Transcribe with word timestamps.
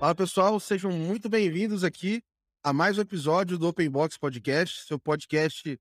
Fala 0.00 0.14
pessoal, 0.14 0.58
sejam 0.58 0.90
muito 0.90 1.28
bem-vindos 1.28 1.84
aqui 1.84 2.22
a 2.64 2.72
mais 2.72 2.96
um 2.96 3.02
episódio 3.02 3.58
do 3.58 3.68
Open 3.68 3.90
Box 3.90 4.16
Podcast, 4.16 4.86
seu 4.86 4.98
podcast 4.98 5.78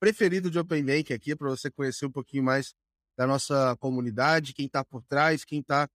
preferido 0.00 0.50
de 0.50 0.58
Open 0.58 0.82
Bank 0.82 1.12
aqui, 1.12 1.36
para 1.36 1.50
você 1.50 1.70
conhecer 1.70 2.06
um 2.06 2.10
pouquinho 2.10 2.42
mais 2.42 2.72
da 3.14 3.26
nossa 3.26 3.76
comunidade, 3.76 4.54
quem 4.54 4.64
está 4.64 4.82
por 4.82 5.02
trás, 5.02 5.44
quem 5.44 5.60
está 5.60 5.86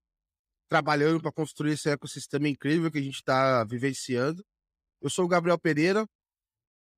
trabalhando 0.70 1.20
para 1.20 1.32
construir 1.32 1.72
esse 1.72 1.90
ecossistema 1.90 2.48
incrível 2.48 2.92
que 2.92 3.00
a 3.00 3.02
gente 3.02 3.16
está 3.16 3.64
vivenciando. 3.64 4.46
Eu 5.02 5.10
sou 5.10 5.26
o 5.26 5.28
Gabriel 5.28 5.58
Pereira, 5.58 6.06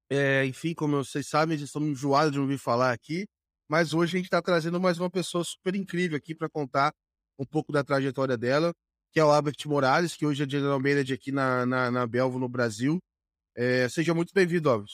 é, 0.09 0.45
enfim, 0.45 0.73
como 0.73 0.97
vocês 0.97 1.25
sabem, 1.25 1.57
estamos 1.57 1.87
enjoados 1.87 2.33
de 2.33 2.39
ouvir 2.41 2.57
falar 2.57 2.91
aqui, 2.91 3.25
mas 3.69 3.93
hoje 3.93 4.17
a 4.17 4.19
gente 4.19 4.25
está 4.25 4.41
trazendo 4.41 4.77
mais 4.81 4.99
uma 4.99 5.09
pessoa 5.09 5.45
super 5.45 5.73
incrível 5.73 6.17
aqui 6.17 6.35
para 6.35 6.49
contar 6.49 6.93
um 7.39 7.45
pouco 7.45 7.71
da 7.71 7.81
trajetória 7.81 8.37
dela 8.37 8.75
que 9.15 9.19
é 9.21 9.23
o 9.23 9.31
Albert 9.31 9.55
Morales, 9.65 10.13
que 10.13 10.25
hoje 10.25 10.43
é 10.43 10.49
General 10.49 10.77
Manager 10.77 11.15
aqui 11.15 11.31
na, 11.31 11.65
na, 11.65 11.89
na 11.89 12.05
Belvo, 12.05 12.37
no 12.37 12.49
Brasil. 12.49 13.01
É, 13.55 13.87
seja 13.87 14.13
muito 14.13 14.33
bem-vindo, 14.33 14.69
Albert. 14.69 14.91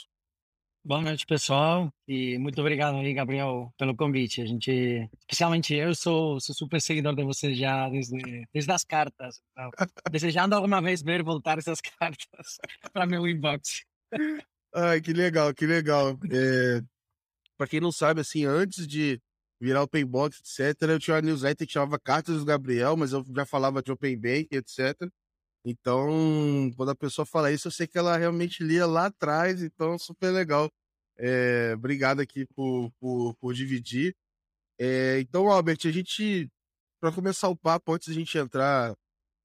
Boa 0.85 1.01
noite, 1.01 1.25
pessoal, 1.25 1.91
e 2.07 2.37
muito 2.37 2.61
obrigado 2.61 2.97
aí, 2.97 3.15
Gabriel, 3.15 3.73
pelo 3.79 3.95
convite. 3.95 4.39
A 4.39 4.45
gente, 4.45 5.09
especialmente 5.21 5.73
eu, 5.73 5.95
sou, 5.95 6.39
sou 6.39 6.53
super 6.53 6.79
seguidor 6.79 7.15
de 7.15 7.23
você 7.23 7.55
já 7.55 7.89
desde, 7.89 8.47
desde 8.53 8.71
as 8.71 8.83
cartas. 8.83 9.41
Então, 9.53 9.71
desejando 10.11 10.53
alguma 10.53 10.79
vez 10.83 11.01
ver 11.01 11.23
voltar 11.23 11.57
essas 11.57 11.81
cartas 11.99 12.59
para 12.93 13.07
meu 13.07 13.27
inbox. 13.27 13.83
Ai, 14.71 15.01
que 15.01 15.13
legal, 15.13 15.51
que 15.51 15.65
legal. 15.65 16.15
É, 16.31 16.83
para 17.57 17.67
quem 17.67 17.79
não 17.79 17.91
sabe, 17.91 18.21
assim, 18.21 18.45
antes 18.45 18.87
de 18.87 19.19
virar 19.61 19.83
open 19.83 20.05
box, 20.05 20.39
etc. 20.39 20.89
Eu 20.89 20.99
tinha 20.99 21.15
uma 21.15 21.21
newsletter 21.21 21.67
que 21.67 21.73
chamava 21.73 21.99
Cartas 21.99 22.39
do 22.39 22.45
Gabriel, 22.45 22.97
mas 22.97 23.13
eu 23.13 23.23
já 23.35 23.45
falava 23.45 23.81
de 23.83 23.91
open 23.91 24.17
bank, 24.17 24.47
etc. 24.51 25.07
Então, 25.63 26.71
quando 26.75 26.89
a 26.89 26.95
pessoa 26.95 27.25
fala 27.25 27.51
isso, 27.51 27.67
eu 27.67 27.71
sei 27.71 27.85
que 27.85 27.97
ela 27.97 28.17
realmente 28.17 28.63
lia 28.63 28.87
lá 28.87 29.05
atrás, 29.05 29.61
então 29.61 29.99
super 29.99 30.31
legal. 30.31 30.71
É, 31.15 31.73
obrigado 31.75 32.19
aqui 32.21 32.47
por, 32.55 32.91
por, 32.99 33.35
por 33.35 33.53
dividir. 33.53 34.15
É, 34.79 35.19
então, 35.19 35.51
Albert, 35.51 35.77
a 35.85 35.91
gente, 35.91 36.49
para 36.99 37.11
começar 37.11 37.47
o 37.49 37.55
papo, 37.55 37.93
antes 37.93 38.07
da 38.07 38.15
gente 38.15 38.35
entrar 38.35 38.95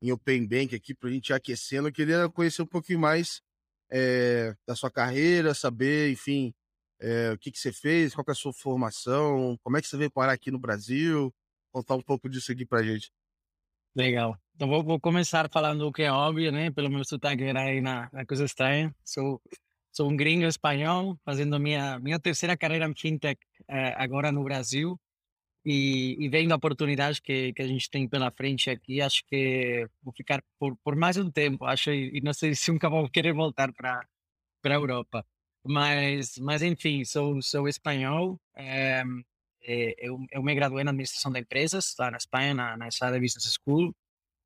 em 0.00 0.10
Open 0.12 0.46
Bank 0.46 0.74
aqui, 0.74 0.94
para 0.94 1.10
a 1.10 1.12
gente 1.12 1.28
ir 1.28 1.34
aquecendo, 1.34 1.88
eu 1.88 1.92
queria 1.92 2.26
conhecer 2.30 2.62
um 2.62 2.66
pouquinho 2.66 3.00
mais 3.00 3.42
é, 3.90 4.56
da 4.66 4.74
sua 4.74 4.90
carreira, 4.90 5.52
saber, 5.52 6.10
enfim, 6.10 6.54
é, 7.00 7.32
o 7.32 7.38
que, 7.38 7.50
que 7.50 7.58
você 7.58 7.72
fez, 7.72 8.14
qual 8.14 8.24
é 8.28 8.32
a 8.32 8.34
sua 8.34 8.52
formação, 8.52 9.58
como 9.62 9.76
é 9.76 9.82
que 9.82 9.88
você 9.88 9.96
veio 9.96 10.10
parar 10.10 10.32
aqui 10.32 10.50
no 10.50 10.58
Brasil, 10.58 11.34
contar 11.72 11.94
um 11.94 12.02
pouco 12.02 12.28
disso 12.28 12.52
aqui 12.52 12.64
pra 12.64 12.82
gente. 12.82 13.10
Legal. 13.94 14.38
Então 14.54 14.68
vou, 14.68 14.82
vou 14.82 15.00
começar 15.00 15.48
falando 15.50 15.86
o 15.86 15.92
que 15.92 16.02
é 16.02 16.12
óbvio, 16.12 16.52
né? 16.52 16.70
Pelo 16.70 16.90
meu 16.90 17.04
sotaque 17.04 17.42
aí 17.44 17.80
na, 17.80 18.08
na 18.12 18.26
coisa 18.26 18.44
estranha. 18.44 18.94
Sou, 19.04 19.40
sou 19.92 20.10
um 20.10 20.16
gringo 20.16 20.44
espanhol, 20.44 21.18
fazendo 21.24 21.58
minha, 21.58 21.98
minha 21.98 22.18
terceira 22.18 22.56
carreira 22.56 22.86
em 22.86 22.94
fintech 22.94 23.40
eh, 23.68 23.94
agora 23.96 24.30
no 24.30 24.44
Brasil. 24.44 24.98
E, 25.64 26.16
e 26.20 26.28
vendo 26.28 26.52
a 26.52 26.56
oportunidade 26.56 27.20
que, 27.20 27.52
que 27.52 27.60
a 27.60 27.66
gente 27.66 27.90
tem 27.90 28.08
pela 28.08 28.30
frente 28.30 28.70
aqui, 28.70 29.00
acho 29.00 29.24
que 29.26 29.88
vou 30.02 30.14
ficar 30.14 30.40
por, 30.60 30.76
por 30.76 30.94
mais 30.94 31.16
um 31.16 31.28
tempo, 31.28 31.64
acho, 31.64 31.90
e, 31.90 32.20
não 32.22 32.32
sei 32.32 32.54
se 32.54 32.70
nunca 32.70 32.88
vou 32.88 33.08
querer 33.10 33.32
voltar 33.32 33.72
para 33.72 34.06
a 34.64 34.72
Europa. 34.72 35.26
Mas, 35.68 36.38
mas 36.38 36.62
enfim, 36.62 37.04
sou, 37.04 37.40
sou 37.42 37.68
espanhol. 37.68 38.38
É, 38.54 39.02
eu, 39.98 40.18
eu 40.30 40.42
me 40.42 40.54
graduei 40.54 40.84
na 40.84 40.90
administração 40.90 41.32
de 41.32 41.40
empresas 41.40 41.94
lá 41.98 42.10
na 42.10 42.16
Espanha, 42.18 42.54
na, 42.54 42.76
na 42.76 42.88
Estrada 42.88 43.18
Business 43.20 43.54
School. 43.64 43.94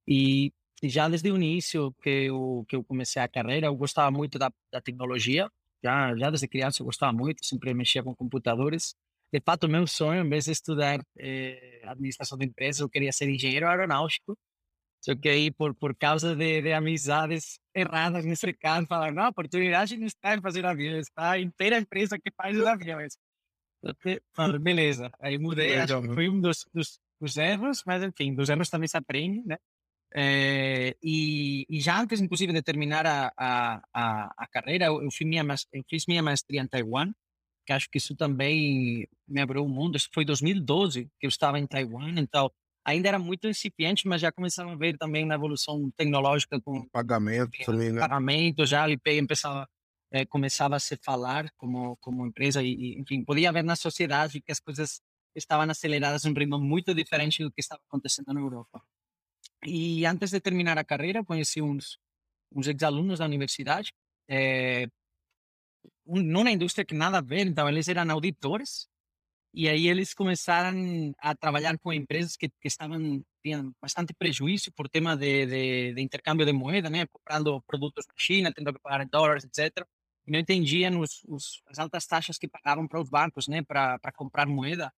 E 0.08 0.52
já 0.82 1.08
desde 1.08 1.30
o 1.30 1.36
início 1.36 1.92
que 2.02 2.10
eu, 2.26 2.64
que 2.68 2.76
eu 2.76 2.84
comecei 2.84 3.22
a 3.22 3.28
carreira, 3.28 3.66
eu 3.68 3.76
gostava 3.76 4.10
muito 4.10 4.38
da, 4.38 4.52
da 4.72 4.80
tecnologia. 4.80 5.50
Já, 5.84 6.16
já 6.16 6.30
desde 6.30 6.48
criança 6.48 6.82
eu 6.82 6.86
gostava 6.86 7.12
muito, 7.12 7.44
sempre 7.44 7.74
mexia 7.74 8.02
com 8.02 8.14
computadores. 8.14 8.94
De 9.32 9.40
fato, 9.40 9.68
meu 9.68 9.86
sonho, 9.86 10.24
em 10.24 10.28
vez 10.28 10.46
de 10.46 10.52
estudar 10.52 11.00
eh, 11.18 11.82
administração 11.84 12.36
de 12.38 12.46
empresas, 12.46 12.80
eu 12.80 12.88
queria 12.90 13.12
ser 13.12 13.28
engenheiro 13.30 13.68
aeronáutico. 13.68 14.36
Só 15.00 15.14
que 15.14 15.28
aí, 15.28 15.50
por, 15.50 15.74
por 15.74 15.96
causa 15.96 16.36
de, 16.36 16.60
de 16.60 16.72
amizades 16.72 17.58
erradas 17.74 18.24
nesse 18.24 18.44
mercado, 18.44 18.86
falaram, 18.86 19.14
não, 19.14 19.24
a 19.24 19.28
oportunidade 19.28 19.96
não 19.96 20.06
está 20.06 20.34
em 20.34 20.42
fazer 20.42 20.66
aviões, 20.66 21.06
está 21.06 21.38
inteira 21.38 21.76
a 21.76 21.80
empresa 21.80 22.18
que 22.18 22.30
faz 22.30 22.56
os 22.56 22.66
aviões. 22.66 23.16
Então, 23.82 24.58
beleza. 24.60 25.10
Aí 25.18 25.38
mudei, 25.38 25.78
acho 25.78 26.02
que 26.02 26.14
foi 26.14 26.28
um 26.28 26.38
dos, 26.38 26.66
dos, 26.74 27.00
dos, 27.18 27.36
erros, 27.38 27.82
mas 27.86 28.02
enfim, 28.02 28.34
dos 28.34 28.50
erros 28.50 28.68
também 28.68 28.88
se 28.88 28.96
aprende, 28.96 29.42
né? 29.46 29.56
É, 30.12 30.96
e, 31.02 31.64
e, 31.70 31.80
já 31.80 31.98
antes, 32.00 32.20
inclusive, 32.20 32.52
de 32.52 32.62
terminar 32.62 33.06
a, 33.06 33.32
a, 33.36 33.82
a, 33.94 34.34
a 34.36 34.46
carreira, 34.48 34.86
eu, 34.86 35.02
eu, 35.02 35.10
fiz 35.10 35.26
minha, 35.26 35.44
eu 35.72 35.84
fiz 35.88 36.04
minha 36.06 36.22
maestria 36.22 36.60
em 36.60 36.66
Taiwan, 36.66 37.12
que 37.64 37.72
acho 37.72 37.88
que 37.88 37.98
isso 37.98 38.16
também 38.16 39.08
me 39.26 39.40
abriu 39.40 39.64
o 39.64 39.68
mundo. 39.68 39.96
Isso 39.96 40.10
foi 40.12 40.24
em 40.24 40.26
2012 40.26 41.08
que 41.18 41.26
eu 41.26 41.28
estava 41.28 41.58
em 41.58 41.66
Taiwan, 41.66 42.10
então 42.18 42.50
ainda 42.90 43.08
era 43.08 43.18
muito 43.18 43.48
incipiente, 43.48 44.06
mas 44.06 44.20
já 44.20 44.30
começavam 44.30 44.72
a 44.72 44.76
ver 44.76 44.96
também 44.96 45.24
na 45.24 45.34
evolução 45.34 45.90
tecnológica 45.96 46.60
com 46.60 46.86
pagamento 46.88 47.56
também, 47.64 47.92
né? 47.92 48.00
Pagamento, 48.00 48.66
já 48.66 48.80
a 48.80 48.84
Alipay 48.84 49.20
começava, 49.20 49.68
é, 50.12 50.26
começava 50.26 50.76
a 50.76 50.80
se 50.80 50.96
falar 50.96 51.50
como 51.56 51.96
como 51.98 52.26
empresa 52.26 52.62
e, 52.62 52.72
e, 52.72 53.00
enfim, 53.00 53.24
podia 53.24 53.52
ver 53.52 53.64
na 53.64 53.76
sociedade 53.76 54.40
que 54.40 54.52
as 54.52 54.60
coisas 54.60 55.00
estavam 55.34 55.70
aceleradas 55.70 56.24
em 56.24 56.30
um 56.30 56.34
ritmo 56.34 56.58
muito 56.58 56.94
diferente 56.94 57.42
do 57.42 57.50
que 57.50 57.60
estava 57.60 57.80
acontecendo 57.88 58.32
na 58.32 58.40
Europa. 58.40 58.82
E 59.64 60.04
antes 60.06 60.30
de 60.30 60.40
terminar 60.40 60.76
a 60.78 60.84
carreira, 60.84 61.24
conheci 61.24 61.62
uns 61.62 61.98
uns 62.52 62.66
ex-alunos 62.66 63.20
da 63.20 63.26
universidade, 63.26 63.92
é, 64.28 64.88
um, 66.06 66.20
numa 66.20 66.50
indústria 66.50 66.84
que 66.84 66.94
nada 66.94 67.18
a 67.18 67.20
ver, 67.20 67.46
então 67.46 67.68
eles 67.68 67.86
eram 67.88 68.10
auditores 68.10 68.88
e 69.52 69.68
aí 69.68 69.88
eles 69.88 70.14
começaram 70.14 71.12
a 71.18 71.34
trabalhar 71.34 71.76
com 71.78 71.92
empresas 71.92 72.36
que, 72.36 72.48
que 72.48 72.68
estavam 72.68 73.22
tinham 73.42 73.72
bastante 73.80 74.12
prejuízo 74.14 74.70
por 74.72 74.88
tema 74.88 75.16
de, 75.16 75.46
de, 75.46 75.94
de, 75.94 76.02
intercâmbio 76.02 76.46
de 76.46 76.52
moeda, 76.52 76.90
né? 76.90 77.06
Comprando 77.06 77.60
produtos 77.62 78.06
na 78.06 78.14
China, 78.16 78.52
tendo 78.52 78.72
que 78.72 78.80
pagar 78.80 79.02
em 79.04 79.08
dólares, 79.08 79.44
etc. 79.44 79.86
E 80.26 80.30
não 80.30 80.38
entendiam 80.38 81.00
os, 81.00 81.22
os, 81.26 81.62
as 81.66 81.78
altas 81.78 82.06
taxas 82.06 82.38
que 82.38 82.48
pagavam 82.48 82.86
para 82.86 83.00
os 83.00 83.08
bancos, 83.08 83.48
né? 83.48 83.62
Para 83.62 84.12
comprar 84.14 84.46
moeda. 84.46 84.92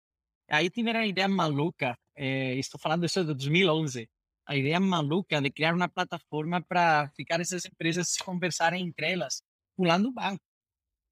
Aí 0.48 0.68
tiveram 0.70 1.00
a 1.00 1.06
ideia 1.06 1.28
maluca, 1.28 1.96
eh, 2.16 2.56
estou 2.56 2.78
falando 2.80 3.06
isso 3.06 3.20
de 3.20 3.26
2011, 3.28 4.08
a 4.46 4.56
ideia 4.56 4.80
maluca 4.80 5.40
de 5.40 5.50
criar 5.50 5.74
uma 5.74 5.88
plataforma 5.88 6.60
para 6.60 7.08
ficar 7.16 7.40
essas 7.40 7.64
empresas 7.64 8.16
conversarem 8.18 8.84
entre 8.86 9.12
elas, 9.12 9.42
pulando 9.76 10.08
o 10.08 10.12
banco. 10.12 10.42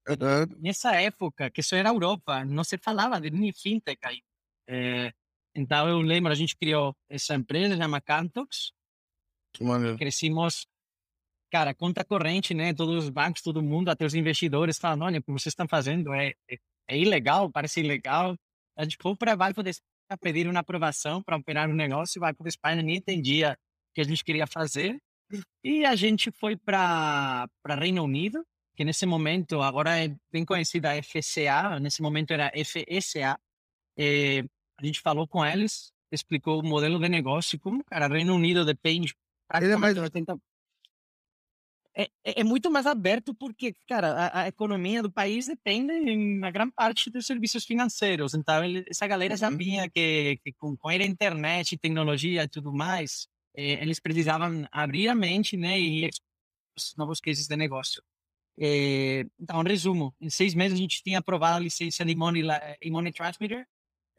Uhum. 0.07 0.57
Nessa 0.59 0.95
época, 0.99 1.49
que 1.49 1.61
isso 1.61 1.75
era 1.75 1.89
Europa, 1.89 2.43
não 2.43 2.63
se 2.63 2.77
falava 2.77 3.19
de 3.21 3.29
nem 3.29 3.51
fintech 3.53 3.99
aí. 4.03 4.21
É, 4.67 5.13
então 5.55 5.87
eu 5.87 5.99
lembro, 5.99 6.31
a 6.31 6.35
gente 6.35 6.55
criou 6.55 6.95
essa 7.09 7.35
empresa, 7.35 7.77
chama 7.77 8.01
Cantox. 8.01 8.71
Que 9.53 9.63
maneiro. 9.63 9.97
Crescimos, 9.97 10.65
cara, 11.51 11.73
conta 11.73 12.03
corrente, 12.03 12.53
né? 12.53 12.73
Todos 12.73 13.03
os 13.03 13.09
bancos, 13.09 13.41
todo 13.41 13.61
mundo, 13.61 13.89
até 13.89 14.05
os 14.05 14.15
investidores 14.15 14.77
falam, 14.77 15.07
olha, 15.07 15.19
o 15.19 15.23
que 15.23 15.31
vocês 15.31 15.51
estão 15.51 15.67
fazendo 15.67 16.13
é, 16.13 16.33
é, 16.49 16.57
é 16.87 16.97
ilegal, 16.97 17.51
parece 17.51 17.81
ilegal. 17.81 18.35
A 18.75 18.83
gente 18.83 18.97
foi 19.01 19.15
para 19.15 19.35
Banco 19.35 19.61
de 19.61 19.71
Espanha 19.71 20.17
pedir 20.19 20.47
uma 20.47 20.59
aprovação 20.59 21.21
para 21.21 21.37
operar 21.37 21.69
um 21.69 21.73
negócio, 21.73 22.19
o 22.19 22.25
Banco 22.25 22.43
de 22.43 22.49
Espanha 22.49 22.81
nem 22.81 22.97
entendia 22.97 23.57
o 23.91 23.93
que 23.93 24.01
a 24.01 24.05
gente 24.05 24.23
queria 24.23 24.47
fazer. 24.47 24.97
E 25.63 25.85
a 25.85 25.95
gente 25.95 26.31
foi 26.31 26.57
para 26.57 27.47
Reino 27.65 28.03
Unido, 28.03 28.45
que 28.75 28.83
nesse 28.83 29.05
momento, 29.05 29.61
agora 29.61 30.03
é 30.03 30.15
bem 30.31 30.45
conhecida 30.45 30.91
a 30.91 31.03
FCA, 31.03 31.79
nesse 31.79 32.01
momento 32.01 32.31
era 32.31 32.51
FSA. 32.55 33.39
É, 33.97 34.39
eh, 34.39 34.43
a 34.77 34.85
gente 34.85 35.01
falou 35.01 35.27
com 35.27 35.45
eles, 35.45 35.91
explicou 36.11 36.59
o 36.59 36.65
modelo 36.65 36.99
de 36.99 37.09
negócio, 37.09 37.59
como, 37.59 37.83
cara, 37.83 38.07
Reino 38.07 38.35
Unido 38.35 38.65
depende 38.65 39.15
é 39.53 39.75
mais... 39.75 39.97
80... 39.97 40.37
É, 41.93 42.09
é, 42.23 42.43
muito 42.43 42.71
mais 42.71 42.85
aberto 42.85 43.35
porque, 43.35 43.75
cara, 43.85 44.13
a, 44.13 44.43
a, 44.43 44.47
economia 44.47 45.03
do 45.03 45.11
país 45.11 45.47
depende 45.47 46.15
na 46.39 46.49
grande 46.49 46.71
parte 46.71 47.09
dos 47.09 47.25
serviços 47.25 47.65
financeiros. 47.65 48.33
Então, 48.33 48.63
ele, 48.63 48.85
essa 48.87 49.05
galera 49.05 49.35
via 49.57 49.89
que, 49.89 50.39
que 50.41 50.53
com, 50.53 50.77
com 50.77 50.87
a 50.87 50.95
internet, 50.95 51.77
tecnologia 51.77 52.43
e 52.43 52.47
tudo 52.47 52.71
mais, 52.71 53.27
eh, 53.53 53.73
eles 53.83 53.99
precisavam 53.99 54.65
abrir 54.71 55.09
a 55.09 55.15
mente, 55.15 55.57
né, 55.57 55.77
e 55.77 56.09
os 56.77 56.95
novos 56.95 57.19
cases 57.19 57.45
de 57.45 57.57
negócio. 57.57 58.01
É, 58.63 59.25
então, 59.39 59.63
resumo, 59.63 60.13
em 60.21 60.29
seis 60.29 60.53
meses 60.53 60.77
a 60.77 60.81
gente 60.81 61.01
tinha 61.01 61.17
aprovado 61.17 61.57
a 61.57 61.59
licença 61.59 62.05
de 62.05 62.15
Money, 62.15 62.43
Money 62.91 63.11
Transmitter 63.11 63.65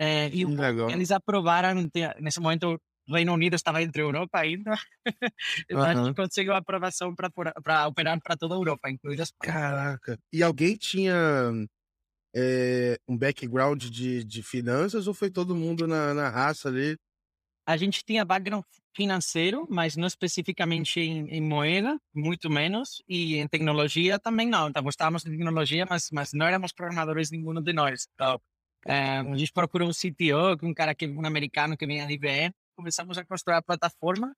é, 0.01 0.29
e 0.31 0.45
Legal. 0.45 0.91
eles 0.91 1.13
aprovaram, 1.13 1.89
nesse 2.21 2.41
momento 2.41 2.77
o 3.09 3.15
Reino 3.15 3.33
Unido 3.33 3.55
estava 3.55 3.81
entre 3.81 4.03
a 4.03 4.05
Europa 4.05 4.41
ainda, 4.41 4.73
então 5.71 5.79
uhum. 5.79 5.85
a 5.85 5.95
gente 5.95 6.17
conseguiu 6.17 6.55
a 6.55 6.59
aprovação 6.59 7.15
para 7.15 7.87
operar 7.87 8.21
para 8.21 8.37
toda 8.37 8.55
a 8.55 8.59
Europa, 8.59 8.91
incluindo 8.91 9.23
as 9.23 9.31
Caraca, 9.41 10.19
e 10.33 10.43
alguém 10.43 10.77
tinha 10.77 11.15
é, 12.35 12.99
um 13.07 13.17
background 13.17 13.85
de, 13.85 14.25
de 14.25 14.43
finanças 14.43 15.07
ou 15.07 15.15
foi 15.15 15.31
todo 15.31 15.55
mundo 15.55 15.87
na, 15.87 16.13
na 16.15 16.29
raça 16.29 16.69
ali? 16.69 16.97
A 17.67 17.77
gente 17.77 18.05
tinha 18.05 18.25
background 18.25 18.65
financeiro, 18.95 19.67
mas 19.71 19.97
não 19.97 20.07
especificamente 20.07 21.01
em, 21.01 21.29
em, 21.29 21.41
moeda, 21.41 21.99
muito 22.15 22.51
menos, 22.51 23.03
e 23.09 23.37
em 23.37 23.49
tecnologia 23.49 24.19
também 24.19 24.49
não. 24.49 24.69
Então, 24.69 24.83
gostávamos 24.83 25.23
de 25.23 25.31
tecnologia, 25.31 25.87
mas, 25.89 26.11
mas 26.11 26.33
não 26.33 26.47
éramos 26.47 26.73
programadores 26.73 27.31
nenhum 27.31 27.55
de 27.63 27.73
nós. 27.73 28.07
Então, 28.15 28.41
é, 28.87 29.19
a 29.19 29.37
gente 29.37 29.53
procurou 29.53 29.89
um 29.89 29.93
CTO, 29.93 30.67
um 30.67 30.75
cara 30.75 30.95
que 30.95 31.07
um 31.07 31.25
americano 31.25 31.77
que 31.77 31.87
vinha 31.87 32.07
de 32.07 32.15
IBM, 32.15 32.53
começamos 32.77 33.17
a 33.17 33.25
construir 33.25 33.57
a 33.57 33.63
plataforma, 33.63 34.35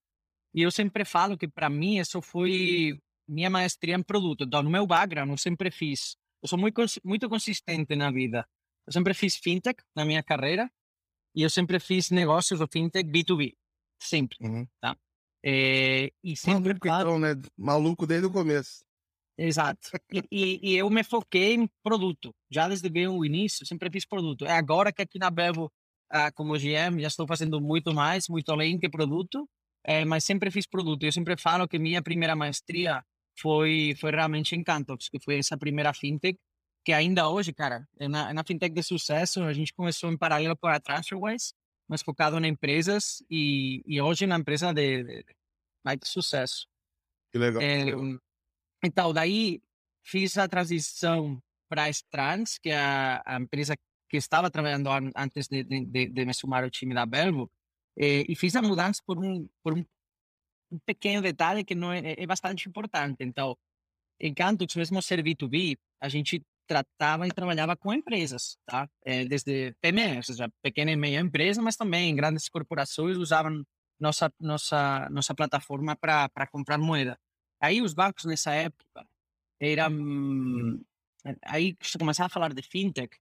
e 0.54 0.62
eu 0.62 0.70
sempre 0.70 1.04
falo 1.04 1.36
que 1.36 1.48
para 1.48 1.68
mim 1.68 1.98
isso 1.98 2.22
foi 2.22 2.98
minha 3.26 3.50
maestria 3.50 3.96
em 3.96 4.02
produto. 4.02 4.44
Então, 4.44 4.62
no 4.62 4.70
meu 4.70 4.86
background, 4.86 5.30
eu 5.30 5.38
sempre 5.38 5.70
fiz, 5.70 6.16
eu 6.42 6.48
sou 6.48 6.58
muito, 6.58 6.80
muito 7.02 7.28
consistente 7.28 7.96
na 7.96 8.10
vida. 8.10 8.46
Eu 8.86 8.92
sempre 8.92 9.14
fiz 9.14 9.36
fintech 9.36 9.82
na 9.96 10.04
minha 10.04 10.22
carreira, 10.22 10.70
e 11.34 11.42
eu 11.42 11.50
sempre 11.50 11.80
fiz 11.80 12.10
negócios 12.10 12.60
do 12.60 12.68
fintech 12.68 13.08
B2B. 13.08 13.54
Sempre. 14.00 14.38
Uhum. 14.40 14.66
Tá? 14.80 14.96
É, 15.44 16.10
e 16.22 16.36
sempre. 16.36 16.74
Então, 16.74 17.18
né? 17.18 17.34
Maluco 17.56 18.06
desde 18.06 18.26
o 18.26 18.30
começo. 18.30 18.84
Exato. 19.36 19.90
E, 20.12 20.22
e, 20.30 20.60
e, 20.62 20.76
eu 20.76 20.88
me 20.88 21.02
foquei 21.02 21.54
em 21.54 21.68
produto. 21.82 22.32
Já 22.50 22.68
desde 22.68 22.88
bem 22.88 23.08
o 23.08 23.24
início, 23.24 23.66
sempre 23.66 23.90
fiz 23.90 24.06
produto. 24.06 24.44
É 24.46 24.52
agora 24.52 24.92
que 24.92 25.02
aqui 25.02 25.18
na 25.18 25.28
Bevo, 25.28 25.72
ah, 26.08 26.30
como 26.30 26.54
GM, 26.54 27.00
já 27.00 27.08
estou 27.08 27.26
fazendo 27.26 27.60
muito 27.60 27.92
mais, 27.92 28.28
muito 28.28 28.50
além 28.52 28.78
que 28.78 28.88
produto, 28.88 29.48
é, 29.84 30.04
mas 30.04 30.24
sempre 30.24 30.50
fiz 30.52 30.66
produto. 30.66 31.02
Eu 31.02 31.12
sempre 31.12 31.36
falo 31.36 31.66
que 31.66 31.78
minha 31.80 32.00
primeira 32.00 32.36
maestria 32.36 33.02
foi, 33.40 33.94
foi 33.98 34.12
realmente 34.12 34.54
em 34.54 34.62
Cantox, 34.62 35.08
que 35.08 35.18
foi 35.18 35.38
essa 35.38 35.58
primeira 35.58 35.92
fintech 35.92 36.38
que 36.84 36.92
ainda 36.92 37.28
hoje, 37.28 37.52
cara, 37.52 37.88
é 37.98 38.06
na, 38.06 38.32
na 38.34 38.44
fintech 38.44 38.74
de 38.74 38.82
sucesso, 38.82 39.42
a 39.42 39.52
gente 39.52 39.72
começou 39.72 40.12
em 40.12 40.18
paralelo 40.18 40.56
com 40.56 40.66
a 40.66 40.78
TransferWise, 40.78 41.54
mas 41.88 42.02
focado 42.02 42.38
em 42.38 42.46
empresas 42.46 43.24
e, 43.30 43.82
e 43.86 44.00
hoje 44.00 44.26
na 44.26 44.38
empresa 44.38 44.72
de, 44.72 45.02
de, 45.02 45.24
mais 45.82 45.98
de 45.98 46.06
sucesso. 46.06 46.68
Que 47.32 47.38
legal. 47.38 47.62
É, 47.62 47.86
então, 48.84 49.12
daí 49.14 49.62
fiz 50.02 50.36
a 50.36 50.46
transição 50.46 51.42
para 51.68 51.84
a 51.84 51.88
Strands, 51.88 52.58
que 52.58 52.68
é 52.68 52.78
a, 52.78 53.22
a, 53.24 53.40
empresa 53.40 53.76
que 54.08 54.16
estava 54.18 54.50
trabalhando 54.50 54.90
antes 55.16 55.48
de, 55.48 55.64
de, 55.64 56.08
de, 56.08 56.24
me 56.24 56.34
sumar 56.34 56.64
ao 56.64 56.70
time 56.70 56.94
da 56.94 57.06
Belvo, 57.06 57.50
e, 57.96 58.26
e 58.28 58.36
fiz 58.36 58.54
a 58.56 58.62
mudança 58.62 59.02
por 59.06 59.18
um, 59.18 59.48
por 59.62 59.72
um, 59.72 59.84
um 60.70 60.78
pequeno 60.84 61.22
detalhe 61.22 61.64
que 61.64 61.74
não 61.74 61.90
é, 61.90 62.14
é 62.18 62.26
bastante 62.26 62.68
importante. 62.68 63.24
Então, 63.24 63.56
enquanto 64.20 64.66
mesmo 64.76 65.00
ser 65.00 65.22
B2B, 65.22 65.78
a 66.00 66.08
gente 66.10 66.44
tratava 66.66 67.26
e 67.26 67.32
trabalhava 67.32 67.76
com 67.76 67.92
empresas, 67.92 68.56
tá? 68.66 68.88
É, 69.04 69.24
desde 69.24 69.74
PME, 69.80 70.16
ou 70.16 70.22
seja, 70.22 70.50
pequena 70.62 70.90
e 70.92 70.96
meia 70.96 71.20
empresa, 71.20 71.62
mas 71.62 71.76
também 71.76 72.14
grandes 72.14 72.48
corporações 72.48 73.16
usavam 73.16 73.64
nossa 74.00 74.32
nossa 74.40 75.08
nossa 75.10 75.34
plataforma 75.34 75.96
para 75.96 76.28
para 76.28 76.46
comprar 76.46 76.78
moeda. 76.78 77.18
Aí 77.60 77.80
os 77.80 77.94
bancos 77.94 78.24
nessa 78.24 78.52
época 78.52 79.06
eram 79.60 80.80
aí 81.42 81.76
você 81.80 81.98
começava 81.98 82.26
a 82.26 82.30
falar 82.30 82.52
de 82.52 82.62
fintech 82.62 83.16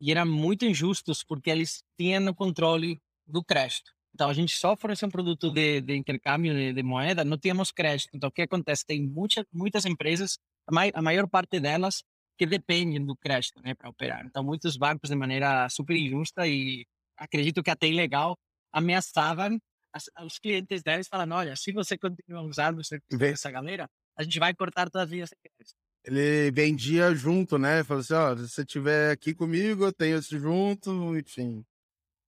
e 0.00 0.10
eram 0.10 0.26
muito 0.26 0.64
injustos 0.64 1.24
porque 1.24 1.50
eles 1.50 1.82
tinham 1.98 2.26
o 2.28 2.34
controle 2.34 3.00
do 3.26 3.42
crédito. 3.44 3.92
Então 4.14 4.30
a 4.30 4.32
gente 4.32 4.54
só 4.56 4.72
oferecia 4.72 5.06
um 5.06 5.10
produto 5.10 5.50
de, 5.50 5.80
de 5.82 5.94
intercâmbio 5.94 6.54
de, 6.54 6.72
de, 6.72 6.82
moeda, 6.82 7.24
não 7.24 7.36
tínhamos 7.36 7.70
crédito. 7.70 8.10
Então 8.14 8.28
o 8.28 8.32
que 8.32 8.42
acontece? 8.42 8.86
Tem 8.86 9.02
muitas 9.02 9.44
muitas 9.52 9.84
empresas, 9.84 10.38
a, 10.66 10.72
mai, 10.72 10.90
a 10.94 11.02
maior 11.02 11.28
parte 11.28 11.60
delas 11.60 12.02
que 12.36 12.46
dependem 12.46 13.04
do 13.04 13.16
crédito 13.16 13.60
né, 13.62 13.74
para 13.74 13.88
operar. 13.88 14.24
Então, 14.26 14.44
muitos 14.44 14.76
bancos, 14.76 15.10
de 15.10 15.16
maneira 15.16 15.68
super 15.68 15.96
injusta 15.96 16.46
e 16.46 16.84
acredito 17.16 17.62
que 17.62 17.70
até 17.70 17.86
ilegal, 17.88 18.38
ameaçavam 18.72 19.58
as, 19.92 20.10
os 20.24 20.38
clientes 20.38 20.82
deles, 20.82 21.08
falando: 21.08 21.34
olha, 21.34 21.56
se 21.56 21.72
você 21.72 21.96
continuar 21.96 22.42
usando 22.42 22.80
dessa 23.10 23.50
galera, 23.50 23.88
a 24.16 24.22
gente 24.22 24.38
vai 24.38 24.54
cortar 24.54 24.90
todas 24.90 25.04
as 25.04 25.10
vias 25.10 25.30
de 25.30 25.36
crédito. 25.36 25.76
Ele 26.04 26.50
vendia 26.52 27.14
junto, 27.14 27.58
né? 27.58 27.82
Falou 27.82 28.00
assim: 28.00 28.14
ó, 28.14 28.36
se 28.36 28.48
você 28.48 28.62
estiver 28.62 29.12
aqui 29.12 29.34
comigo, 29.34 29.84
eu 29.84 29.92
tenho 29.92 30.18
isso 30.18 30.38
junto, 30.38 31.16
enfim. 31.16 31.64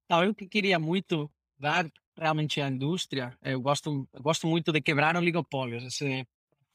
Então, 0.05 0.25
eu 0.25 0.35
que 0.35 0.49
queria 0.49 0.79
muito 0.79 1.31
dar 1.59 1.91
realmente 2.17 2.61
à 2.61 2.69
indústria, 2.69 3.37
eu 3.43 3.61
gosto, 3.61 4.09
eu 4.13 4.23
gosto 4.23 4.47
muito 4.47 4.73
de 4.73 4.81
quebrar 4.81 5.17
oligopólios. 5.17 5.85
Esse, 5.85 6.27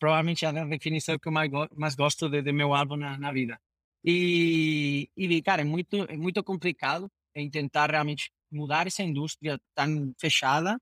provavelmente 0.04 0.44
é 0.44 0.50
a 0.50 0.66
definição 0.66 1.18
que 1.18 1.30
eu 1.30 1.32
mais, 1.32 1.50
mais 1.78 1.96
gosto 1.96 2.28
de, 2.28 2.42
de, 2.42 2.52
meu 2.52 2.74
álbum 2.74 2.98
na, 2.98 3.18
na 3.18 3.32
vida. 3.32 3.58
E, 4.04 5.10
e, 5.16 5.42
cara, 5.42 5.62
é 5.62 5.66
muito, 5.66 5.96
é 6.10 6.18
muito 6.18 6.44
complicado 6.44 7.10
tentar 7.50 7.90
realmente 7.90 8.30
mudar 8.52 8.86
essa 8.86 9.02
indústria 9.02 9.58
tão 9.74 10.14
fechada 10.20 10.78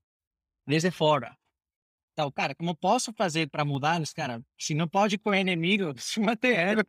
desde 0.66 0.90
fora. 0.90 1.36
Então, 2.12 2.32
cara, 2.32 2.52
como 2.52 2.74
posso 2.74 3.12
fazer 3.12 3.48
para 3.48 3.64
mudá-los, 3.64 4.12
cara? 4.12 4.42
Se 4.58 4.74
não 4.74 4.88
pode 4.88 5.16
com 5.18 5.30
o 5.30 5.34
inimigo, 5.36 5.94
se 5.98 6.18
manter, 6.36 6.84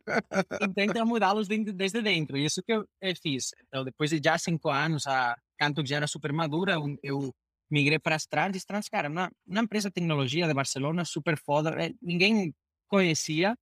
tenta 0.74 1.04
mudá-los 1.04 1.46
desde 1.46 2.02
dentro. 2.02 2.36
E 2.36 2.46
isso 2.46 2.64
que 2.64 2.72
eu, 2.72 2.84
eu, 3.00 3.14
fiz. 3.14 3.52
Então, 3.68 3.84
depois 3.84 4.10
de 4.10 4.20
já 4.22 4.36
cinco 4.38 4.70
anos, 4.70 5.06
a 5.06 5.36
Canto 5.56 5.86
já 5.86 5.98
era 5.98 6.08
super 6.08 6.32
madura, 6.32 6.74
eu 7.00 7.32
migrei 7.74 7.98
para 7.98 8.14
as 8.14 8.26
Trans. 8.26 8.64
Trans, 8.64 8.88
cara, 8.88 9.08
uma, 9.08 9.30
empresa 9.48 9.88
de 9.88 9.94
tecnologia 9.94 10.46
de 10.46 10.54
Barcelona 10.54 11.04
super 11.04 11.36
foda. 11.36 11.70
É, 11.82 11.92
ninguém 12.00 12.54
conhecia, 12.88 13.56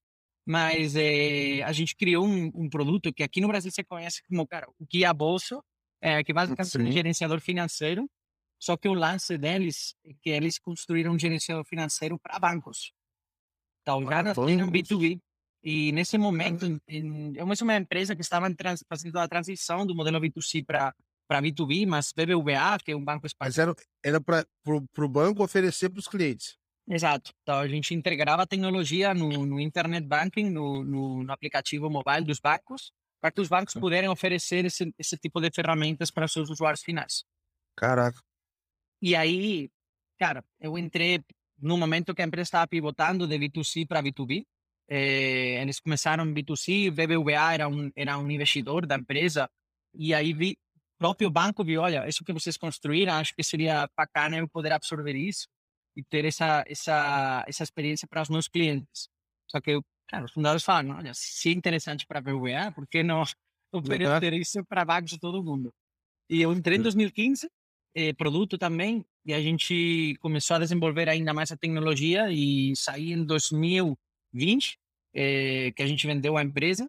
mas 0.47 0.95
é, 0.95 1.63
a 1.63 1.73
gente 1.73 1.97
criou 1.97 2.27
um, 2.27 2.51
um, 2.55 2.69
produto 2.69 3.13
que 3.13 3.23
aqui 3.23 3.41
no 3.41 3.49
Brasil 3.49 3.71
você 3.71 3.83
conhece 3.83 4.23
como, 4.29 4.47
cara, 4.47 4.69
o 4.79 4.87
Guia 4.87 5.13
Bolso, 5.15 5.65
é, 6.01 6.23
que 6.23 6.33
basicamente 6.33 6.77
é 6.77 6.81
um 6.81 6.93
gerenciador 6.93 7.41
financeiro. 7.41 8.09
Só 8.61 8.77
que 8.77 8.89
o 8.89 8.95
lance 8.95 9.37
deles 9.39 9.95
é 10.05 10.13
que 10.23 10.31
eles 10.31 10.59
construíram 10.59 11.13
um 11.13 11.19
gerenciador 11.19 11.65
financeiro 11.65 12.19
para 12.19 12.39
bancos. 12.39 12.93
Então, 13.81 14.07
já 14.07 14.23
nasceram 14.23 14.71
B2B. 14.71 15.19
E 15.65 15.93
nesse 15.93 16.19
momento, 16.19 16.81
em, 16.89 17.33
é 17.37 17.45
uma 17.45 17.77
empresa 17.77 18.15
que 18.15 18.23
estava 18.23 18.47
fazendo 18.89 19.19
a 19.19 19.29
transição 19.29 19.87
do 19.87 19.95
modelo 19.95 20.21
B2C 20.21 20.65
para 20.65 20.95
para 21.29 21.41
B2B, 21.41 21.87
mas 21.87 22.13
BBVA, 22.13 22.79
que 22.85 22.93
é 22.93 22.97
um 22.97 23.05
banco 23.05 23.27
espanhol. 23.27 23.49
Mas 23.49 23.59
era, 23.59 23.75
era 24.05 24.21
para 24.21 24.47
o 24.67 25.09
banco 25.09 25.43
oferecer 25.43 25.89
para 25.89 26.01
os 26.01 26.09
clientes. 26.09 26.57
Exato. 26.89 27.33
Então 27.43 27.59
a 27.59 27.69
gente 27.69 27.95
integrava 27.95 28.43
a 28.43 28.47
tecnologia 28.47 29.15
no, 29.15 29.47
no 29.47 29.61
internet 29.61 30.05
banking, 30.07 30.51
no, 30.51 30.83
no, 30.83 31.23
no, 31.23 31.33
aplicativo 31.33 31.89
mobile 31.89 32.25
dos 32.25 32.41
bancos, 32.41 32.93
para 33.21 33.31
que 33.31 33.41
os 33.41 33.49
bancos 33.49 33.75
puderem 33.75 34.09
oferecer 34.09 34.65
esse, 34.65 34.93
esse 34.99 35.17
tipo 35.17 35.41
de 35.41 35.51
ferramentas 35.51 36.11
para 36.11 36.27
seus 36.27 36.51
usuários 36.51 36.83
finais. 36.83 37.25
Caraca. 37.77 38.19
E 39.01 39.15
aí, 39.15 39.71
cara, 40.19 40.45
eu 40.61 40.77
entrei 40.77 41.25
no 41.59 41.79
momento 41.79 42.15
que 42.15 42.23
a 42.23 42.25
empresa 42.25 42.49
estava 42.49 42.67
pivotando 42.67 43.27
de 43.27 43.39
B2C 43.39 43.87
para 43.87 44.03
B2B. 44.03 44.45
Eh, 44.89 45.63
eles 45.63 45.79
começaram 45.79 46.27
B2C, 46.27 46.89
o 46.89 46.93
BBVA 46.93 47.55
era 47.55 47.69
um, 47.69 47.91
era 47.95 48.19
um 48.19 48.31
investidor 48.31 48.85
da 48.85 48.97
empresa, 48.97 49.49
e 49.95 50.13
aí 50.13 50.33
vi, 50.33 50.59
próprio 51.03 51.29
banco 51.31 51.65
viu, 51.65 51.81
olha, 51.83 52.09
isso 52.09 52.25
que 52.25 52.33
vocês 52.33 52.57
construíram, 52.57 53.15
acho 53.15 53.35
que 53.35 53.43
seria 53.43 53.89
bacana 53.97 54.37
eu 54.39 54.49
poder 54.49 54.73
absorver 54.73 55.17
isso 55.17 55.49
e 55.97 56.03
ter 56.05 56.25
essa 56.25 56.63
essa 56.67 57.45
essa 57.49 57.63
experiência 57.65 58.07
para 58.07 58.23
os 58.23 58.29
meus 58.29 58.47
clientes. 58.47 59.09
Só 59.51 59.61
que, 59.61 59.81
cara, 60.09 60.25
os 60.25 60.33
fundadores 60.33 60.63
falam, 60.63 60.97
olha, 60.97 61.13
se 61.13 61.49
é 61.49 61.53
interessante 61.53 62.07
para 62.07 62.21
a 62.21 62.23
BBVA, 62.23 62.71
por 62.73 62.87
que 62.87 63.03
não 63.03 63.25
oferecer 63.73 64.33
isso 64.33 64.65
para 64.65 64.85
bancos 64.85 65.11
de 65.11 65.19
todo 65.19 65.43
mundo? 65.43 65.75
E 66.31 66.41
eu 66.41 66.53
entrei 66.53 66.79
em 66.79 66.83
2015, 66.83 67.51
eh, 67.97 68.13
produto 68.13 68.57
também, 68.57 69.05
e 69.27 69.35
a 69.35 69.41
gente 69.41 70.17
começou 70.21 70.55
a 70.55 70.61
desenvolver 70.61 71.09
ainda 71.09 71.35
mais 71.35 71.51
a 71.51 71.57
tecnologia 71.57 72.31
e 72.31 72.75
saí 72.77 73.13
em 73.13 73.25
2020, 73.25 74.79
eh, 75.15 75.73
que 75.75 75.83
a 75.83 75.87
gente 75.87 76.07
vendeu 76.07 76.37
a 76.37 76.45
empresa 76.45 76.89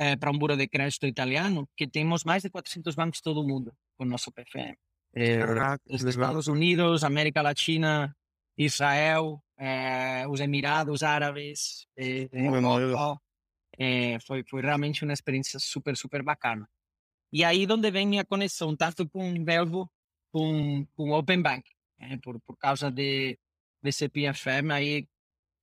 é, 0.00 0.16
para 0.16 0.30
um 0.30 0.38
buro 0.38 0.56
de 0.56 0.66
crédito 0.66 1.06
italiano, 1.06 1.68
que 1.76 1.86
temos 1.86 2.24
mais 2.24 2.42
de 2.42 2.48
400 2.48 2.94
bancos 2.94 3.18
em 3.18 3.22
todo 3.22 3.42
o 3.42 3.46
mundo 3.46 3.70
com 3.98 4.04
o 4.04 4.06
nosso 4.06 4.32
PFM. 4.32 4.74
É, 5.14 5.40
Estados 5.90 6.46
Unidos, 6.46 7.04
América 7.04 7.42
Latina, 7.42 8.16
Israel, 8.56 9.42
é, 9.58 10.26
os 10.26 10.40
Emirados 10.40 11.02
Árabes, 11.02 11.86
é, 11.98 12.28
é, 13.78 14.18
foi, 14.20 14.42
foi 14.48 14.62
realmente 14.62 15.04
uma 15.04 15.12
experiência 15.12 15.58
super, 15.58 15.94
super 15.94 16.22
bacana. 16.22 16.66
E 17.30 17.44
aí 17.44 17.66
onde 17.70 17.90
vem 17.90 18.06
minha 18.06 18.24
conexão, 18.24 18.74
tanto 18.74 19.06
com 19.06 19.30
o 19.30 19.44
Velvo, 19.44 19.90
com, 20.32 20.86
com 20.96 21.10
o 21.10 21.18
Open 21.18 21.42
Bank, 21.42 21.68
é, 21.98 22.16
por, 22.16 22.40
por 22.40 22.56
causa 22.56 22.90
de, 22.90 23.38
desse 23.82 24.08
PFM, 24.08 24.72
aí 24.72 25.06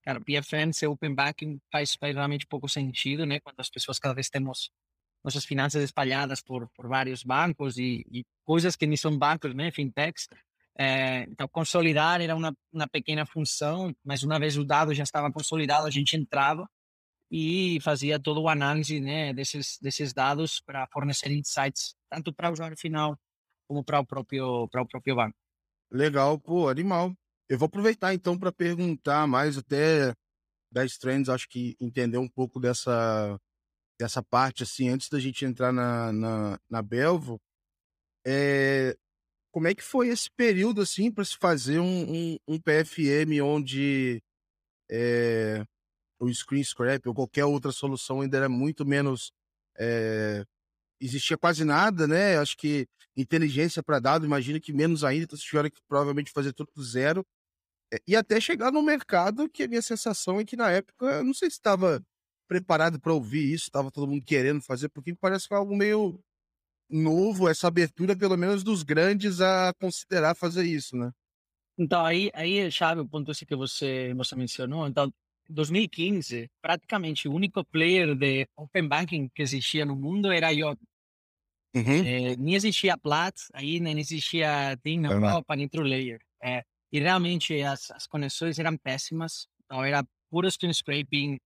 Cara, 0.08 0.22
PFM 0.22 0.72
ser 0.72 0.88
open 0.88 1.14
banking 1.14 1.60
faz, 1.70 1.96
faz 1.96 2.16
realmente 2.16 2.48
pouco 2.48 2.70
sentido, 2.70 3.26
né? 3.26 3.42
Quando 3.42 3.60
as 3.60 3.70
pessoas 3.70 4.00
cada 4.00 4.16
vez 4.16 4.30
temos 4.30 4.72
nossas 5.22 5.44
finanças 5.44 5.84
espalhadas 5.84 6.42
por, 6.42 6.70
por 6.70 6.88
vários 6.88 7.24
bancos 7.24 7.78
e, 7.78 8.06
e 8.10 8.26
coisas 8.46 8.78
que 8.78 8.88
nem 8.88 8.96
são 8.96 9.18
bancos, 9.18 9.54
né? 9.54 9.70
Fintechs. 9.70 10.30
É, 10.80 11.24
então, 11.24 11.46
consolidar 11.50 12.22
era 12.22 12.34
uma, 12.34 12.56
uma 12.72 12.88
pequena 12.88 13.26
função, 13.26 13.94
mas 14.02 14.24
uma 14.24 14.40
vez 14.40 14.56
o 14.56 14.64
dado 14.64 14.94
já 14.94 15.04
estava 15.04 15.30
consolidado, 15.30 15.86
a 15.86 15.92
gente 15.92 16.16
entrava 16.16 16.66
e 17.30 17.78
fazia 17.82 18.18
toda 18.18 18.40
a 18.48 18.54
análise 18.54 19.02
né, 19.02 19.34
desses, 19.34 19.78
desses 19.82 20.14
dados 20.14 20.62
para 20.62 20.88
fornecer 20.88 21.34
insights, 21.34 21.96
tanto 22.10 22.34
para 22.34 22.50
o 22.50 22.54
usuário 22.54 22.78
final 22.78 23.20
como 23.68 23.84
para 23.84 24.00
o 24.00 24.06
próprio, 24.06 24.70
para 24.70 24.84
o 24.84 24.88
próprio 24.88 25.16
banco. 25.18 25.36
Legal, 25.92 26.40
pô, 26.40 26.70
animal. 26.70 27.14
Eu 27.50 27.58
vou 27.58 27.68
aproveitar 27.68 28.14
então 28.14 28.38
para 28.38 28.52
perguntar 28.52 29.26
mais 29.28 29.58
até 29.58 30.14
das 30.72 30.98
trends, 30.98 31.30
acho 31.30 31.48
que 31.48 31.76
entender 31.80 32.18
um 32.18 32.28
pouco 32.28 32.60
dessa, 32.60 33.40
dessa 34.00 34.22
parte, 34.22 34.64
assim, 34.64 34.90
antes 34.90 35.10
da 35.10 35.20
gente 35.20 35.46
entrar 35.46 35.72
na, 35.72 36.12
na, 36.12 36.60
na 36.70 36.82
Belvo. 36.82 37.40
É, 38.26 38.96
como 39.52 39.68
é 39.68 39.74
que 39.74 39.84
foi 39.84 40.10
esse 40.10 40.30
período, 40.30 40.82
assim, 40.82 41.12
para 41.12 41.24
se 41.24 41.38
fazer 41.38 41.80
um, 41.80 42.34
um, 42.36 42.38
um 42.48 42.60
PFM 42.60 43.42
onde 43.42 44.22
é, 44.92 45.66
o 46.20 46.30
screen 46.34 46.64
scrap 46.64 47.08
ou 47.08 47.16
qualquer 47.16 47.46
outra 47.46 47.72
solução 47.72 48.22
ainda 48.22 48.38
era 48.38 48.50
muito 48.50 48.86
menos. 48.86 49.32
É, 49.80 50.44
existia 51.00 51.38
quase 51.38 51.64
nada, 51.64 52.08
né? 52.08 52.38
Acho 52.38 52.58
que 52.58 52.88
inteligência 53.16 53.82
para 53.82 54.00
dado, 54.00 54.26
imagino 54.26 54.60
que 54.60 54.74
menos 54.74 55.04
ainda, 55.04 55.24
então 55.24 55.38
vocês 55.38 55.48
tiveram 55.48 55.70
que 55.70 55.82
provavelmente 55.88 56.32
fazer 56.32 56.54
tudo 56.54 56.72
do 56.76 56.84
zero. 56.84 57.26
É, 57.94 58.00
e 58.08 58.16
até 58.16 58.40
chegar 58.40 58.72
no 58.72 58.82
mercado, 58.82 59.50
que 59.50 59.64
a 59.64 59.68
minha 59.68 59.82
sensação 59.82 60.40
é 60.40 60.46
que 60.46 60.56
na 60.56 60.70
época, 60.72 61.24
não 61.24 61.34
sei 61.34 61.50
se 61.50 61.58
estava 61.58 62.04
preparado 62.48 63.00
para 63.00 63.14
ouvir 63.14 63.54
isso, 63.54 63.66
estava 63.66 63.92
todo 63.92 64.08
mundo 64.08 64.24
querendo 64.24 64.62
fazer, 64.62 64.90
porque 64.90 65.14
parece 65.16 65.48
que 65.48 65.54
é 65.54 65.58
algo 65.58 65.76
meio 65.76 66.20
novo, 66.90 67.50
essa 67.50 67.68
abertura, 67.68 68.16
pelo 68.16 68.38
menos 68.38 68.64
dos 68.64 68.84
grandes, 68.84 69.42
a 69.42 69.74
considerar 69.80 70.36
fazer 70.36 70.66
isso, 70.66 70.96
né? 70.96 71.12
Então, 71.78 72.04
aí, 72.06 72.32
aí 72.34 72.60
é 72.60 72.72
chave 72.72 73.02
o 73.02 73.08
ponto 73.08 73.32
esse 73.32 73.46
que 73.46 73.56
você, 73.56 74.14
você 74.16 74.36
mencionou. 74.36 74.88
Então, 74.88 75.14
2015, 75.50 76.50
praticamente 76.62 77.28
o 77.28 77.34
único 77.34 77.64
player 77.64 78.16
de 78.16 78.48
Open 78.56 78.88
Banking 78.88 79.30
que 79.34 79.42
existia 79.42 79.86
no 79.86 79.96
mundo 79.96 80.32
era 80.32 80.48
a 80.48 80.52
IOTA. 80.52 80.82
Uhum. 81.76 82.06
É, 82.06 82.36
nem 82.38 82.56
existia 82.56 82.98
Plat, 82.98 83.36
aí 83.54 83.80
nem 83.80 84.00
existia 84.00 84.76
TIM 84.84 85.02
na 85.02 85.12
Europa, 85.12 85.56
nem 85.56 85.68
TrueLayer. 85.68 86.20
É, 86.42 86.64
e 86.92 87.00
realmente 87.00 87.62
as, 87.62 87.92
as 87.92 88.08
conexões 88.08 88.60
eram 88.60 88.78
péssimas, 88.78 89.48
então 89.66 89.84
era 89.84 90.06
puro 90.30 90.50
screen 90.50 90.74
scraping, 90.74 91.40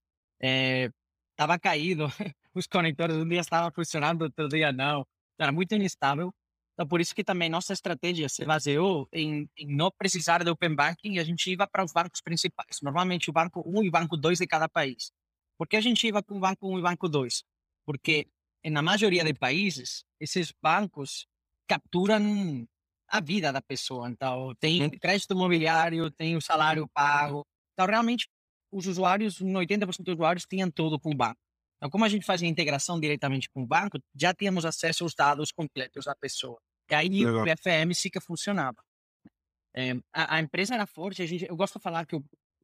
estava 1.32 1.60
caído, 1.60 2.06
os 2.54 2.68
conectores 2.68 3.16
um 3.16 3.28
dia 3.28 3.42
estavam 3.42 3.72
funcionando, 3.72 4.24
outro 4.24 4.48
dia 4.48 4.72
não, 4.72 5.06
era 5.40 5.52
muito 5.52 5.74
instável. 5.76 6.34
Então, 6.74 6.88
por 6.88 7.02
isso 7.02 7.14
que 7.14 7.24
também 7.24 7.50
nossa 7.50 7.74
estratégia 7.74 8.30
se 8.30 8.46
baseou 8.46 9.08
em, 9.12 9.48
em 9.58 9.76
não 9.76 9.92
precisar 9.92 10.44
de 10.44 10.50
Open 10.50 10.74
Banking 10.74 11.14
e 11.14 11.20
a 11.20 11.24
gente 11.24 11.52
ia 11.52 11.68
para 11.68 11.84
os 11.84 11.92
bancos 11.92 12.22
principais, 12.22 12.80
normalmente 12.82 13.30
o 13.30 13.34
Banco 13.34 13.62
1 13.66 13.84
e 13.84 13.90
o 13.90 13.92
Banco 13.92 14.16
2 14.18 14.40
de 14.40 14.48
cada 14.48 14.70
país. 14.70 15.12
Por 15.58 15.68
que 15.68 15.76
a 15.76 15.82
gente 15.82 16.08
ia 16.08 16.24
com 16.24 16.38
o 16.38 16.40
Banco 16.40 16.68
1 16.68 16.78
e 16.78 16.80
o 16.80 16.84
Banco 16.84 17.10
2? 17.10 17.44
Porque 17.86 18.28
na 18.66 18.82
maioria 18.82 19.24
de 19.24 19.34
países, 19.34 20.04
esses 20.20 20.54
bancos 20.62 21.28
capturam 21.68 22.68
a 23.12 23.20
vida 23.20 23.52
da 23.52 23.62
pessoa. 23.62 24.10
Então, 24.10 24.56
tem 24.60 24.90
crédito 24.90 25.34
imobiliário, 25.34 26.10
tem 26.10 26.38
o 26.38 26.42
salário 26.42 26.88
pago. 26.94 27.46
Então, 27.74 27.86
realmente, 27.86 28.28
os 28.72 28.88
usuários, 28.88 29.42
80% 29.42 29.98
dos 30.00 30.14
usuários, 30.14 30.46
tinham 30.50 30.72
tudo 30.72 30.98
com 30.98 31.12
o 31.12 31.16
banco. 31.16 31.38
Então, 31.78 31.90
como 31.90 32.06
a 32.06 32.10
gente 32.10 32.26
fazia 32.26 32.48
integração 32.48 33.00
diretamente 33.00 33.50
com 33.50 33.64
o 33.64 33.68
banco, 33.68 34.00
já 34.16 34.34
tínhamos 34.34 34.66
acesso 34.66 35.04
aos 35.04 35.14
dados 35.14 35.52
completos 35.52 36.06
da 36.06 36.16
pessoa. 36.16 36.58
E 36.90 36.96
aí 36.96 37.26
Legal. 37.26 37.42
o 37.42 37.46
PFM 37.46 37.94
sim 37.94 38.10
que 38.10 38.22
funcionava. 38.22 38.78
É, 39.76 39.92
a, 40.14 40.36
a, 40.36 40.40
empresa 40.40 40.76
era 40.76 40.86
forte, 40.86 41.22
a 41.22 41.26
gente, 41.26 41.46
eu 41.46 41.56
gosto 41.56 41.80
de 41.80 41.84
falar 41.84 42.06
que 42.06 42.16
o 42.16 42.24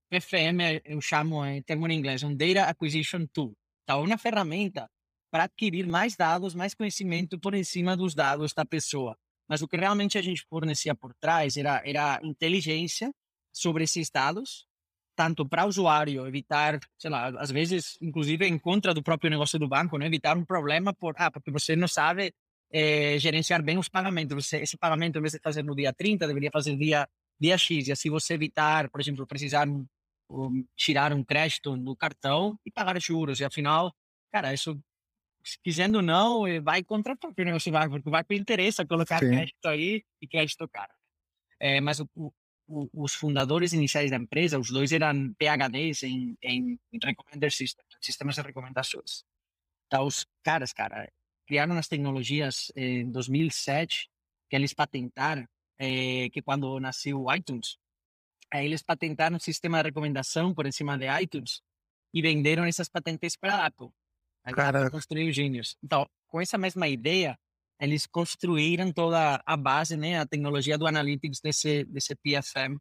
PFM, 0.09 0.61
é, 0.61 0.81
eu 0.85 1.01
chamo 1.01 1.45
em 1.45 1.61
termo 1.61 1.87
em 1.87 1.97
inglês, 1.97 2.23
um 2.23 2.35
Data 2.35 2.69
Acquisition 2.69 3.25
Tool. 3.33 3.53
Então, 3.83 4.03
uma 4.03 4.17
ferramenta 4.17 4.89
para 5.31 5.43
adquirir 5.43 5.87
mais 5.87 6.15
dados, 6.15 6.53
mais 6.53 6.73
conhecimento 6.73 7.39
por 7.39 7.53
cima 7.65 7.97
dos 7.97 8.13
dados 8.13 8.53
da 8.53 8.65
pessoa. 8.65 9.17
Mas 9.47 9.61
o 9.61 9.67
que 9.67 9.77
realmente 9.77 10.17
a 10.17 10.21
gente 10.21 10.45
fornecia 10.49 10.93
por 10.93 11.13
trás 11.15 11.57
era, 11.57 11.81
era 11.85 12.19
inteligência 12.23 13.11
sobre 13.51 13.83
esses 13.83 14.09
dados 14.09 14.67
tanto 15.17 15.47
para 15.47 15.65
o 15.65 15.67
usuário 15.67 16.27
evitar, 16.27 16.79
sei 16.95 17.09
lá, 17.09 17.29
às 17.39 17.49
vezes, 17.49 17.97
inclusive 17.99 18.45
em 18.45 18.59
contra 18.59 18.93
do 18.93 19.01
próprio 19.01 19.31
negócio 19.31 19.57
do 19.57 19.67
banco, 19.67 19.97
né? 19.97 20.05
evitar 20.05 20.37
um 20.37 20.45
problema 20.45 20.93
por, 20.93 21.15
ah, 21.17 21.31
porque 21.31 21.49
você 21.49 21.75
não 21.75 21.87
sabe 21.87 22.31
é, 22.71 23.17
gerenciar 23.17 23.63
bem 23.63 23.79
os 23.79 23.89
pagamentos. 23.89 24.45
Você, 24.45 24.57
esse 24.57 24.77
pagamento, 24.77 25.17
em 25.17 25.21
vez 25.21 25.33
de 25.33 25.39
fazer 25.39 25.63
no 25.63 25.75
dia 25.75 25.91
30, 25.91 26.27
deveria 26.27 26.51
fazer 26.51 26.77
dia, 26.77 27.09
dia 27.39 27.57
X. 27.57 27.87
E 27.87 27.91
assim 27.91 28.11
você 28.11 28.35
evitar, 28.35 28.91
por 28.91 29.01
exemplo, 29.01 29.25
precisar 29.25 29.67
um, 29.67 29.87
tirar 30.75 31.11
um 31.11 31.23
crédito 31.23 31.75
no 31.75 31.95
cartão 31.95 32.55
e 32.63 32.71
pagar 32.71 33.01
juros. 33.01 33.39
E 33.39 33.43
afinal, 33.43 33.91
cara, 34.31 34.53
isso, 34.53 34.79
quisendo 35.63 36.01
não, 36.01 36.47
eh, 36.47 36.59
vai 36.59 36.83
contra 36.83 37.13
o 37.13 37.17
próprio 37.17 37.45
negócio 37.45 37.71
banco, 37.71 37.91
porque 37.91 38.09
o 38.09 38.11
banco 38.11 38.33
interessa 38.33 38.85
colocar 38.85 39.19
Sim. 39.19 39.29
crédito 39.29 39.65
aí 39.65 40.03
e 40.21 40.27
crédito 40.27 40.67
caro. 40.67 40.93
É, 41.59 41.81
mas 41.81 41.99
o, 41.99 42.33
os 42.67 43.13
fundadores 43.13 43.73
iniciais 43.73 44.11
da 44.11 44.17
empresa, 44.17 44.59
os 44.59 44.69
dois 44.69 44.91
eram 44.91 45.33
PhDs 45.35 46.03
em, 46.03 46.37
em, 46.41 46.79
Recommender 47.01 47.51
Systems, 47.51 47.87
sistemas 48.01 48.35
de 48.35 48.41
recomendações. 48.41 49.23
Então, 49.87 50.05
os 50.05 50.25
caras, 50.43 50.73
cara, 50.73 51.11
criaram 51.47 51.77
as 51.77 51.87
tecnologias 51.87 52.71
em 52.75 53.09
2007 53.09 54.09
que 54.49 54.55
eles 54.55 54.73
patentaram, 54.73 55.47
é, 55.77 56.29
que 56.29 56.41
quando 56.41 56.79
nasceu 56.79 57.23
o 57.23 57.33
iTunes, 57.33 57.77
aí 58.51 58.65
eles 58.65 58.81
patentaram 58.81 59.37
um 59.37 59.39
sistema 59.39 59.81
de 59.81 59.89
recomendação 59.89 60.53
por 60.53 60.71
cima 60.71 60.97
de 60.97 61.05
iTunes 61.21 61.61
e 62.13 62.21
venderam 62.21 62.65
essas 62.65 62.89
patentes 62.89 63.35
para 63.35 63.55
a 63.55 63.65
Apple. 63.67 63.89
Cara, 64.53 64.89
construir 64.89 65.29
o 65.29 65.33
Genius. 65.33 65.75
Então, 65.83 66.05
com 66.27 66.41
essa 66.41 66.57
mesma 66.57 66.87
ideia, 66.87 67.37
eles 67.79 68.05
construíram 68.05 68.91
toda 68.91 69.41
a 69.45 69.57
base, 69.57 69.95
né, 69.95 70.19
a 70.19 70.25
tecnologia 70.25 70.77
do 70.77 70.87
analytics 70.87 71.39
desse 71.39 71.83
desse 71.85 72.15
PFM 72.15 72.77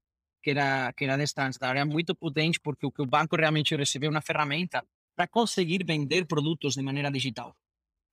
que 0.47 0.51
era 0.51 0.93
que 0.93 1.05
era 1.05 1.17
distante, 1.17 1.59
era 1.61 1.85
muito 1.85 2.15
potente 2.15 2.61
porque 2.61 2.87
o 2.87 2.93
que 2.93 3.03
o 3.03 3.07
banco 3.07 3.35
realmente 3.35 3.75
recebeu 3.75 4.11
uma 4.11 4.23
ferramenta 4.23 4.87
para 5.17 5.27
conseguir 5.27 5.85
vender 5.85 6.25
produtos 6.25 6.75
de 6.75 6.83
maneira 6.83 7.11
digital. 7.11 7.53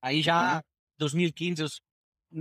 Aí 0.01 0.22
já 0.24 0.55
uhum. 0.55 0.62
2015 0.98 1.63
os, 1.63 1.81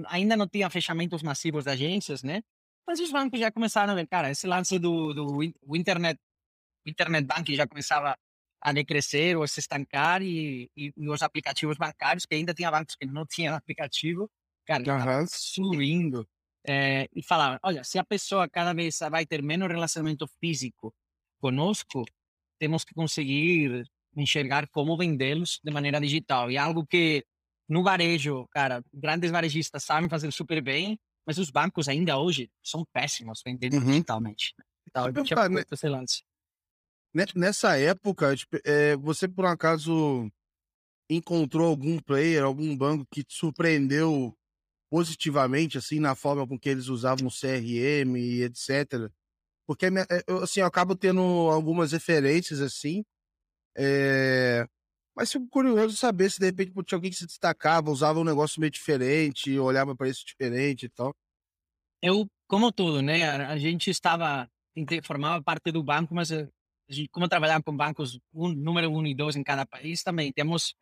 ainda 0.07 0.35
não 0.35 0.49
tinha 0.49 0.71
fechamentos 0.71 1.23
massivos 1.23 1.64
de 1.64 1.71
agências, 1.71 2.23
né? 2.23 2.42
Mas 2.87 3.00
os 3.00 3.12
bancos 3.12 3.38
já 3.38 3.52
começaram 3.52 3.92
a 3.92 3.97
ver, 3.97 4.07
cara, 4.07 4.31
esse 4.31 4.47
lance 4.47 4.78
do, 4.78 5.12
do 5.12 5.26
o 5.61 5.76
internet, 5.76 6.19
o 6.87 6.88
internet 6.88 7.26
banking 7.26 7.54
já 7.54 7.66
começava 7.66 8.16
decrescer 8.71 9.37
ou 9.37 9.42
a 9.42 9.49
se 9.49 9.59
estancar 9.59 10.23
e, 10.23 10.71
e, 10.76 10.92
e, 10.97 11.09
os 11.09 11.23
aplicativos 11.23 11.76
bancários, 11.76 12.26
que 12.26 12.35
ainda 12.35 12.54
tinha 12.54 12.71
bancos 12.71 12.95
que 12.95 13.07
não 13.07 13.26
tinham 13.26 13.57
aplicativo, 13.57 14.31
cara, 14.64 14.85
uhum. 14.85 15.26
subindo. 15.26 16.28
É, 16.64 17.09
e 17.12 17.25
falar, 17.25 17.59
olha, 17.61 17.83
se 17.83 17.99
a 17.99 18.04
pessoa 18.04 18.49
cada 18.49 18.73
vez 18.73 18.97
vai 19.11 19.26
ter 19.26 19.42
menos 19.42 19.69
relacionamento 19.69 20.28
físico 20.38 20.95
conosco, 21.40 22.04
temos 22.61 22.85
que 22.85 22.95
conseguir 22.95 23.85
enxergar 24.16 24.69
como 24.69 24.97
vendê-los 24.97 25.59
de 25.64 25.73
maneira 25.73 26.00
digital. 26.00 26.49
E 26.52 26.57
é 26.57 26.59
algo 26.61 26.87
que 26.87 27.25
no 27.69 27.83
varejo, 27.83 28.47
cara, 28.52 28.85
grandes 28.92 29.33
varejistas 29.33 29.83
sabem 29.83 30.09
fazer 30.09 30.31
super 30.33 30.62
bem, 30.62 31.00
mas 31.26 31.38
os 31.38 31.50
bancos 31.50 31.88
ainda 31.88 32.19
hoje 32.19 32.49
são 32.62 32.85
péssimos 32.92 33.42
vendendo 33.45 33.75
uhum. 33.78 33.87
digitalmente. 33.87 34.54
Então, 34.88 35.07
eu 35.07 35.25
tinha 35.25 35.49
né? 35.49 35.64
Nessa 37.14 37.78
época, 37.78 38.35
é, 38.64 38.97
você 38.97 39.28
por 39.28 39.45
acaso 39.45 40.31
encontrou 41.11 41.69
algum 41.69 41.99
player, 41.99 42.42
algum 42.42 42.75
banco 42.76 43.07
que 43.11 43.23
te 43.23 43.35
surpreendeu 43.35 44.35
positivamente, 44.90 45.78
assim, 45.78 46.00
na 46.00 46.14
forma 46.14 46.47
com 46.47 46.59
que 46.59 46.69
eles 46.69 46.88
usavam 46.88 47.28
CRM 47.28 48.16
e 48.16 48.42
etc. 48.42 49.11
Porque, 49.66 49.87
eh, 49.87 50.42
assim, 50.42 50.61
eu 50.61 50.66
acabo 50.66 50.95
tendo 50.95 51.21
algumas 51.21 51.92
referências, 51.92 52.61
assim, 52.61 53.04
é... 53.76 54.66
mas 55.16 55.33
fico 55.33 55.49
curioso 55.49 55.97
saber 55.97 56.31
se, 56.31 56.38
de 56.38 56.47
repente, 56.47 56.73
tinha 56.85 56.97
alguém 56.97 57.11
que 57.11 57.16
se 57.16 57.26
destacava, 57.26 57.90
usava 57.90 58.21
um 58.21 58.25
negócio 58.25 58.61
meio 58.61 58.71
diferente, 58.71 59.59
olhava 59.59 59.97
para 59.97 60.09
isso 60.09 60.25
diferente 60.26 60.87
e 60.87 60.88
tal. 60.88 61.14
Eu, 62.02 62.26
como 62.47 62.73
tudo, 62.73 63.00
né, 63.00 63.25
a 63.25 63.57
gente 63.57 63.88
estava, 63.88 64.49
formava 65.04 65.42
parte 65.42 65.71
do 65.71 65.83
banco, 65.83 66.14
mas 66.14 66.31
como 67.11 67.29
trabalhar 67.29 67.63
com 67.63 67.77
bancos 67.77 68.19
um, 68.33 68.49
número 68.49 68.91
um 68.91 69.07
e 69.07 69.15
dois 69.15 69.37
em 69.37 69.43
cada 69.43 69.67
país, 69.67 70.03
também 70.03 70.33
temos 70.33 70.75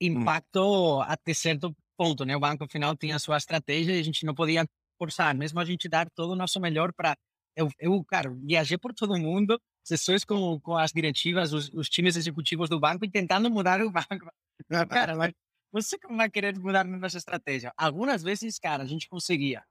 impacto 0.00 0.98
hum. 0.98 1.00
até 1.02 1.32
certo 1.34 1.74
ponto, 1.96 2.24
né? 2.24 2.36
O 2.36 2.40
banco, 2.40 2.64
afinal, 2.64 2.96
tinha 2.96 3.16
a 3.16 3.18
sua 3.18 3.36
estratégia 3.36 3.96
e 3.96 4.00
a 4.00 4.02
gente 4.02 4.24
não 4.24 4.34
podia 4.34 4.66
forçar, 4.98 5.34
mesmo 5.34 5.58
a 5.60 5.64
gente 5.64 5.88
dar 5.88 6.08
todo 6.10 6.32
o 6.32 6.36
nosso 6.36 6.60
melhor 6.60 6.92
para... 6.92 7.16
Eu, 7.54 7.70
eu, 7.78 8.04
cara, 8.04 8.30
viajei 8.30 8.76
por 8.76 8.92
todo 8.92 9.18
mundo, 9.18 9.58
sessões 9.82 10.24
com, 10.24 10.60
com 10.60 10.76
as 10.76 10.92
diretivas, 10.92 11.52
os, 11.52 11.70
os 11.72 11.88
times 11.88 12.16
executivos 12.16 12.68
do 12.68 12.78
banco 12.78 13.04
e 13.04 13.10
tentando 13.10 13.50
mudar 13.50 13.80
o 13.80 13.90
banco. 13.90 14.30
Cara, 14.90 15.16
mas 15.16 15.32
você 15.72 15.98
como 15.98 16.16
vai 16.16 16.30
querer 16.30 16.58
mudar 16.58 16.80
a 16.80 16.84
nossa 16.84 17.18
estratégia? 17.18 17.72
Algumas 17.76 18.22
vezes, 18.22 18.58
cara, 18.58 18.82
a 18.82 18.86
gente 18.86 19.08
conseguia. 19.08 19.62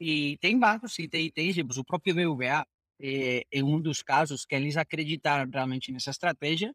E 0.00 0.38
tem 0.38 0.58
bancos 0.58 0.98
e 0.98 1.08
tem, 1.08 1.30
tem 1.30 1.48
exemplos, 1.48 1.76
o 1.76 1.84
próprio 1.84 2.14
BBVA, 2.14 2.66
é, 3.00 3.42
é 3.50 3.64
um 3.64 3.80
dos 3.80 4.02
casos 4.02 4.44
que 4.44 4.54
eles 4.54 4.76
acreditaram 4.76 5.50
realmente 5.50 5.90
nessa 5.90 6.10
estratégia, 6.10 6.72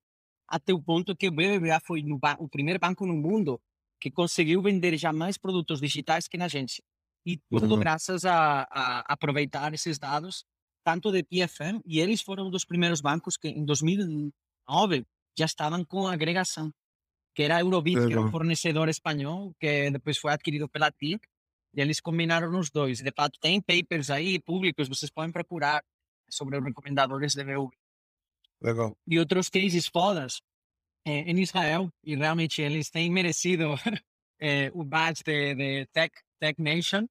até 0.47 0.73
o 0.73 0.81
ponto 0.81 1.15
que 1.15 1.27
o 1.27 1.31
BBVA 1.31 1.79
foi 1.85 2.03
o 2.39 2.49
primeiro 2.49 2.79
banco 2.79 3.05
no 3.05 3.15
mundo 3.15 3.59
que 3.99 4.11
conseguiu 4.11 4.61
vender 4.61 4.97
já 4.97 5.11
mais 5.13 5.37
produtos 5.37 5.79
digitais 5.79 6.27
que 6.27 6.37
na 6.37 6.45
agência. 6.45 6.83
E 7.25 7.37
tudo 7.49 7.73
uhum. 7.73 7.79
graças 7.79 8.23
a, 8.25 8.67
a, 8.69 9.13
aproveitar 9.13 9.73
esses 9.73 9.97
dados, 9.97 10.45
tanto 10.83 11.11
de 11.11 11.23
PFM, 11.23 11.81
e 11.85 11.99
eles 11.99 12.21
foram 12.21 12.49
dos 12.49 12.65
primeiros 12.65 13.01
bancos 13.01 13.35
que 13.37 13.47
em 13.47 13.65
2009 13.65 15.05
já 15.37 15.45
estavam 15.45 15.83
com 15.83 16.07
agregação, 16.07 16.71
que 17.33 17.43
era 17.43 17.57
a 17.57 17.61
Eurobit, 17.61 17.97
uhum. 17.97 18.07
que 18.07 18.13
era 18.13 18.21
um 18.21 18.29
fornecedor 18.29 18.89
espanhol, 18.89 19.53
que 19.59 19.89
depois 19.89 20.17
foi 20.17 20.33
adquirido 20.33 20.69
pela 20.69 20.91
TIC, 20.91 21.19
e 21.73 21.81
eles 21.81 21.99
combinaram 21.99 22.57
os 22.59 22.69
dois. 22.69 22.99
De 22.99 23.11
fato, 23.11 23.39
tem 23.39 23.59
papers 23.59 24.09
aí 24.11 24.39
públicos, 24.39 24.87
vocês 24.87 25.11
podem 25.11 25.31
procurar 25.31 25.83
sobre 26.29 26.57
os 26.57 26.63
recomendadores 26.63 27.33
de 27.33 27.43
BU. 27.43 27.71
Legal. 28.61 28.97
E 29.07 29.19
outros 29.19 29.49
cases 29.49 29.87
fodas 29.87 30.41
é, 31.05 31.19
em 31.19 31.39
Israel, 31.39 31.91
e 32.03 32.15
realmente 32.15 32.61
eles 32.61 32.89
têm 32.89 33.11
merecido 33.11 33.75
é, 34.39 34.71
o 34.73 34.83
badge 34.83 35.23
de, 35.23 35.55
de 35.55 35.85
Tech, 35.87 36.13
Tech 36.39 36.61
Nation. 36.61 37.07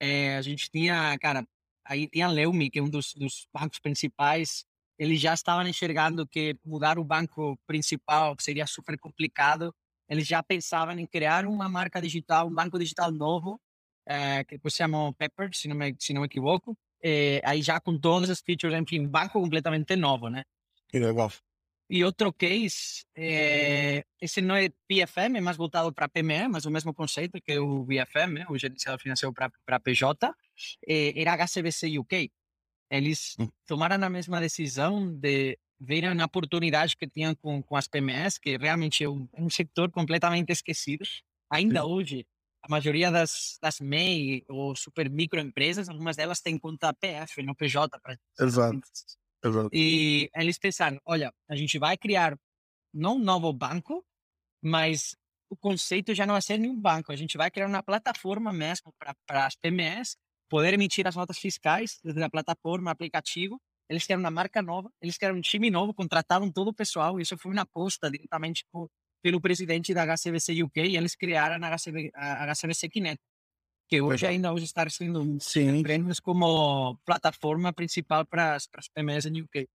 É, 0.00 0.36
a 0.36 0.42
gente 0.42 0.70
tinha, 0.70 1.16
cara, 1.18 1.46
aí 1.84 2.08
tinha 2.08 2.28
Leumi, 2.28 2.70
que 2.70 2.78
é 2.78 2.82
um 2.82 2.88
dos, 2.88 3.14
dos 3.14 3.46
bancos 3.52 3.78
principais, 3.78 4.64
eles 4.98 5.20
já 5.20 5.34
estavam 5.34 5.66
enxergando 5.66 6.26
que 6.26 6.56
mudar 6.64 6.98
o 6.98 7.04
banco 7.04 7.58
principal 7.66 8.36
seria 8.38 8.66
super 8.66 8.98
complicado. 8.98 9.74
Eles 10.08 10.26
já 10.26 10.42
pensavam 10.42 10.98
em 10.98 11.06
criar 11.06 11.46
uma 11.46 11.68
marca 11.68 12.00
digital, 12.00 12.46
um 12.46 12.54
banco 12.54 12.78
digital 12.78 13.10
novo, 13.10 13.60
é, 14.06 14.44
que 14.44 14.56
depois 14.56 14.74
se 14.74 14.78
chamam 14.78 15.12
Pepper, 15.12 15.50
se 15.52 15.66
não 15.66 15.76
me, 15.76 15.96
se 15.98 16.12
não 16.12 16.20
me 16.20 16.26
equivoco. 16.26 16.76
É, 17.06 17.42
aí 17.44 17.60
já 17.60 17.78
com 17.78 17.98
todas 17.98 18.30
as 18.30 18.40
features, 18.40 18.74
enfim, 18.74 19.06
banco 19.06 19.38
completamente 19.38 19.94
novo, 19.94 20.30
né? 20.30 20.42
Que 20.88 20.98
legal. 20.98 21.30
E 21.90 22.02
outro 22.02 22.32
case, 22.32 23.04
é, 23.14 24.04
esse 24.18 24.40
não 24.40 24.56
é 24.56 24.70
PFM, 24.88 25.36
é 25.36 25.40
mais 25.40 25.56
voltado 25.56 25.92
para 25.92 26.08
PME, 26.08 26.48
mas 26.48 26.64
o 26.64 26.70
mesmo 26.70 26.94
conceito 26.94 27.38
que 27.42 27.58
o 27.58 27.84
BFM, 27.84 28.48
o 28.48 28.56
gerenciador 28.56 28.98
financeiro 28.98 29.34
para 29.34 29.80
PJ, 29.80 30.34
é, 30.88 31.20
era 31.20 31.34
HCBC 31.34 31.98
UK. 31.98 32.32
Eles 32.90 33.36
hum. 33.38 33.48
tomaram 33.66 34.02
a 34.02 34.08
mesma 34.08 34.40
decisão 34.40 35.12
de 35.14 35.58
verem 35.78 36.18
a 36.18 36.24
oportunidade 36.24 36.96
que 36.96 37.06
tinham 37.06 37.34
com, 37.34 37.62
com 37.62 37.76
as 37.76 37.86
PMEs, 37.86 38.38
que 38.38 38.56
realmente 38.56 39.04
é 39.04 39.08
um, 39.08 39.28
é 39.34 39.42
um 39.42 39.50
setor 39.50 39.90
completamente 39.90 40.50
esquecido. 40.50 41.04
Ainda 41.50 41.82
Sim. 41.82 41.86
hoje, 41.86 42.26
a 42.64 42.68
maioria 42.68 43.10
das, 43.10 43.58
das 43.60 43.78
MEI 43.78 44.42
ou 44.48 44.74
super 44.74 45.10
microempresas, 45.10 45.86
algumas 45.86 46.16
delas 46.16 46.40
têm 46.40 46.58
conta 46.58 46.94
PF, 46.94 47.42
no 47.42 47.54
PJ. 47.54 48.00
Pra... 48.00 48.16
Exato. 48.40 48.80
Exato. 49.44 49.68
E 49.70 50.30
eles 50.34 50.58
pensaram, 50.58 50.98
olha, 51.04 51.30
a 51.46 51.54
gente 51.54 51.78
vai 51.78 51.98
criar 51.98 52.38
não 52.92 53.16
um 53.16 53.18
novo 53.18 53.52
banco, 53.52 54.02
mas 54.62 55.14
o 55.50 55.56
conceito 55.56 56.14
já 56.14 56.24
não 56.24 56.32
vai 56.32 56.40
ser 56.40 56.56
nenhum 56.56 56.80
banco. 56.80 57.12
A 57.12 57.16
gente 57.16 57.36
vai 57.36 57.50
criar 57.50 57.68
uma 57.68 57.82
plataforma 57.82 58.50
mesmo 58.50 58.94
para 58.98 59.46
as 59.46 59.54
PMEs 59.56 60.16
poder 60.48 60.72
emitir 60.72 61.06
as 61.06 61.16
notas 61.16 61.38
fiscais 61.38 62.00
desde 62.02 62.22
a 62.22 62.30
plataforma, 62.30 62.90
aplicativo. 62.90 63.60
Eles 63.90 64.06
querem 64.06 64.20
uma 64.20 64.30
marca 64.30 64.62
nova, 64.62 64.90
eles 65.02 65.18
querem 65.18 65.36
um 65.36 65.42
time 65.42 65.70
novo, 65.70 65.92
contrataram 65.92 66.50
todo 66.50 66.68
o 66.68 66.74
pessoal. 66.74 67.20
Isso 67.20 67.36
foi 67.36 67.52
uma 67.52 67.62
aposta 67.62 68.10
diretamente 68.10 68.64
por, 68.72 68.88
pelo 69.24 69.40
presidente 69.40 69.94
da 69.94 70.04
HCBC 70.04 70.62
UK 70.62 70.82
e 70.82 70.96
eles 70.98 71.16
criaram 71.16 71.56
a, 71.64 71.70
HCB, 71.70 72.10
a 72.14 72.52
HCBC 72.52 72.90
Kinet 72.90 73.18
que 73.88 74.00
hoje 74.00 74.26
ainda 74.26 74.52
hoje 74.52 74.66
está 74.66 74.88
sendo 74.90 75.38
Sim. 75.40 75.82
prêmios 75.82 76.20
como 76.20 76.98
plataforma 77.06 77.72
principal 77.72 78.26
para 78.26 78.54
as 78.54 78.88
PMEs 78.94 79.24
em 79.24 79.40
UK. 79.40 79.66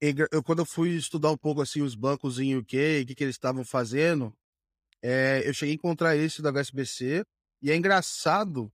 Eu, 0.00 0.42
quando 0.42 0.60
eu 0.60 0.66
fui 0.66 0.90
estudar 0.90 1.30
um 1.30 1.36
pouco 1.36 1.62
assim 1.62 1.82
os 1.82 1.94
bancos 1.94 2.40
em 2.40 2.56
UK, 2.56 3.02
o 3.02 3.06
que, 3.06 3.14
que 3.14 3.24
eles 3.24 3.36
estavam 3.36 3.64
fazendo, 3.64 4.36
é, 5.00 5.42
eu 5.48 5.54
cheguei 5.54 5.74
a 5.74 5.76
encontrar 5.76 6.16
esse 6.16 6.42
da 6.42 6.50
HSBC 6.50 7.24
e 7.62 7.70
é 7.70 7.76
engraçado 7.76 8.72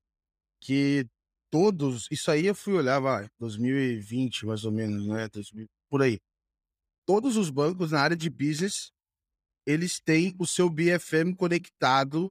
que 0.61 1.07
todos, 1.51 2.09
isso 2.11 2.31
aí 2.31 2.47
eu 2.47 2.55
fui 2.55 2.73
olhar, 2.73 3.01
vai, 3.01 3.29
2020 3.39 4.47
mais 4.47 4.65
ou 4.65 4.73
menos, 4.73 5.07
né, 5.07 5.29
2000, 5.29 5.69
por 5.91 6.03
aí. 6.03 6.19
Todos 7.07 7.37
os 7.37 7.51
bancos 7.51 7.93
na 7.93 8.01
área 8.01 8.17
de 8.17 8.31
business, 8.31 8.93
eles 9.67 10.01
têm 10.01 10.35
o 10.39 10.47
seu 10.47 10.69
BFM 10.69 11.35
conectado, 11.37 12.31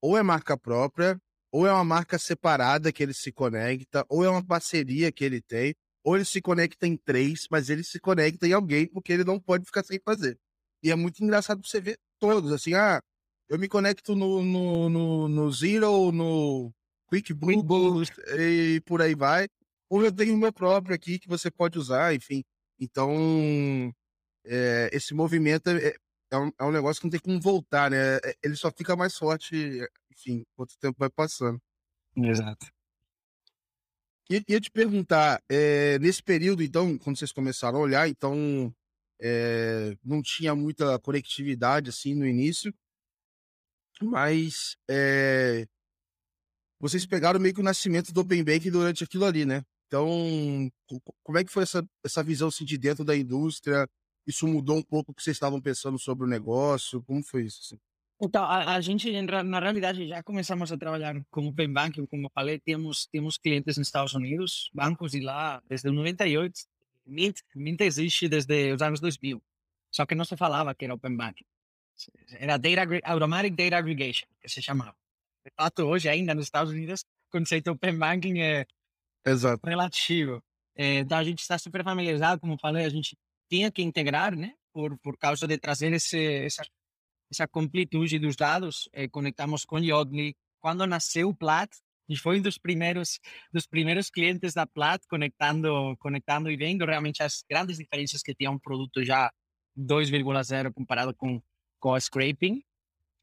ou 0.00 0.16
é 0.16 0.22
marca 0.22 0.56
própria, 0.56 1.18
ou 1.52 1.66
é 1.66 1.72
uma 1.72 1.84
marca 1.84 2.18
separada 2.18 2.92
que 2.92 3.02
ele 3.02 3.14
se 3.14 3.30
conecta, 3.30 4.04
ou 4.08 4.24
é 4.24 4.28
uma 4.28 4.44
parceria 4.44 5.12
que 5.12 5.24
ele 5.24 5.40
tem, 5.40 5.74
ou 6.04 6.16
ele 6.16 6.24
se 6.24 6.40
conecta 6.40 6.86
em 6.86 6.96
três, 6.96 7.46
mas 7.50 7.70
ele 7.70 7.84
se 7.84 8.00
conecta 8.00 8.46
em 8.46 8.52
alguém 8.52 8.86
porque 8.86 9.12
ele 9.12 9.24
não 9.24 9.38
pode 9.38 9.64
ficar 9.64 9.84
sem 9.84 10.00
fazer. 10.04 10.38
E 10.82 10.90
é 10.90 10.96
muito 10.96 11.22
engraçado 11.22 11.64
você 11.64 11.80
ver 11.80 11.98
todos, 12.18 12.52
assim, 12.52 12.74
ah, 12.74 13.00
eu 13.48 13.58
me 13.58 13.68
conecto 13.68 14.14
no, 14.16 14.42
no, 14.42 14.88
no, 14.88 15.28
no 15.28 15.52
Zero, 15.52 16.10
no 16.10 16.72
Quick 17.10 17.34
Boost 17.34 18.14
e 18.38 18.80
por 18.86 19.02
aí 19.02 19.14
vai. 19.14 19.46
Ou 19.90 20.02
eu 20.02 20.10
tenho 20.10 20.34
o 20.34 20.38
meu 20.38 20.52
próprio 20.52 20.94
aqui 20.94 21.18
que 21.18 21.28
você 21.28 21.50
pode 21.50 21.78
usar, 21.78 22.14
enfim. 22.14 22.42
Então, 22.80 23.92
é, 24.44 24.88
esse 24.92 25.12
movimento 25.12 25.68
é, 25.68 25.94
é 26.32 26.38
um, 26.38 26.50
é 26.58 26.64
um 26.64 26.72
negócio 26.72 27.00
que 27.00 27.06
não 27.06 27.10
tem 27.10 27.20
como 27.20 27.40
voltar, 27.40 27.90
né? 27.90 28.16
É, 28.16 28.34
ele 28.42 28.56
só 28.56 28.70
fica 28.70 28.96
mais 28.96 29.16
forte, 29.16 29.86
enfim, 30.10 30.44
quanto 30.56 30.78
tempo 30.78 30.96
vai 30.98 31.10
passando. 31.10 31.60
Exato. 32.16 32.66
E 34.30 34.42
ia 34.48 34.60
te 34.60 34.70
perguntar, 34.70 35.42
é, 35.48 35.98
nesse 35.98 36.22
período, 36.22 36.62
então, 36.62 36.96
quando 36.96 37.18
vocês 37.18 37.32
começaram 37.32 37.78
a 37.78 37.82
olhar, 37.82 38.08
então, 38.08 38.74
é, 39.20 39.94
não 40.02 40.22
tinha 40.22 40.54
muita 40.54 40.98
conectividade, 41.00 41.90
assim, 41.90 42.14
no 42.14 42.26
início, 42.26 42.74
mas 44.00 44.74
é, 44.88 45.66
vocês 46.80 47.04
pegaram 47.04 47.38
meio 47.38 47.54
que 47.54 47.60
o 47.60 47.64
nascimento 47.64 48.10
do 48.10 48.22
Open 48.22 48.42
Bank 48.42 48.70
durante 48.70 49.04
aquilo 49.04 49.26
ali, 49.26 49.44
né? 49.44 49.62
Então, 49.86 50.08
como 51.22 51.38
é 51.38 51.44
que 51.44 51.52
foi 51.52 51.64
essa, 51.64 51.86
essa 52.02 52.22
visão, 52.22 52.48
assim, 52.48 52.64
de 52.64 52.78
dentro 52.78 53.04
da 53.04 53.14
indústria? 53.14 53.86
Isso 54.26 54.46
mudou 54.46 54.76
um 54.76 54.82
pouco 54.82 55.12
o 55.12 55.14
que 55.14 55.22
vocês 55.22 55.36
estavam 55.36 55.60
pensando 55.60 55.98
sobre 55.98 56.24
o 56.24 56.28
negócio? 56.28 57.02
Como 57.02 57.22
foi 57.22 57.44
isso? 57.44 57.60
Assim? 57.62 57.80
Então, 58.24 58.44
a, 58.44 58.76
a, 58.76 58.80
gente, 58.80 59.10
na 59.20 59.58
realidade, 59.58 60.06
já 60.06 60.22
começamos 60.22 60.70
a 60.70 60.78
trabalhar 60.78 61.20
com 61.28 61.48
Open 61.48 61.72
Banking, 61.72 62.06
como 62.06 62.26
eu 62.26 62.30
falei, 62.30 62.60
temos, 62.60 63.06
temos 63.06 63.36
clientes 63.36 63.76
nos 63.76 63.88
Estados 63.88 64.14
Unidos, 64.14 64.70
bancos 64.72 65.10
de 65.10 65.20
lá 65.20 65.60
desde 65.68 65.88
o 65.88 65.92
98, 65.92 66.60
Mint, 67.04 67.40
Mint 67.52 67.80
existe 67.80 68.28
desde 68.28 68.72
os 68.72 68.80
anos 68.80 69.00
2000, 69.00 69.42
só 69.90 70.06
que 70.06 70.14
não 70.14 70.24
se 70.24 70.36
falava 70.36 70.72
que 70.72 70.84
era 70.84 70.94
Open 70.94 71.16
Banking. 71.16 71.44
Era 72.38 72.58
data, 72.58 72.82
Automatic 73.02 73.56
Data 73.56 73.78
Aggregation, 73.78 74.28
que 74.40 74.48
se 74.48 74.62
chamava. 74.62 74.94
De 75.44 75.52
fato, 75.56 75.82
hoje 75.82 76.08
ainda 76.08 76.32
nos 76.32 76.44
Estados 76.44 76.72
Unidos, 76.72 77.02
o 77.28 77.38
conceito 77.38 77.72
Open 77.72 77.98
Banking 77.98 78.38
é 78.38 78.66
Exato. 79.26 79.66
relativo. 79.66 80.40
É, 80.76 81.00
então, 81.00 81.18
a 81.18 81.24
gente 81.24 81.40
está 81.40 81.58
super 81.58 81.82
familiarizado, 81.82 82.40
como 82.40 82.54
eu 82.54 82.58
falei, 82.58 82.84
a 82.84 82.88
gente 82.88 83.16
tinha 83.52 83.70
que 83.70 83.82
integrar, 83.82 84.34
né? 84.34 84.54
Por, 84.72 84.98
por 85.00 85.18
causa 85.18 85.46
de 85.46 85.58
trazer 85.58 85.92
esse, 85.92 86.18
essa, 86.46 86.62
essa 87.30 87.46
completude 87.46 88.18
dos 88.18 88.34
dados, 88.34 88.88
eh, 88.94 89.08
conectamos 89.08 89.66
com 89.66 89.78
Yodli. 89.78 90.34
Quando 90.58 90.86
nasceu 90.86 91.28
o 91.28 91.34
Plat, 91.34 91.70
e 92.08 92.16
foi 92.16 92.38
um 92.38 92.42
dos 92.42 92.56
primeiros 92.56 93.20
dos 93.52 93.66
primeiros 93.66 94.10
clientes 94.10 94.54
da 94.54 94.66
Plat 94.66 95.00
conectando 95.08 95.96
conectando 95.98 96.50
e 96.50 96.56
vendo 96.56 96.84
realmente 96.84 97.22
as 97.22 97.44
grandes 97.48 97.76
diferenças 97.78 98.22
que 98.22 98.34
tinha 98.34 98.50
um 98.50 98.58
produto 98.58 99.04
já 99.04 99.30
2,0 99.78 100.72
comparado 100.72 101.14
com 101.14 101.40
com 101.78 101.98
scraping 101.98 102.62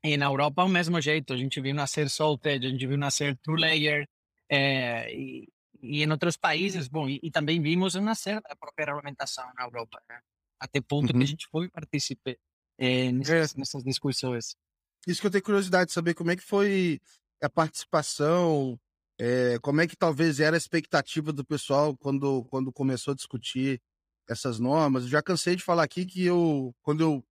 e 0.04 0.16
na 0.16 0.28
Europa 0.28 0.64
o 0.64 0.70
mesmo 0.70 1.00
jeito 1.02 1.34
a 1.34 1.38
gente 1.38 1.60
viu 1.60 1.76
nascer 1.76 2.10
Salted 2.10 2.66
a 2.66 2.70
gente 2.70 2.88
viu 2.88 2.98
nascer 2.98 3.38
True 3.44 3.60
Layer 3.60 4.08
é, 4.50 5.14
e, 5.14 5.48
e 5.82 6.04
em 6.04 6.12
outros 6.12 6.38
países, 6.38 6.88
bom, 6.88 7.08
e, 7.08 7.20
e 7.24 7.32
também 7.32 7.62
vimos 7.62 7.96
uma 7.96 8.16
certa 8.16 8.56
própria 8.56 8.86
regulamentação 8.86 9.46
na 9.56 9.66
Europa, 9.66 10.02
né? 10.10 10.20
até 10.60 10.82
ponto 10.82 11.12
uhum. 11.12 11.20
que 11.20 11.24
a 11.24 11.28
gente 11.28 11.48
foi 11.48 11.70
participar 11.70 12.36
é, 12.78 13.12
nessas, 13.12 13.56
é. 13.56 13.58
nessas 13.58 13.84
discussões. 13.84 14.56
Isso 15.08 15.22
que 15.22 15.28
eu 15.28 15.32
tenho 15.32 15.44
curiosidade 15.44 15.88
de 15.88 15.94
saber 15.94 16.14
como 16.14 16.32
é 16.32 16.36
que 16.36 16.44
foi 16.44 17.00
a 17.42 17.50
participação, 17.50 18.80
é, 19.18 19.58
como 19.60 19.82
é 19.82 19.88
que 19.88 19.96
talvez 19.96 20.40
era 20.40 20.56
a 20.56 20.58
expectativa 20.58 21.32
do 21.32 21.46
pessoal 21.46 21.96
quando, 21.98 22.44
quando 22.46 22.72
começou 22.72 23.14
a 23.14 23.16
discutir 23.16 23.82
essas 24.30 24.60
normas. 24.60 25.04
Eu 25.04 25.10
já 25.10 25.22
cansei 25.22 25.56
de 25.56 25.64
falar 25.64 25.84
aqui 25.84 26.06
que 26.06 26.24
eu, 26.24 26.74
quando 26.82 27.02
eu 27.02 27.24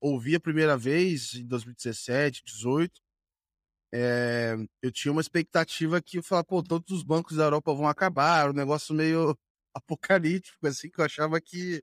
ouvi 0.00 0.34
a 0.34 0.40
primeira 0.40 0.76
vez, 0.76 1.34
em 1.34 1.46
2017, 1.46 2.42
2018, 2.44 3.00
é, 3.92 4.56
eu 4.82 4.90
tinha 4.92 5.12
uma 5.12 5.20
expectativa 5.20 6.00
que 6.02 6.18
eu 6.18 6.22
falava, 6.22 6.44
pô, 6.44 6.62
todos 6.62 6.90
os 6.90 7.02
bancos 7.02 7.36
da 7.36 7.44
Europa 7.44 7.74
vão 7.74 7.88
acabar, 7.88 8.50
um 8.50 8.54
negócio 8.54 8.94
meio 8.94 9.36
apocalíptico, 9.74 10.66
assim, 10.66 10.90
que 10.90 11.00
eu 11.00 11.04
achava 11.04 11.40
que, 11.40 11.82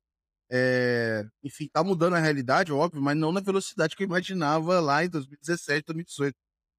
é, 0.51 1.25
enfim, 1.43 1.67
tá 1.71 1.83
mudando 1.83 2.15
a 2.15 2.19
realidade, 2.19 2.71
óbvio, 2.71 3.01
mas 3.01 3.17
não 3.17 3.31
na 3.31 3.41
velocidade 3.41 3.95
que 3.95 4.03
eu 4.03 4.07
imaginava 4.07 4.79
lá 4.79 5.03
em 5.05 5.09
2017, 5.09 5.85
2018. 5.87 6.35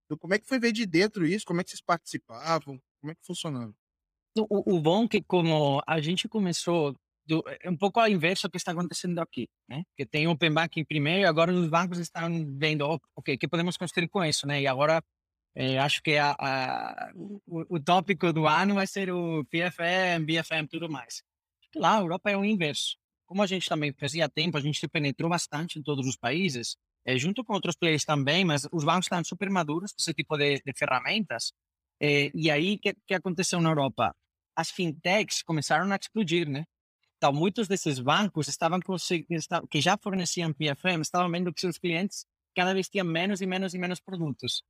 Então, 0.07 0.19
como 0.19 0.35
é 0.35 0.39
que 0.39 0.47
foi 0.47 0.59
ver 0.59 0.73
de 0.73 0.87
dentro 0.87 1.27
isso? 1.27 1.47
Como 1.47 1.61
é 1.61 1.65
que 1.65 1.71
vocês 1.71 1.81
participavam? 1.81 2.81
Como 3.01 3.13
é 3.13 3.15
que 3.15 3.25
funcionava? 3.25 3.75
O, 4.37 4.77
o 4.77 4.81
bom 4.81 5.09
que 5.09 5.23
como 5.23 5.81
a 5.87 6.01
gente 6.01 6.29
começou 6.29 6.95
do, 7.27 7.43
é 7.63 7.71
um 7.71 7.77
pouco 7.77 8.01
ao 8.01 8.09
inverso 8.09 8.49
do 8.49 8.51
que 8.51 8.57
está 8.59 8.73
acontecendo 8.73 9.19
aqui, 9.21 9.49
né? 9.69 9.83
Que 9.97 10.07
tem 10.07 10.27
Open 10.29 10.53
Banking 10.53 10.85
primeiro 10.85 11.23
e 11.23 11.25
agora 11.25 11.53
os 11.53 11.69
bancos 11.69 11.99
estão 11.99 12.29
vendo, 12.59 13.01
ok, 13.17 13.35
o 13.35 13.39
que 13.39 13.49
podemos 13.49 13.77
construir 13.77 14.09
com 14.09 14.25
isso, 14.25 14.47
né? 14.47 14.61
E 14.63 14.67
agora 14.67 15.03
É, 15.57 15.79
acho 15.79 16.03
que 16.03 16.17
a, 16.17 16.35
a, 16.39 17.13
o, 17.15 17.77
o, 17.77 17.81
tópico 17.81 18.33
do 18.33 18.47
ano 18.47 18.75
vai 18.75 18.87
ser 18.89 19.11
o 19.13 19.45
PFM, 19.45 20.27
BFM, 20.27 20.67
tudo 20.69 20.91
mais. 20.91 21.23
Lá, 21.77 21.99
a 21.99 22.01
Europa 22.01 22.31
é 22.31 22.37
o 22.37 22.45
inverso. 22.45 22.97
Como 23.27 23.43
a 23.43 23.47
gente 23.47 23.69
também 23.69 23.93
fazia 23.93 24.29
tempo, 24.29 24.57
a 24.59 24.61
gente 24.61 24.81
se 24.81 24.89
penetrou 24.89 25.31
bastante 25.31 25.79
em 25.79 25.83
todos 25.83 26.07
os 26.07 26.17
países, 26.17 26.77
é, 27.07 27.17
junto 27.19 27.45
com 27.45 27.55
outros 27.55 27.77
players 27.77 28.05
também, 28.05 28.45
mas 28.45 28.67
os 28.73 28.85
bancos 28.85 29.07
estão 29.07 29.23
super 29.25 29.49
maduros 29.51 29.93
com 29.93 29.99
esse 30.01 30.13
tipo 30.15 30.37
de, 30.37 30.61
de 30.61 30.73
ferramentas. 30.77 31.53
É, 32.01 32.31
e 32.35 32.51
aí, 32.51 32.75
o 32.75 32.79
que, 32.81 32.95
que 33.07 33.15
aconteceu 33.15 33.61
na 33.61 33.71
Europa? 33.71 34.15
As 34.57 34.71
fintechs 34.71 35.43
começaram 35.43 35.91
a 35.93 35.97
explodir, 35.97 36.49
né? 36.49 36.65
Então, 37.17 37.33
muitos 37.33 37.69
desses 37.69 37.99
bancos 37.99 38.49
estavam 38.49 38.81
que 39.71 39.81
já 39.81 39.97
forneciam 39.97 40.53
PFM, 40.53 41.01
estavam 41.01 41.31
vendo 41.31 41.53
que 41.53 41.61
seus 41.61 41.79
clientes 41.79 42.27
cada 42.55 42.73
vez 42.75 42.89
tinham 42.89 43.07
menos 43.07 43.41
e 43.41 43.47
menos 43.47 43.75
e 43.75 43.79
menos 43.79 44.01
produtos 44.01 44.63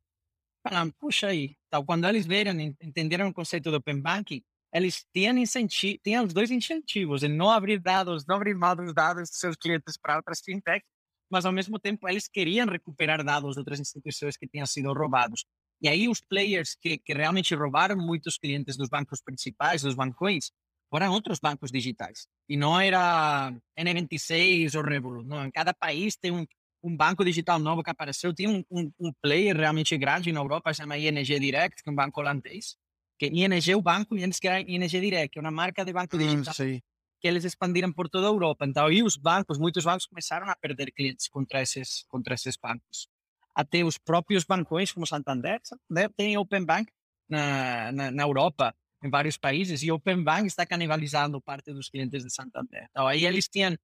falaram, 0.67 0.91
puxa 0.99 1.29
aí. 1.29 1.57
Então, 1.69 1.85
quando 1.85 2.09
eles 2.09 2.27
viram, 2.27 2.59
entenderam 2.59 3.29
o 3.29 3.35
conceito 3.35 3.71
do 3.71 3.77
Open 3.77 4.01
Banking, 4.01 4.43
eles 4.73 5.05
tinham, 5.15 5.37
incentivo, 5.39 6.01
tinham 6.03 6.25
os 6.25 6.33
dois 6.33 6.51
incentivos, 6.51 7.21
de 7.21 7.29
não 7.29 7.51
abrir 7.51 7.79
dados, 7.79 8.27
não 8.27 8.37
abrir 8.37 8.55
mão 8.55 8.75
dos 8.75 8.93
dados 8.93 9.29
dos 9.31 9.39
seus 9.39 9.57
clientes 9.57 9.97
para 9.97 10.17
outras 10.17 10.41
fintechs, 10.41 10.89
mas 11.31 11.45
ao 11.45 11.53
mesmo 11.53 11.79
tempo 11.79 12.09
eles 12.09 12.27
queriam 12.27 12.67
recuperar 12.67 13.23
dados 13.23 13.55
de 13.55 13.61
outras 13.61 13.79
instituições 13.79 14.37
que 14.37 14.49
tinham 14.49 14.67
sido 14.67 14.93
roubados. 14.93 15.45
E 15.81 15.89
aí 15.89 16.09
os 16.09 16.21
players 16.21 16.77
que, 16.81 16.99
que 16.99 17.13
realmente 17.13 17.55
roubaram 17.55 17.97
muitos 17.97 18.39
clientes 18.39 18.77
dos 18.77 18.89
bancos 18.89 19.21
principais, 19.21 19.83
dos 19.83 19.95
bancões, 19.95 20.51
foram 20.95 21.11
outros 21.11 21.41
bancos 21.41 21.73
digitais. 21.73 22.29
E 22.49 22.57
não 22.57 22.79
era 22.79 23.53
N26 23.77 24.77
ou 24.77 24.85
Revolut. 24.85 25.27
Não, 25.27 25.45
em 25.45 25.51
cada 25.51 25.75
país 25.75 26.15
tem 26.15 26.31
um, 26.31 26.47
um 26.85 26.97
banco 26.97 27.25
digital 27.25 27.59
novo 27.59 27.83
que 27.83 27.91
apareceu, 27.91 28.33
tinha 28.33 28.49
um, 28.49 28.63
um, 28.71 28.93
um, 29.01 29.13
player 29.21 29.57
realmente 29.57 29.99
grande 29.99 30.31
na 30.31 30.39
Europa, 30.39 30.73
se 30.73 30.83
chama 30.83 30.97
ING 30.97 31.41
Direct, 31.41 31.83
que 31.83 31.91
é 31.91 31.93
um 31.93 31.97
banco 31.97 32.21
holandês, 32.21 32.77
que 33.19 33.27
ING 33.27 33.73
é 33.73 33.77
o 33.77 33.83
banco 33.83 34.17
e 34.17 34.23
eles 34.23 34.39
criaram 34.39 34.65
ING 34.69 34.87
Direct, 34.87 35.37
é 35.37 35.41
uma 35.41 35.51
marca 35.51 35.85
de 35.85 35.93
banco 35.93 36.15
hum, 36.15 36.21
digital 36.21 36.55
hum, 36.65 36.79
que 37.21 37.27
eles 37.27 37.45
expandiram 37.45 37.93
por 37.93 38.09
toda 38.09 38.29
a 38.29 38.31
Europa. 38.31 38.65
Então, 38.65 38.87
aí 38.87 39.03
os 39.03 39.17
bancos, 39.17 39.59
muitos 39.59 39.85
bancos 39.85 40.07
começaram 40.07 40.49
a 40.49 40.55
perder 40.55 40.93
clientes 40.93 41.27
contra 41.27 41.61
esses, 41.61 42.05
contra 42.07 42.35
esses 42.35 42.57
bancos. 42.57 43.09
Até 43.53 43.83
os 43.83 43.99
próprios 43.99 44.45
bancões, 44.45 44.93
como 44.93 45.09
Santander, 45.09 45.61
Santander 45.65 46.09
tem 46.17 46.39
Open 46.39 46.65
Bank 46.65 46.89
na, 47.29 47.91
na, 47.91 48.11
na 48.13 48.23
Europa, 48.23 48.73
em 49.05 49.11
vários 49.11 49.37
países, 49.37 49.83
e 49.83 49.93
Open 49.93 50.23
Bank 50.23 50.47
está 50.47 50.65
canibalizando 50.65 51.41
parte 51.41 51.73
dos 51.73 51.91
clientes 51.91 52.25
de 52.25 52.33
Santander. 52.33 52.87
Então, 52.91 53.07
aí 53.07 53.25
eles 53.27 53.49
tinham 53.49 53.77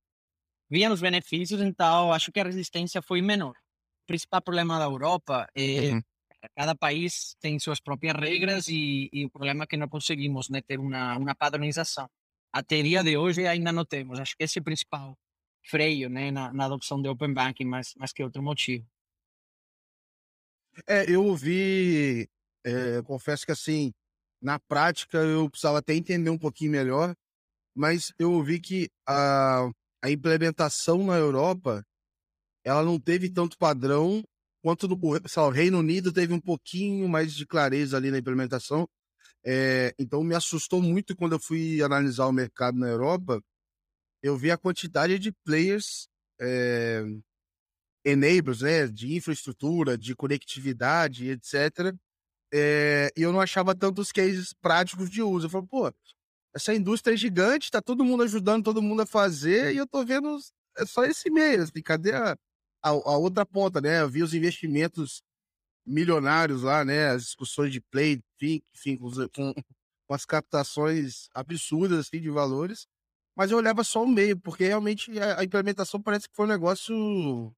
viam 0.70 0.92
os 0.92 1.00
benefícios, 1.00 1.60
então 1.60 2.12
acho 2.12 2.30
que 2.30 2.38
a 2.38 2.44
resistência 2.44 3.02
foi 3.02 3.20
menor. 3.20 3.50
O 3.50 4.06
principal 4.06 4.40
problema 4.40 4.78
da 4.78 4.84
Europa 4.84 5.48
é 5.54 5.92
uhum. 5.92 6.02
cada 6.56 6.74
país 6.76 7.34
tem 7.40 7.58
suas 7.58 7.80
próprias 7.80 8.14
regras 8.14 8.68
e, 8.68 9.10
e, 9.12 9.24
o 9.26 9.30
problema 9.30 9.64
é 9.64 9.66
que 9.66 9.76
não 9.76 9.88
conseguimos 9.88 10.48
né, 10.48 10.62
ter 10.62 10.78
uma, 10.78 11.16
uma 11.18 11.34
padronização. 11.34 12.08
Até 12.52 12.82
dia 12.82 13.02
de 13.02 13.16
hoje 13.16 13.46
ainda 13.46 13.72
não 13.72 13.84
temos. 13.84 14.20
Acho 14.20 14.36
que 14.36 14.44
esse 14.44 14.58
é 14.58 14.62
o 14.62 14.64
principal 14.64 15.18
freio 15.68 16.08
né, 16.08 16.30
na, 16.30 16.52
na 16.52 16.64
adoção 16.64 17.02
de 17.02 17.08
Open 17.08 17.34
Banking, 17.34 17.64
mais, 17.64 17.94
mais 17.96 18.12
que 18.12 18.22
outro 18.22 18.42
motivo. 18.42 18.86
É, 20.86 21.10
eu 21.10 21.24
ouvi, 21.24 22.28
é, 22.64 23.02
confesso 23.02 23.44
que 23.44 23.52
assim, 23.52 23.92
na 24.40 24.58
prática 24.58 25.18
eu 25.18 25.48
precisava 25.50 25.78
até 25.78 25.94
entender 25.94 26.30
um 26.30 26.38
pouquinho 26.38 26.72
melhor, 26.72 27.14
mas 27.74 28.12
eu 28.18 28.32
ouvi 28.32 28.60
que 28.60 28.90
a, 29.06 29.70
a 30.02 30.10
implementação 30.10 31.04
na 31.04 31.16
Europa 31.16 31.84
ela 32.64 32.82
não 32.82 32.98
teve 32.98 33.30
tanto 33.30 33.56
padrão 33.58 34.22
quanto 34.62 34.86
no 34.86 34.98
lá, 35.12 35.46
o 35.46 35.50
Reino 35.50 35.78
Unido 35.78 36.12
teve 36.12 36.32
um 36.32 36.40
pouquinho 36.40 37.08
mais 37.08 37.34
de 37.34 37.46
clareza 37.46 37.96
ali 37.96 38.10
na 38.10 38.18
implementação. 38.18 38.88
É, 39.44 39.94
então 39.98 40.22
me 40.22 40.34
assustou 40.34 40.82
muito 40.82 41.16
quando 41.16 41.32
eu 41.32 41.40
fui 41.40 41.82
analisar 41.82 42.26
o 42.26 42.32
mercado 42.32 42.78
na 42.78 42.88
Europa. 42.88 43.42
Eu 44.22 44.36
vi 44.36 44.50
a 44.50 44.58
quantidade 44.58 45.18
de 45.18 45.32
players 45.44 46.08
é, 46.38 47.02
enablers, 48.04 48.60
né, 48.60 48.86
de 48.86 49.14
infraestrutura, 49.14 49.96
de 49.96 50.14
conectividade, 50.14 51.30
etc. 51.30 51.94
É, 52.52 53.12
e 53.16 53.22
eu 53.22 53.32
não 53.32 53.40
achava 53.40 53.74
tantos 53.74 54.10
cases 54.12 54.52
práticos 54.52 55.10
de 55.10 55.22
uso. 55.22 55.46
Eu 55.46 55.50
falei, 55.50 55.66
pô, 55.68 55.92
essa 56.54 56.74
indústria 56.74 57.14
é 57.14 57.16
gigante, 57.16 57.70
tá 57.70 57.80
todo 57.80 58.04
mundo 58.04 58.22
ajudando 58.24 58.64
todo 58.64 58.82
mundo 58.82 59.02
a 59.02 59.06
fazer, 59.06 59.72
e 59.74 59.76
eu 59.76 59.86
tô 59.86 60.04
vendo 60.04 60.36
é 60.78 60.86
só 60.86 61.04
esse 61.04 61.30
meio, 61.30 61.62
assim, 61.62 61.82
cadê 61.82 62.12
a, 62.12 62.32
a, 62.82 62.88
a, 62.90 63.16
outra 63.16 63.44
ponta, 63.46 63.80
né? 63.80 64.00
Eu 64.00 64.08
vi 64.08 64.22
os 64.22 64.34
investimentos 64.34 65.22
milionários 65.86 66.62
lá, 66.62 66.84
né? 66.84 67.08
As 67.10 67.24
discussões 67.24 67.72
de 67.72 67.80
play, 67.80 68.22
enfim, 68.36 68.62
enfim 68.74 68.96
com, 68.96 69.10
com, 69.28 69.54
com 70.06 70.14
as 70.14 70.24
captações 70.24 71.28
absurdas, 71.34 72.00
assim, 72.00 72.20
de 72.20 72.30
valores, 72.30 72.86
mas 73.36 73.50
eu 73.50 73.58
olhava 73.58 73.84
só 73.84 74.02
o 74.04 74.08
meio, 74.08 74.38
porque 74.38 74.64
realmente 74.66 75.18
a, 75.18 75.40
a 75.40 75.44
implementação 75.44 76.00
parece 76.02 76.28
que 76.28 76.36
foi 76.36 76.46
um 76.46 76.48
negócio 76.48 77.54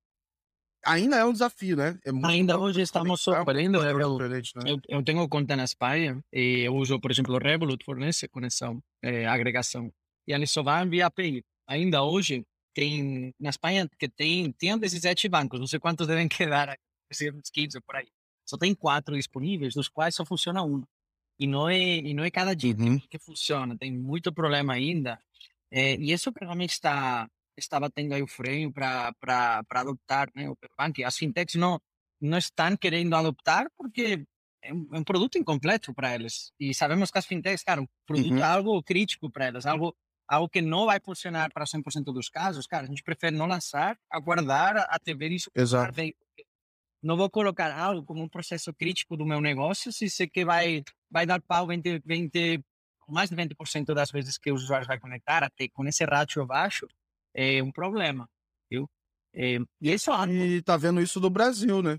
ainda 0.85 1.17
é 1.17 1.25
um 1.25 1.33
desafio, 1.33 1.77
né? 1.77 1.99
É 2.05 2.11
ainda 2.25 2.59
hoje 2.59 2.81
estamos 2.81 3.21
sofrendo. 3.21 3.79
Eu, 3.83 3.99
né? 3.99 4.71
eu, 4.71 4.81
eu, 4.89 5.03
tenho 5.03 5.29
conta 5.29 5.57
na 5.57 5.65
Espanha 5.65 6.23
e 6.33 6.61
eu 6.61 6.75
uso, 6.75 7.01
por 7.01 7.11
exemplo, 7.11 7.35
o 7.35 7.39
Revolut 7.39 7.85
fornece 7.85 8.29
conexão, 8.29 8.83
é, 9.03 9.27
agregação. 9.27 9.93
E 10.27 10.33
eles 10.33 10.51
só 10.51 10.63
vão 10.63 10.89
via 10.89 11.07
API. 11.07 11.45
Ainda 11.67 12.03
hoje, 12.03 12.45
tem 12.75 13.35
na 13.39 13.51
Espanha 13.51 13.89
que 13.99 14.09
tem, 14.09 14.51
tem 14.53 14.77
17 14.79 15.29
bancos, 15.29 15.61
não 15.61 15.67
sei 15.67 15.79
quantos 15.79 16.07
devem 16.07 16.29
quedar, 16.29 16.77
uns 17.35 17.51
15 17.51 17.81
por 17.81 17.97
aí. 17.97 18.09
Só 18.45 18.57
tem 18.57 18.75
quatro 18.75 19.17
disponíveis, 19.17 19.75
dos 19.75 19.89
quais 19.89 20.15
só 20.15 20.25
funciona 20.25 20.63
um. 20.63 20.83
E 21.39 21.47
não 21.47 21.69
é, 21.69 21.79
e 21.79 22.15
não 22.15 22.25
é 22.25 22.31
cada 22.31 22.55
dia 22.55 22.75
uhum. 22.79 22.99
que 22.99 23.19
funciona, 23.19 23.77
tem 23.77 23.93
muito 23.93 24.33
problema 24.33 24.75
ainda. 24.75 25.19
É, 25.71 25.95
e 25.97 26.13
isso 26.13 26.31
realmente 26.39 26.73
está 26.73 27.29
estava 27.57 27.91
tendo 27.91 28.15
aí 28.15 28.23
o 28.23 28.27
freio 28.27 28.73
para 28.73 29.13
adoptar 29.71 30.31
né, 30.35 30.49
o 30.49 30.57
Bank. 30.79 31.03
As 31.05 31.17
fintechs 31.17 31.55
não, 31.55 31.81
não 32.21 32.39
estão 32.39 32.77
querendo 32.77 33.15
adoptar 33.15 33.67
porque 33.77 34.25
é 34.63 34.73
um, 34.73 34.89
é 34.93 34.99
um 34.99 35.05
produto 35.05 35.39
incompleto 35.39 35.93
para 35.95 36.15
eles. 36.15 36.53
E 36.59 36.73
sabemos 36.73 37.11
que 37.11 37.19
as 37.19 37.27
fintechs, 37.27 37.63
cara, 37.63 37.83
o 37.83 37.89
produto 38.07 38.33
uhum. 38.33 38.39
é 38.39 38.43
algo 38.43 38.83
crítico 38.83 39.31
para 39.31 39.47
elas, 39.47 39.67
algo, 39.67 39.95
algo 40.29 40.49
que 40.49 40.63
não 40.63 40.87
vai 40.87 41.01
funcionar 41.01 41.53
para 41.53 41.65
100% 41.65 42.05
dos 42.05 42.29
casos. 42.29 42.67
Cara, 42.67 42.85
a 42.85 42.89
gente 42.89 43.03
prefere 43.03 43.37
não 43.37 43.47
lançar, 43.47 43.99
aguardar 44.11 44.87
até 44.89 45.15
ver 45.15 45.33
isso. 45.33 45.51
Exato. 45.55 45.95
Não 47.03 47.17
vou 47.17 47.29
colocar 47.29 47.77
algo 47.77 48.07
como 48.07 48.23
um 48.23 48.29
processo 48.29 48.73
crítico 48.73 49.17
do 49.17 49.27
meu 49.27 49.41
negócio 49.41 49.93
se 49.93 50.09
sei 50.09 50.29
que 50.29 50.45
vai, 50.45 50.85
vai 51.11 51.27
dar 51.27 51.43
pau 51.43 51.67
20, 51.67 52.01
20, 52.07 52.63
mais 53.09 53.29
de 53.29 53.35
20% 53.35 53.93
das 53.93 54.13
vezes 54.13 54.39
que 54.39 54.53
o 54.53 54.55
usuário 54.55 54.87
vai 54.87 55.01
conectar, 55.01 55.43
até 55.43 55.69
com 55.69 55.85
esse 55.87 56.05
ratio 56.05 56.47
baixo, 56.47 56.87
é 57.35 57.63
um 57.63 57.73
problema, 57.73 58.29
viu? 58.71 58.89
É, 59.35 59.59
e 59.81 59.91
esse 59.91 60.11
é 60.11 60.27
E 60.29 60.63
tá 60.63 60.77
vendo 60.77 61.01
isso 61.01 61.19
do 61.21 61.31
Brasil, 61.31 61.83
né? 61.83 61.99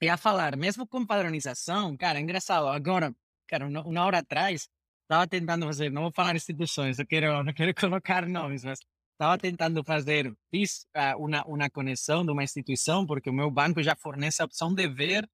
E 0.00 0.08
a 0.08 0.16
falar, 0.16 0.56
mesmo 0.56 0.86
com 0.86 1.04
padronização, 1.04 1.96
cara, 1.96 2.18
é 2.18 2.22
engraçado. 2.22 2.68
Agora, 2.68 3.12
cara, 3.48 3.66
uma 3.66 4.04
hora 4.04 4.18
atrás, 4.18 4.68
estava 5.02 5.26
tentando 5.26 5.66
fazer, 5.66 5.90
não 5.90 6.02
vou 6.02 6.12
falar 6.12 6.36
instituições, 6.36 6.98
eu 6.98 7.06
quero, 7.06 7.42
não 7.42 7.52
quero 7.52 7.74
colocar 7.74 8.26
nomes, 8.28 8.62
mas 8.62 8.78
estava 9.12 9.36
tentando 9.38 9.82
fazer, 9.82 10.32
fiz 10.50 10.86
uh, 10.96 11.18
uma, 11.18 11.44
uma 11.46 11.70
conexão 11.70 12.24
de 12.24 12.30
uma 12.30 12.44
instituição, 12.44 13.04
porque 13.06 13.28
o 13.28 13.32
meu 13.32 13.50
banco 13.50 13.82
já 13.82 13.96
fornece 13.96 14.40
a 14.40 14.44
opção 14.44 14.72
de 14.72 14.86
ver, 14.86 15.28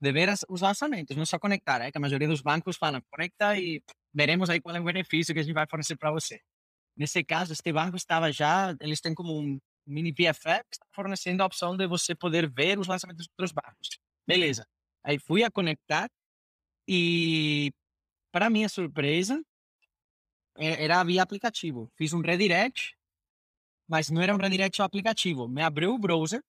de 0.00 0.12
ver 0.12 0.30
as, 0.30 0.44
os 0.48 0.62
lançamentos, 0.62 1.14
não 1.16 1.26
só 1.26 1.38
conectar, 1.38 1.82
é 1.82 1.90
que 1.90 1.98
a 1.98 2.00
maioria 2.00 2.28
dos 2.28 2.40
bancos 2.40 2.76
falam, 2.76 3.02
conecta 3.10 3.58
e 3.58 3.82
veremos 4.14 4.48
aí 4.48 4.60
qual 4.60 4.74
é 4.74 4.80
o 4.80 4.84
benefício 4.84 5.34
que 5.34 5.40
a 5.40 5.42
gente 5.42 5.54
vai 5.54 5.66
fornecer 5.68 5.96
para 5.96 6.10
você. 6.10 6.40
Nesse 6.96 7.22
caso, 7.22 7.52
este 7.52 7.72
banco 7.72 7.96
estava 7.96 8.32
já, 8.32 8.74
eles 8.80 9.00
têm 9.00 9.14
como 9.14 9.38
um 9.38 9.58
mini 9.86 10.12
PFF 10.12 10.64
está 10.72 10.86
fornecendo 10.92 11.42
a 11.42 11.46
opção 11.46 11.76
de 11.76 11.86
você 11.86 12.14
poder 12.14 12.50
ver 12.50 12.78
os 12.78 12.88
lançamentos 12.88 13.26
dos 13.26 13.32
outros 13.32 13.52
bancos. 13.52 13.88
Beleza. 14.26 14.66
Aí 15.04 15.18
fui 15.18 15.44
a 15.44 15.50
conectar 15.50 16.10
e, 16.88 17.72
para 18.32 18.50
minha 18.50 18.68
surpresa, 18.68 19.40
era 20.56 21.04
via 21.04 21.22
aplicativo. 21.22 21.90
Fiz 21.96 22.12
um 22.12 22.20
redirect, 22.20 22.96
mas 23.88 24.10
não 24.10 24.22
era 24.22 24.34
um 24.34 24.38
redirect 24.38 24.80
ao 24.80 24.86
aplicativo. 24.86 25.46
Me 25.46 25.62
abriu 25.62 25.94
o 25.94 25.98
browser, 25.98 26.42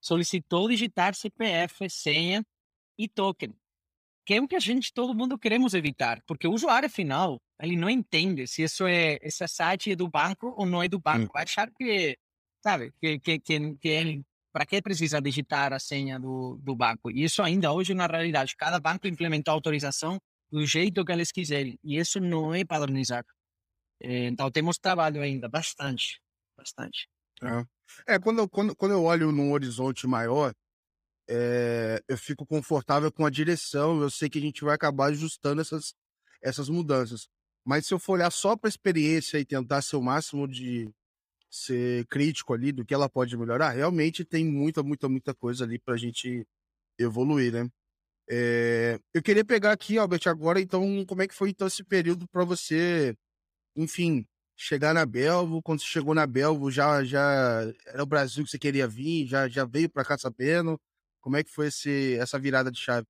solicitou 0.00 0.68
digitar 0.68 1.14
CPF, 1.14 1.90
senha 1.90 2.44
e 2.96 3.08
token 3.08 3.54
que 4.24 4.34
é 4.34 4.40
o 4.40 4.48
que 4.48 4.56
a 4.56 4.60
gente, 4.60 4.92
todo 4.92 5.14
mundo 5.14 5.38
queremos 5.38 5.74
evitar, 5.74 6.22
porque 6.26 6.46
o 6.46 6.52
usuário 6.52 6.88
final, 6.88 7.40
ele 7.60 7.76
não 7.76 7.88
entende 7.88 8.46
se 8.46 8.62
isso 8.62 8.86
é, 8.86 9.18
esse 9.22 9.46
site 9.46 9.92
é 9.92 9.96
do 9.96 10.08
banco 10.08 10.54
ou 10.56 10.66
não 10.66 10.82
é 10.82 10.88
do 10.88 10.98
banco. 10.98 11.32
Hum. 11.36 11.40
Achar 11.40 11.70
que, 11.70 12.18
sabe, 12.62 12.92
que, 13.00 13.18
que, 13.18 13.38
que, 13.38 13.76
que 13.76 13.88
ele, 13.88 14.24
para 14.52 14.66
que 14.66 14.82
precisa 14.82 15.20
digitar 15.20 15.72
a 15.72 15.78
senha 15.78 16.18
do, 16.18 16.58
do 16.62 16.74
banco? 16.74 17.10
E 17.10 17.24
isso 17.24 17.42
ainda 17.42 17.72
hoje 17.72 17.94
na 17.94 18.06
realidade, 18.06 18.56
cada 18.56 18.80
banco 18.80 19.06
implementou 19.06 19.52
a 19.52 19.54
autorização 19.54 20.18
do 20.50 20.66
jeito 20.66 21.04
que 21.04 21.12
eles 21.12 21.32
quiserem, 21.32 21.78
e 21.82 21.98
isso 21.98 22.20
não 22.20 22.54
é 22.54 22.64
padronizado. 22.64 23.26
É, 24.00 24.26
então 24.26 24.50
temos 24.50 24.78
trabalho 24.78 25.22
ainda, 25.22 25.48
bastante, 25.48 26.20
bastante. 26.56 27.08
É, 27.42 28.14
é 28.14 28.18
quando, 28.18 28.40
eu, 28.40 28.48
quando, 28.48 28.76
quando 28.76 28.92
eu 28.92 29.02
olho 29.02 29.32
num 29.32 29.52
horizonte 29.52 30.06
maior, 30.06 30.54
é, 31.28 32.02
eu 32.06 32.18
fico 32.18 32.46
confortável 32.46 33.10
com 33.10 33.24
a 33.24 33.30
direção, 33.30 34.00
eu 34.00 34.10
sei 34.10 34.28
que 34.28 34.38
a 34.38 34.42
gente 34.42 34.62
vai 34.62 34.74
acabar 34.74 35.06
ajustando 35.06 35.60
essas, 35.60 35.94
essas 36.42 36.68
mudanças. 36.68 37.28
Mas 37.64 37.86
se 37.86 37.94
eu 37.94 37.98
for 37.98 38.14
olhar 38.14 38.30
só 38.30 38.56
para 38.56 38.68
a 38.68 38.70
experiência 38.70 39.38
e 39.38 39.44
tentar 39.44 39.82
ser 39.82 39.96
o 39.96 40.02
máximo 40.02 40.46
de 40.46 40.90
ser 41.50 42.06
crítico 42.06 42.52
ali 42.52 42.72
do 42.72 42.84
que 42.84 42.92
ela 42.94 43.08
pode 43.08 43.36
melhorar, 43.36 43.70
realmente 43.70 44.24
tem 44.24 44.44
muita, 44.44 44.82
muita, 44.82 45.08
muita 45.08 45.34
coisa 45.34 45.64
ali 45.64 45.78
para 45.78 45.94
a 45.94 45.96
gente 45.96 46.46
evoluir, 46.98 47.52
né? 47.52 47.68
É, 48.28 48.98
eu 49.12 49.22
queria 49.22 49.44
pegar 49.44 49.72
aqui, 49.72 49.98
Albert, 49.98 50.22
agora, 50.26 50.60
então, 50.60 51.04
como 51.06 51.22
é 51.22 51.28
que 51.28 51.34
foi 51.34 51.50
então 51.50 51.66
esse 51.66 51.84
período 51.84 52.26
para 52.28 52.44
você, 52.44 53.14
enfim, 53.76 54.26
chegar 54.56 54.94
na 54.94 55.06
Belvo? 55.06 55.62
Quando 55.62 55.80
você 55.80 55.86
chegou 55.86 56.14
na 56.14 56.26
Belvo, 56.26 56.70
já, 56.70 57.04
já 57.04 57.62
era 57.86 58.02
o 58.02 58.06
Brasil 58.06 58.44
que 58.44 58.50
você 58.50 58.58
queria 58.58 58.88
vir? 58.88 59.26
Já, 59.26 59.48
já 59.48 59.64
veio 59.64 59.90
para 59.90 60.04
cá 60.04 60.16
sabendo? 60.18 60.80
Como 61.20 61.36
é 61.36 61.44
que 61.44 61.50
foi 61.50 61.68
esse, 61.68 62.16
essa 62.16 62.38
virada 62.38 62.70
de 62.70 62.78
chave? 62.78 63.06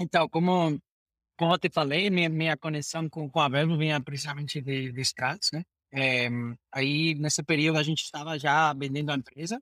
Então, 0.00 0.28
como, 0.28 0.78
como 1.38 1.54
eu 1.54 1.58
te 1.58 1.70
falei, 1.70 2.10
minha, 2.10 2.28
minha 2.28 2.56
conexão 2.56 3.08
com, 3.08 3.30
com 3.30 3.40
a 3.40 3.48
Belvo 3.48 3.78
vinha 3.78 4.00
principalmente 4.00 4.60
de, 4.60 4.92
de 4.92 5.00
Strats, 5.00 5.50
né? 5.52 5.62
É, 5.92 6.28
aí, 6.72 7.14
nesse 7.14 7.42
período, 7.42 7.78
a 7.78 7.82
gente 7.82 8.02
estava 8.02 8.38
já 8.38 8.74
vendendo 8.74 9.10
a 9.10 9.14
empresa 9.14 9.58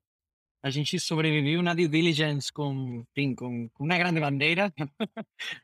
a 0.66 0.70
gente 0.70 0.98
sobreviveu 0.98 1.62
na 1.62 1.74
due 1.74 1.86
diligence 1.86 2.52
com, 2.52 3.04
enfim, 3.16 3.36
com, 3.36 3.68
com 3.68 3.84
uma 3.84 3.96
grande 3.96 4.18
bandeira. 4.18 4.72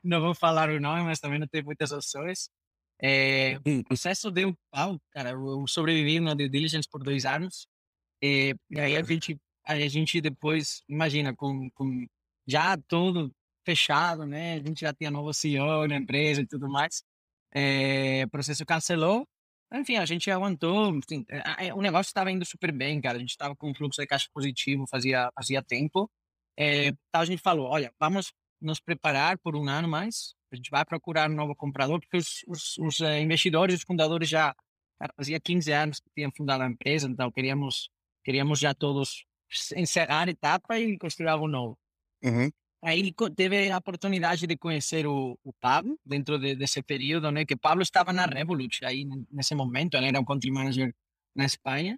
não 0.01 0.21
vou 0.21 0.33
falar 0.33 0.69
o 0.69 0.79
nome, 0.79 1.03
mas 1.03 1.19
também 1.19 1.39
não 1.39 1.47
tem 1.47 1.61
muitas 1.61 1.91
opções. 1.91 2.49
É, 3.01 3.57
o 3.67 3.83
processo 3.83 4.31
deu 4.31 4.55
pau, 4.71 4.97
cara. 5.11 5.31
Eu 5.31 5.67
sobrevivi 5.67 6.21
na 6.21 6.33
due 6.33 6.47
diligence 6.47 6.87
por 6.89 7.03
dois 7.03 7.25
anos. 7.25 7.67
É, 8.23 8.53
e 8.69 8.79
aí 8.79 8.95
a 8.95 9.03
gente, 9.03 9.37
a 9.65 9.77
gente 9.89 10.21
depois, 10.21 10.83
imagina, 10.87 11.35
com, 11.35 11.69
com 11.71 12.07
já 12.47 12.77
tudo 12.87 13.29
fechado, 13.65 14.25
né? 14.25 14.55
A 14.55 14.59
gente 14.59 14.81
já 14.81 14.93
tinha 14.93 15.11
novo 15.11 15.33
CEO 15.33 15.87
na 15.87 15.97
empresa 15.97 16.41
e 16.41 16.47
tudo 16.47 16.69
mais. 16.69 17.03
É, 17.51 18.25
processo 18.27 18.65
cancelou 18.65 19.27
enfim, 19.73 19.97
a 19.97 20.05
gente 20.05 20.29
aguentou. 20.29 20.95
Enfim, 20.95 21.25
o 21.75 21.81
negócio 21.81 22.09
estava 22.09 22.31
indo 22.31 22.45
super 22.45 22.71
bem, 22.71 23.01
cara. 23.01 23.17
A 23.17 23.19
gente 23.19 23.31
estava 23.31 23.55
com 23.55 23.71
um 23.71 23.73
fluxo 23.73 23.99
de 23.99 24.07
caixa 24.07 24.29
positivo 24.31 24.85
fazia, 24.87 25.31
fazia 25.35 25.63
tempo. 25.63 26.09
É, 26.55 26.87
então 26.87 27.21
a 27.21 27.25
gente 27.25 27.41
falou: 27.41 27.67
olha, 27.67 27.91
vamos 27.99 28.31
nos 28.61 28.79
preparar 28.79 29.37
por 29.39 29.55
um 29.55 29.67
ano 29.67 29.87
mais. 29.87 30.35
A 30.51 30.55
gente 30.55 30.69
vai 30.69 30.85
procurar 30.85 31.29
um 31.29 31.33
novo 31.33 31.55
comprador, 31.55 31.99
porque 31.99 32.17
os, 32.17 32.43
os, 32.47 32.77
os 32.77 32.99
investidores, 33.19 33.75
os 33.77 33.81
fundadores 33.81 34.29
já 34.29 34.55
cara, 34.99 35.11
fazia 35.17 35.39
15 35.39 35.71
anos 35.71 35.99
que 35.99 36.09
tinham 36.15 36.31
fundado 36.31 36.63
a 36.63 36.67
empresa, 36.67 37.07
então 37.07 37.31
queríamos, 37.31 37.89
queríamos 38.23 38.59
já 38.59 38.73
todos 38.75 39.25
encerrar 39.75 40.27
a 40.27 40.31
etapa 40.31 40.79
e 40.79 40.97
construir 40.99 41.29
algo 41.29 41.47
novo. 41.47 41.77
Uhum. 42.23 42.51
Aí 42.83 43.13
teve 43.35 43.71
a 43.71 43.77
oportunidade 43.77 44.45
de 44.45 44.57
conhecer 44.57 45.07
o, 45.07 45.39
o 45.43 45.53
Pablo 45.53 45.97
dentro 46.05 46.37
de, 46.37 46.55
desse 46.55 46.83
período, 46.83 47.31
né? 47.31 47.45
Que 47.45 47.55
Pablo 47.55 47.81
estava 47.81 48.11
na 48.11 48.25
Revolut 48.25 48.83
aí 48.83 49.05
nesse 49.31 49.55
momento, 49.55 49.95
ele 49.95 50.07
era 50.07 50.19
um 50.19 50.25
country 50.25 50.51
manager 50.51 50.93
na 51.33 51.45
Espanha 51.45 51.97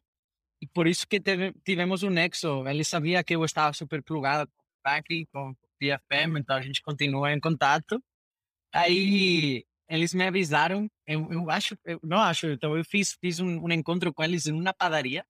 e 0.61 0.67
por 0.67 0.87
isso 0.87 1.07
que 1.07 1.19
teve, 1.19 1.53
tivemos 1.63 2.03
um 2.03 2.09
nexo. 2.09 2.67
Ele 2.67 2.83
sabia 2.83 3.23
que 3.23 3.35
eu 3.35 3.43
estava 3.43 3.73
super 3.73 4.01
plugado 4.01 4.49
com 4.55 4.63
o 4.63 4.81
Patrick, 4.83 5.25
com 5.31 5.51
o 5.51 5.55
TFM, 5.79 6.39
então 6.39 6.55
a 6.55 6.61
gente 6.61 6.81
continua 6.81 7.33
em 7.33 7.39
contato. 7.39 8.01
Aí 8.73 9.65
eles 9.87 10.13
me 10.13 10.25
avisaram, 10.25 10.89
eu, 11.07 11.31
eu 11.31 11.49
acho, 11.49 11.77
eu 11.85 11.99
não 12.03 12.17
acho, 12.17 12.47
então 12.47 12.75
eu 12.75 12.83
fiz, 12.83 13.15
fiz 13.21 13.39
um, 13.39 13.63
um 13.63 13.71
encontro 13.71 14.13
com 14.13 14.23
eles 14.23 14.47
em 14.47 14.53
uma 14.53 14.73
padaria 14.73 15.23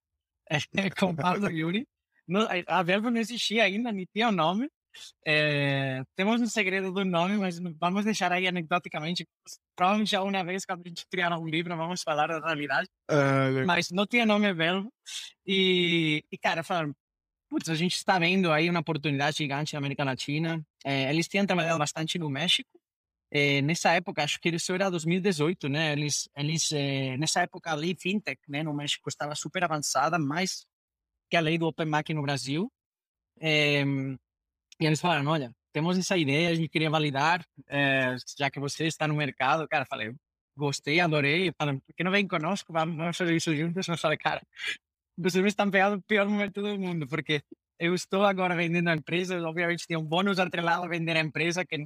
com 0.99 1.11
o 1.11 1.15
Pablo 1.15 1.49
Yuri. 1.49 1.87
a 2.67 2.81
Verbo 2.83 3.09
não 3.09 3.19
existia 3.19 3.63
ainda, 3.63 3.91
nem 3.91 4.07
tinha 4.13 4.29
o 4.29 4.31
nome. 4.31 4.69
É, 5.25 6.03
temos 6.15 6.41
um 6.41 6.47
segredo 6.47 6.91
do 6.91 7.03
nome, 7.03 7.37
mas 7.37 7.59
vamos 7.79 8.05
deixar 8.05 8.31
aí 8.31 8.47
anecdoticamente. 8.47 9.27
Provavelmente 9.75 10.11
já 10.11 10.21
uma 10.21 10.43
vez, 10.43 10.65
quando 10.65 10.81
a 10.85 10.89
gente 10.89 11.05
criar 11.07 11.37
um 11.37 11.47
livro, 11.47 11.75
vamos 11.75 12.01
falar 12.01 12.27
da 12.27 12.39
realidade. 12.39 12.87
Uh, 13.09 13.65
mas 13.65 13.91
não 13.91 14.05
tinha 14.05 14.25
nome 14.25 14.53
velho. 14.53 14.91
E, 15.45 16.23
e 16.31 16.37
cara, 16.37 16.63
falaram: 16.63 16.93
putz, 17.49 17.69
a 17.69 17.75
gente 17.75 17.95
está 17.95 18.17
vendo 18.19 18.51
aí 18.51 18.69
uma 18.69 18.79
oportunidade 18.79 19.37
gigante 19.37 19.73
na 19.73 19.79
América 19.79 20.03
Latina. 20.03 20.65
É, 20.83 21.09
eles 21.09 21.27
tinham 21.27 21.45
trabalhado 21.45 21.79
bastante 21.79 22.17
no 22.17 22.29
México. 22.29 22.69
É, 23.31 23.61
nessa 23.61 23.91
época, 23.91 24.23
acho 24.23 24.39
que 24.39 24.49
isso 24.49 24.71
era 24.71 24.89
2018, 24.89 25.67
né? 25.67 25.91
Eles, 25.91 26.29
eles 26.37 26.69
nessa 27.19 27.41
época 27.41 27.71
a 27.71 27.73
lei 27.73 27.95
fintech, 27.99 28.39
né, 28.47 28.63
no 28.63 28.73
México 28.73 29.09
estava 29.09 29.35
super 29.35 29.63
avançada, 29.63 30.17
mais 30.17 30.65
que 31.29 31.35
a 31.35 31.41
lei 31.41 31.57
do 31.57 31.67
Open 31.67 31.89
Bank 31.89 32.13
no 32.13 32.21
Brasil. 32.21 32.71
É, 33.39 33.83
e 34.79 34.85
eles 34.85 34.99
falaram, 35.01 35.29
olha, 35.29 35.51
temos 35.73 35.97
essa 35.97 36.17
ideia, 36.17 36.49
a 36.49 36.55
gente 36.55 36.69
queria 36.69 36.89
validar, 36.89 37.45
é, 37.67 38.15
já 38.37 38.49
que 38.49 38.59
você 38.59 38.87
está 38.87 39.07
no 39.07 39.15
mercado. 39.15 39.67
Cara, 39.67 39.85
falei, 39.85 40.13
gostei, 40.55 40.99
adorei. 40.99 41.51
Falaram, 41.57 41.79
por 41.79 41.93
que 41.95 42.03
não 42.03 42.11
vem 42.11 42.27
conosco? 42.27 42.71
Vamos, 42.71 43.17
fazer 43.17 43.35
isso 43.35 43.55
juntos. 43.55 43.87
Eu 43.87 43.97
falei, 43.97 44.17
cara, 44.17 44.41
vocês 45.17 45.41
me 45.43 45.49
estão 45.49 45.69
pegando 45.69 45.97
o 45.97 46.01
pior 46.01 46.27
momento 46.27 46.61
do 46.61 46.79
mundo, 46.79 47.07
porque 47.07 47.41
eu 47.79 47.93
estou 47.93 48.23
agora 48.25 48.55
vendendo 48.55 48.89
a 48.89 48.95
empresa, 48.95 49.41
obviamente 49.47 49.85
tinha 49.85 49.99
um 49.99 50.05
bônus 50.05 50.39
atrelado 50.39 50.85
a 50.85 50.87
vender 50.87 51.17
a 51.17 51.21
empresa 51.21 51.65
que 51.65 51.77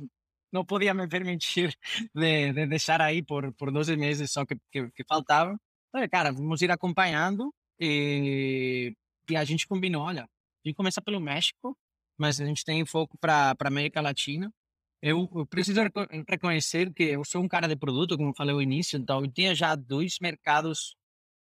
não 0.51 0.65
podia 0.65 0.93
me 0.93 1.07
permitir 1.07 1.75
de, 2.13 2.53
de 2.53 2.67
deixar 2.67 3.01
aí 3.01 3.23
por, 3.23 3.53
por 3.53 3.71
12 3.71 3.95
meses 3.97 4.31
só 4.31 4.45
que, 4.45 4.55
que, 4.71 4.89
que 4.91 5.03
faltavam. 5.07 5.57
Falei, 5.91 6.07
cara, 6.07 6.31
vamos 6.31 6.61
ir 6.61 6.71
acompanhando 6.71 7.53
e, 7.79 8.93
e 9.29 9.35
a 9.35 9.43
gente 9.43 9.67
combinou, 9.67 10.03
olha, 10.03 10.23
a 10.23 10.67
gente 10.67 10.75
começa 10.75 11.01
pelo 11.01 11.19
México, 11.19 11.75
mas 12.19 12.39
a 12.41 12.45
gente 12.45 12.65
tem 12.65 12.85
foco 12.85 13.17
para 13.17 13.55
a 13.57 13.67
América 13.67 14.01
Latina. 14.01 14.53
Eu, 15.01 15.29
eu, 15.33 15.45
preciso 15.45 15.79
reconhecer 16.27 16.93
que 16.93 17.03
eu 17.03 17.23
sou 17.23 17.41
um 17.41 17.47
cara 17.47 17.67
de 17.67 17.75
produto, 17.77 18.17
como 18.17 18.35
falei 18.35 18.53
no 18.53 18.61
início, 18.61 18.99
então 18.99 19.21
eu 19.21 19.31
tinha 19.31 19.55
já 19.55 19.73
dois 19.73 20.17
mercados 20.19 20.97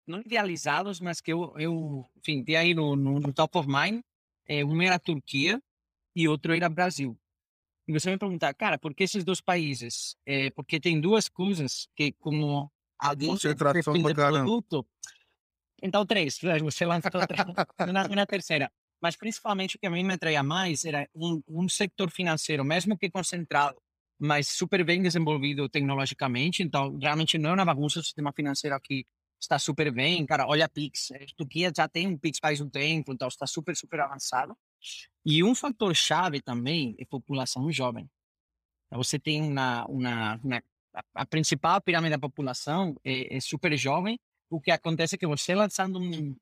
não 0.07 0.21
idealizados, 0.21 1.01
mas 1.01 1.21
que 1.21 1.33
eu, 1.33 1.53
eu 1.59 2.09
enfim, 2.17 2.45
tinha 2.45 2.61
aí 2.61 2.73
no, 2.73 2.95
no, 2.95 3.19
no 3.19 3.33
top 3.33 3.59
of 3.59 3.69
mind. 3.69 4.01
É, 4.47 4.65
um 4.65 4.81
era 4.81 4.95
a 4.95 5.01
Turquia 5.01 5.61
e 6.15 6.29
outro 6.29 6.55
era 6.55 6.69
Brasil. 6.69 7.19
E 7.87 7.93
você 7.93 8.11
me 8.11 8.19
perguntar, 8.19 8.55
cara, 8.55 8.79
por 8.79 8.95
que 8.95 9.03
esses 9.03 9.25
dois 9.25 9.41
países? 9.41 10.17
É, 10.25 10.51
porque 10.51 10.79
tem 10.79 11.01
duas 11.01 11.29
coisas 11.29 11.89
que, 11.97 12.13
como 12.13 12.71
alguém 12.99 13.31
concentração 13.31 13.95
de 13.95 14.15
produto, 14.15 14.87
então 15.83 16.07
três, 16.07 16.39
você 16.63 16.87
lança 16.87 17.11
na, 17.93 18.09
na 18.09 18.27
terceira 18.27 18.71
mas 19.01 19.17
principalmente 19.17 19.77
o 19.77 19.79
que 19.79 19.87
a 19.87 19.91
mim 19.91 20.05
me 20.05 20.15
atraía 20.15 20.43
mais 20.43 20.85
era 20.85 21.09
um, 21.15 21.43
um 21.49 21.69
setor 21.69 22.11
financeiro, 22.11 22.65
mesmo 22.65 22.97
que 22.99 23.11
concentrado, 23.11 23.81
mas 24.19 24.49
super 24.49 24.85
bem 24.85 25.03
desenvolvido 25.03 25.69
tecnologicamente. 25.69 26.63
Então, 26.63 26.99
realmente 26.99 27.39
não 27.39 27.51
é 27.51 27.55
uma 27.55 27.65
bagunça 27.65 28.01
o 28.01 28.03
sistema 28.03 28.33
financeiro 28.33 28.75
aqui 28.75 29.07
está 29.41 29.59
super 29.59 29.93
bem. 29.93 30.27
Cara, 30.27 30.47
olha 30.47 30.65
a 30.65 30.69
Pix. 30.69 31.11
A 31.13 31.19
Turquia 31.37 31.73
já 31.75 31.89
tem 31.89 32.07
um 32.07 32.19
Pix 32.19 32.39
faz 32.41 32.61
um 32.61 32.69
tempo, 32.69 33.13
então 33.13 33.29
está 33.29 33.47
super, 33.47 33.77
super 33.77 34.01
avançado. 34.01 34.57
E 35.25 35.43
um 35.45 35.55
fator 35.55 35.95
chave 35.95 36.41
também 36.41 36.97
é 36.99 37.05
população 37.05 37.71
jovem. 37.71 38.09
Você 38.91 39.19
tem 39.19 39.43
uma, 39.43 39.85
uma, 39.87 40.41
uma 40.43 40.63
a 41.15 41.27
principal 41.27 41.81
pirâmide 41.81 42.13
da 42.13 42.19
população 42.19 42.97
é, 43.05 43.37
é, 43.37 43.41
super 43.41 43.77
jovem. 43.77 44.19
O 44.51 44.61
que 44.61 44.71
acontece 44.71 45.15
é 45.15 45.19
que 45.19 45.27
você 45.27 45.55
lançando 45.55 46.01
um, 46.01 46.35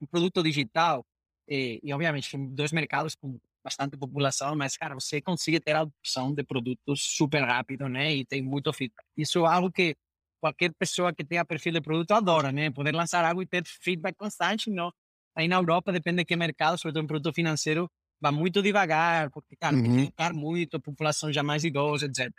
um 0.00 0.06
produto 0.06 0.42
digital 0.42 1.04
e, 1.48 1.80
e, 1.82 1.92
obviamente, 1.92 2.36
dois 2.50 2.72
mercados 2.72 3.14
com 3.14 3.38
bastante 3.64 3.96
população, 3.96 4.56
mas, 4.56 4.76
cara, 4.76 4.94
você 4.94 5.20
consegue 5.20 5.60
ter 5.60 5.76
a 5.76 5.82
opção 5.82 6.34
de 6.34 6.42
produtos 6.42 7.02
super 7.02 7.42
rápido, 7.42 7.88
né? 7.88 8.14
E 8.14 8.24
tem 8.24 8.42
muito 8.42 8.72
feedback. 8.72 9.06
Isso 9.16 9.44
é 9.44 9.48
algo 9.48 9.70
que 9.70 9.96
qualquer 10.40 10.72
pessoa 10.74 11.12
que 11.12 11.24
tenha 11.24 11.44
perfil 11.44 11.72
de 11.72 11.80
produto 11.80 12.10
adora, 12.12 12.50
né? 12.50 12.70
Poder 12.70 12.94
lançar 12.94 13.24
algo 13.24 13.42
e 13.42 13.46
ter 13.46 13.64
feedback 13.64 14.16
constante, 14.16 14.70
não? 14.70 14.92
Aí 15.36 15.46
na 15.46 15.56
Europa, 15.56 15.92
depende 15.92 16.18
de 16.18 16.24
que 16.24 16.36
mercado, 16.36 16.76
sobretudo 16.76 17.04
em 17.04 17.06
produto 17.06 17.34
financeiro, 17.34 17.88
vai 18.20 18.32
muito 18.32 18.60
devagar, 18.60 19.30
porque, 19.30 19.56
cara, 19.56 19.76
uhum. 19.76 19.82
tem 19.82 20.10
que 20.10 20.32
muito, 20.32 20.76
a 20.76 20.80
população 20.80 21.32
já 21.32 21.42
mais 21.42 21.64
idosa, 21.64 22.06
etc. 22.06 22.30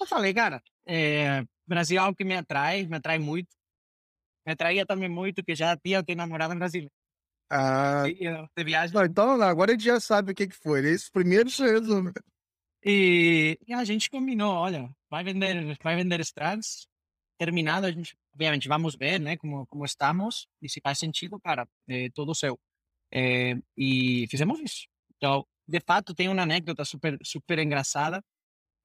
Eu 0.00 0.06
falei, 0.06 0.34
cara, 0.34 0.62
é, 0.86 1.44
Brasil 1.66 1.98
é 1.98 2.00
algo 2.00 2.16
que 2.16 2.24
me 2.24 2.34
atrai, 2.34 2.84
me 2.86 2.96
atrai 2.96 3.18
muito. 3.18 3.48
Me 4.46 4.52
atraía 4.52 4.84
também 4.84 5.08
muito 5.08 5.42
que 5.42 5.54
já 5.54 5.76
tinha 5.76 6.04
que 6.04 6.14
namorado 6.14 6.54
brasileiro. 6.54 6.92
Ah, 7.50 8.04
viagem. 8.58 8.94
Não, 8.94 9.04
então 9.04 9.40
agora 9.42 9.72
a 9.72 9.74
gente 9.74 9.84
já 9.84 10.00
sabe 10.00 10.32
o 10.32 10.34
que, 10.34 10.48
que 10.48 10.56
foi. 10.56 10.82
Né? 10.82 10.90
Esse 10.90 11.10
primeiro 11.10 11.50
se 11.50 11.62
resume. 11.62 12.12
E, 12.84 13.58
e, 13.66 13.72
a 13.72 13.82
gente 13.84 14.10
combinou, 14.10 14.52
olha, 14.54 14.90
vai 15.08 15.24
vender, 15.24 15.76
vai 15.82 15.96
vender 15.96 16.20
estradas. 16.20 16.86
Terminado, 17.38 17.86
a 17.86 17.90
gente, 17.90 18.16
obviamente, 18.32 18.68
vamos 18.68 18.94
ver, 18.94 19.18
né, 19.18 19.36
como, 19.36 19.66
como 19.66 19.84
estamos 19.84 20.46
e 20.62 20.68
se 20.68 20.80
faz 20.80 20.98
sentido, 20.98 21.40
cara, 21.40 21.66
é 21.88 22.08
todo 22.10 22.34
seu. 22.34 22.58
É, 23.12 23.56
e 23.76 24.26
fizemos 24.30 24.60
isso. 24.60 24.86
Então, 25.16 25.46
de 25.66 25.80
fato, 25.80 26.14
tem 26.14 26.28
uma 26.28 26.42
anécdota 26.42 26.84
super, 26.84 27.18
super 27.24 27.58
engraçada 27.58 28.22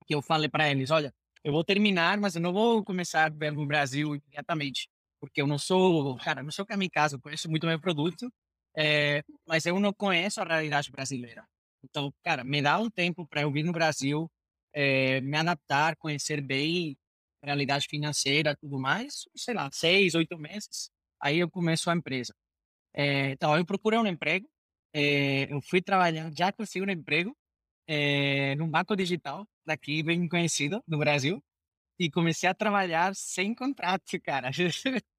que 0.08 0.16
eu 0.16 0.22
falei 0.22 0.50
para 0.50 0.70
eles, 0.70 0.90
olha, 0.90 1.14
eu 1.44 1.52
vou 1.54 1.64
terminar, 1.64 2.18
mas 2.20 2.36
eu 2.36 2.42
não 2.42 2.54
vou 2.54 2.84
começar 2.84 3.26
a 3.26 3.30
ver 3.30 3.52
no 3.52 3.66
Brasil 3.66 4.16
imediatamente, 4.16 4.90
porque 5.20 5.42
eu 5.42 5.48
não 5.48 5.58
sou, 5.58 6.18
cara, 6.18 6.42
não 6.42 6.52
sou 6.52 6.66
kamikaze, 6.66 7.16
eu 7.16 7.22
conheço 7.22 7.50
muito 7.50 7.68
meu 7.68 7.80
produto, 7.80 8.32
é, 8.80 9.24
mas 9.48 9.66
eu 9.66 9.80
não 9.80 9.94
conheço 9.94 10.42
a 10.42 10.46
realidade 10.46 10.92
brasileira. 10.92 11.46
Então, 11.84 12.14
cara, 12.24 12.44
me 12.44 12.62
dá 12.62 12.80
um 12.80 12.90
tempo 12.90 13.28
para 13.28 13.42
eu 13.42 13.52
vir 13.52 13.64
no 13.64 13.72
Brasil, 13.74 14.32
eh, 14.74 15.22
me 15.22 15.38
adaptar, 15.38 15.96
conhecer 15.98 16.42
bem 16.42 16.98
realidade 17.44 17.88
financeira, 17.90 18.56
tudo 18.58 18.80
mais, 18.80 19.24
sei 19.36 19.54
lá, 19.56 19.70
seis, 19.74 20.16
oito 20.16 20.38
meses, 20.38 20.90
aí 21.22 21.40
eu 21.40 21.50
começo 21.50 21.90
a 21.90 21.96
empresa. 21.96 22.34
Eh, 22.96 23.32
então, 23.32 23.56
eu 23.58 23.66
procurei 23.66 24.00
um 24.00 24.08
emprego, 24.08 24.48
eh, 24.94 25.52
eu 25.54 25.62
fui 25.62 25.82
trabalhar, 25.82 26.32
já 26.38 26.52
consegui 26.52 26.86
um 26.86 26.92
emprego, 26.92 27.36
eh, 27.88 28.56
num 28.58 28.70
banco 28.70 28.96
digital 28.96 29.48
daqui 29.66 30.04
bem 30.04 30.28
conhecido 30.30 30.84
no 30.88 30.98
Brasil 31.00 31.44
e 32.00 32.12
comecei 32.12 32.50
a 32.50 32.56
trabalhar 32.56 33.16
sem 33.16 33.56
contrato, 33.56 34.06
cara. 34.24 34.52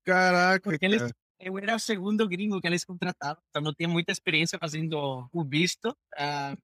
Caraca, 0.04 0.70
Porque 0.70 0.84
eles, 0.86 1.02
cara. 1.02 1.12
Eu 1.40 1.58
era 1.58 1.74
o 1.74 1.78
segundo 1.78 2.28
gringo 2.28 2.60
que 2.60 2.66
eles 2.66 2.84
contrataram, 2.84 3.40
então 3.48 3.62
não 3.62 3.74
tinha 3.74 3.88
muita 3.88 4.12
experiência 4.12 4.58
fazendo 4.58 5.28
o 5.32 5.44
visto. 5.44 5.96
ah, 6.16 6.56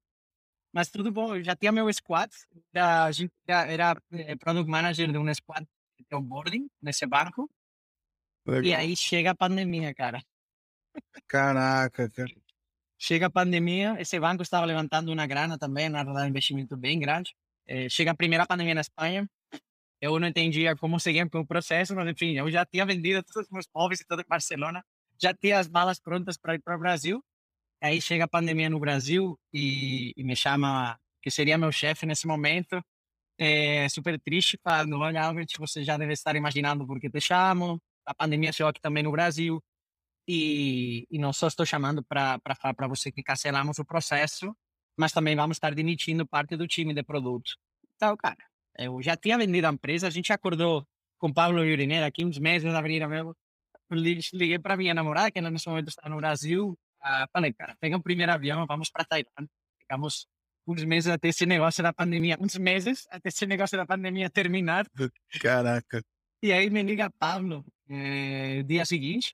mas 0.73 0.89
tudo 0.89 1.11
bom, 1.11 1.35
eu 1.35 1.43
já 1.43 1.55
tinha 1.55 1.71
meu 1.71 1.91
squad, 1.91 2.31
a 2.75 3.11
gente 3.11 3.33
já 3.47 3.65
era 3.65 3.97
eh, 4.11 4.35
product 4.35 4.69
manager 4.69 5.11
de 5.11 5.17
um 5.17 5.33
squad 5.33 5.65
de 5.99 6.15
onboarding 6.15 6.69
nesse 6.81 7.05
banco, 7.07 7.49
e 8.45 8.51
Legal. 8.51 8.79
aí 8.79 8.95
chega 8.95 9.31
a 9.31 9.35
pandemia, 9.35 9.93
cara. 9.93 10.21
Caraca, 11.27 12.09
cara. 12.09 12.33
Chega 12.99 13.27
a 13.27 13.29
pandemia, 13.29 13.95
esse 13.99 14.19
banco 14.19 14.41
estava 14.41 14.65
levantando 14.65 15.11
uma 15.11 15.27
grana 15.27 15.57
também, 15.57 15.89
na 15.89 16.03
verdade, 16.03 16.27
um 16.27 16.29
investimento 16.29 16.75
bem 16.77 16.99
grande. 16.99 17.35
Eh, 17.67 17.89
chega 17.89 18.11
a 18.11 18.15
primeira 18.15 18.45
pandemia 18.45 18.75
na 18.75 18.81
Espanha, 18.81 19.29
eu 20.01 20.19
não 20.19 20.27
entendia 20.27 20.75
como 20.75 20.99
seguir 20.99 21.29
com 21.29 21.39
o 21.39 21.47
processo, 21.47 21.95
mas 21.95 22.07
enfim, 22.09 22.37
eu 22.37 22.49
já 22.51 22.65
tinha 22.65 22.85
vendido 22.85 23.23
todos 23.23 23.47
os 23.47 23.51
meus 23.51 23.67
móveis 23.73 24.01
e 24.01 24.03
em 24.03 24.23
Barcelona, 24.27 24.83
já 25.19 25.33
tinha 25.33 25.59
as 25.59 25.67
malas 25.67 25.99
prontas 25.99 26.37
para 26.37 26.55
ir 26.55 26.61
para 26.61 26.75
o 26.75 26.79
Brasil. 26.79 27.23
Aí 27.81 28.01
chega 28.01 28.25
a 28.25 28.27
pandemia 28.27 28.69
no 28.69 28.79
Brasil 28.79 29.39
e, 29.53 30.13
e 30.15 30.23
me 30.23 30.35
chama, 30.35 30.99
que 31.21 31.31
seria 31.31 31.57
meu 31.57 31.71
chefe 31.71 32.05
nesse 32.05 32.27
momento, 32.27 32.81
é, 33.37 33.87
super 33.89 34.19
triste, 34.19 34.59
falando: 34.63 34.97
Olha, 34.99 35.23
Albert, 35.23 35.47
você 35.59 35.83
já 35.83 35.97
deve 35.97 36.13
estar 36.13 36.35
imaginando 36.35 36.85
por 36.87 36.99
que 36.99 37.09
te 37.09 37.21
chamo. 37.21 37.79
A 38.05 38.13
pandemia 38.15 38.51
chegou 38.53 38.69
aqui 38.69 38.81
também 38.81 39.03
no 39.03 39.11
Brasil 39.11 39.61
e, 40.27 41.05
e 41.09 41.19
não 41.19 41.33
só 41.33 41.47
estou 41.47 41.65
chamando 41.65 42.03
para 42.03 42.39
falar 42.59 42.73
para 42.73 42.87
você 42.87 43.11
que 43.11 43.23
cancelamos 43.23 43.79
o 43.79 43.85
processo, 43.85 44.55
mas 44.97 45.11
também 45.11 45.35
vamos 45.35 45.57
estar 45.57 45.73
demitindo 45.75 46.25
parte 46.27 46.55
do 46.57 46.67
time 46.67 46.93
de 46.93 47.03
produto. 47.03 47.51
Então, 47.95 48.15
cara, 48.17 48.37
eu 48.77 49.01
já 49.01 49.15
tinha 49.15 49.37
vendido 49.37 49.67
a 49.67 49.71
empresa, 49.71 50.07
a 50.07 50.09
gente 50.09 50.31
acordou 50.31 50.85
com 51.17 51.27
o 51.27 51.33
Pablo 51.33 51.61
Urineira 51.61 52.05
aqui 52.05 52.23
uns 52.23 52.37
meses 52.37 52.73
abriram 52.73 53.09
mesmo. 53.09 53.35
Li- 53.91 54.19
Liguei 54.33 54.59
para 54.59 54.75
minha 54.77 54.93
namorada, 54.93 55.31
que 55.31 55.39
nesse 55.41 55.67
momento 55.67 55.87
está 55.89 56.07
no 56.09 56.17
Brasil. 56.17 56.77
ah, 57.01 57.27
falei, 57.31 57.53
cara, 57.53 57.75
pega 57.79 57.95
o 57.97 58.01
primeiro 58.03 58.31
avião, 58.31 58.65
vamos 58.67 58.89
para 58.89 59.05
Tailândia. 59.05 59.49
Ficamos 59.79 60.27
uns 60.67 60.83
meses 60.83 61.09
até 61.09 61.29
esse 61.29 61.45
negócio 61.45 61.81
da 61.81 61.93
pandemia, 61.93 62.37
uns 62.41 62.57
meses 62.57 63.07
até 63.09 63.29
esse 63.29 63.45
negócio 63.45 63.77
da 63.77 63.85
pandemia 63.85 64.29
terminar. 64.29 64.85
Caraca. 65.41 66.03
E 66.43 66.51
aí 66.51 66.69
me 66.69 66.83
liga 66.83 67.09
Pablo, 67.17 67.65
eh, 67.89 68.61
dia 68.63 68.85
seguinte, 68.85 69.33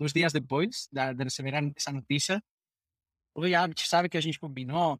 uns 0.00 0.12
dias 0.12 0.32
depois 0.32 0.88
da, 0.90 1.12
de 1.12 1.22
receber 1.24 1.52
essa 1.76 1.92
notícia. 1.92 2.42
Oi, 3.34 3.54
Albert, 3.54 3.86
sabe 3.86 4.08
que 4.08 4.16
a 4.16 4.20
gente 4.20 4.40
combinou 4.40 4.98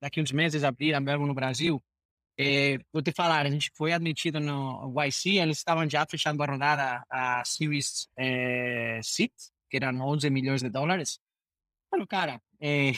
daqui 0.00 0.20
uns 0.20 0.32
meses 0.32 0.62
abrir 0.64 0.92
a 0.94 1.00
Melbourne 1.00 1.28
no 1.28 1.34
Brasil? 1.34 1.82
Eh, 2.38 2.78
vou 2.92 3.00
te 3.02 3.12
falar, 3.12 3.46
a 3.46 3.50
gente 3.50 3.70
foi 3.76 3.92
admitido 3.92 4.40
no 4.40 4.92
YC, 5.04 5.38
eles 5.38 5.58
estavam 5.58 5.88
já 5.88 6.04
fechando 6.08 6.42
a 6.42 6.46
rodada 6.46 7.04
a 7.08 7.44
Series 7.44 8.08
eh, 8.18 9.00
Seed, 9.02 9.30
que 9.70 9.76
eram 9.76 10.00
11 10.00 10.28
milhões 10.30 10.60
de 10.62 10.68
dólares. 10.68 11.18
Falei, 11.90 12.06
cara, 12.06 12.40
eh, 12.60 12.90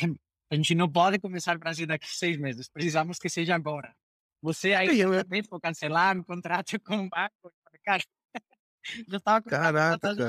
a 0.51 0.55
gente 0.55 0.75
não 0.75 0.91
pode 0.91 1.19
começar 1.19 1.55
o 1.57 1.59
Brasil 1.59 1.87
daqui 1.87 2.07
a 2.07 2.09
seis 2.09 2.39
meses, 2.39 2.69
precisamos 2.69 3.19
que 3.19 3.29
seja 3.29 3.55
agora. 3.55 3.95
Você 4.43 4.73
aí 4.75 5.01
eu- 5.01 5.23
também 5.23 5.43
for 5.43 5.61
cancelar 5.61 6.17
o 6.17 6.25
contrato 6.25 6.79
com 6.85 7.05
o 7.07 7.09
banco. 7.09 7.53
Cara, 7.85 8.03
já 9.09 9.17
estava 9.19 9.43
com 9.43 9.51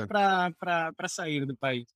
para 0.08 1.08
sair 1.08 1.46
do 1.46 1.56
país. 1.56 1.86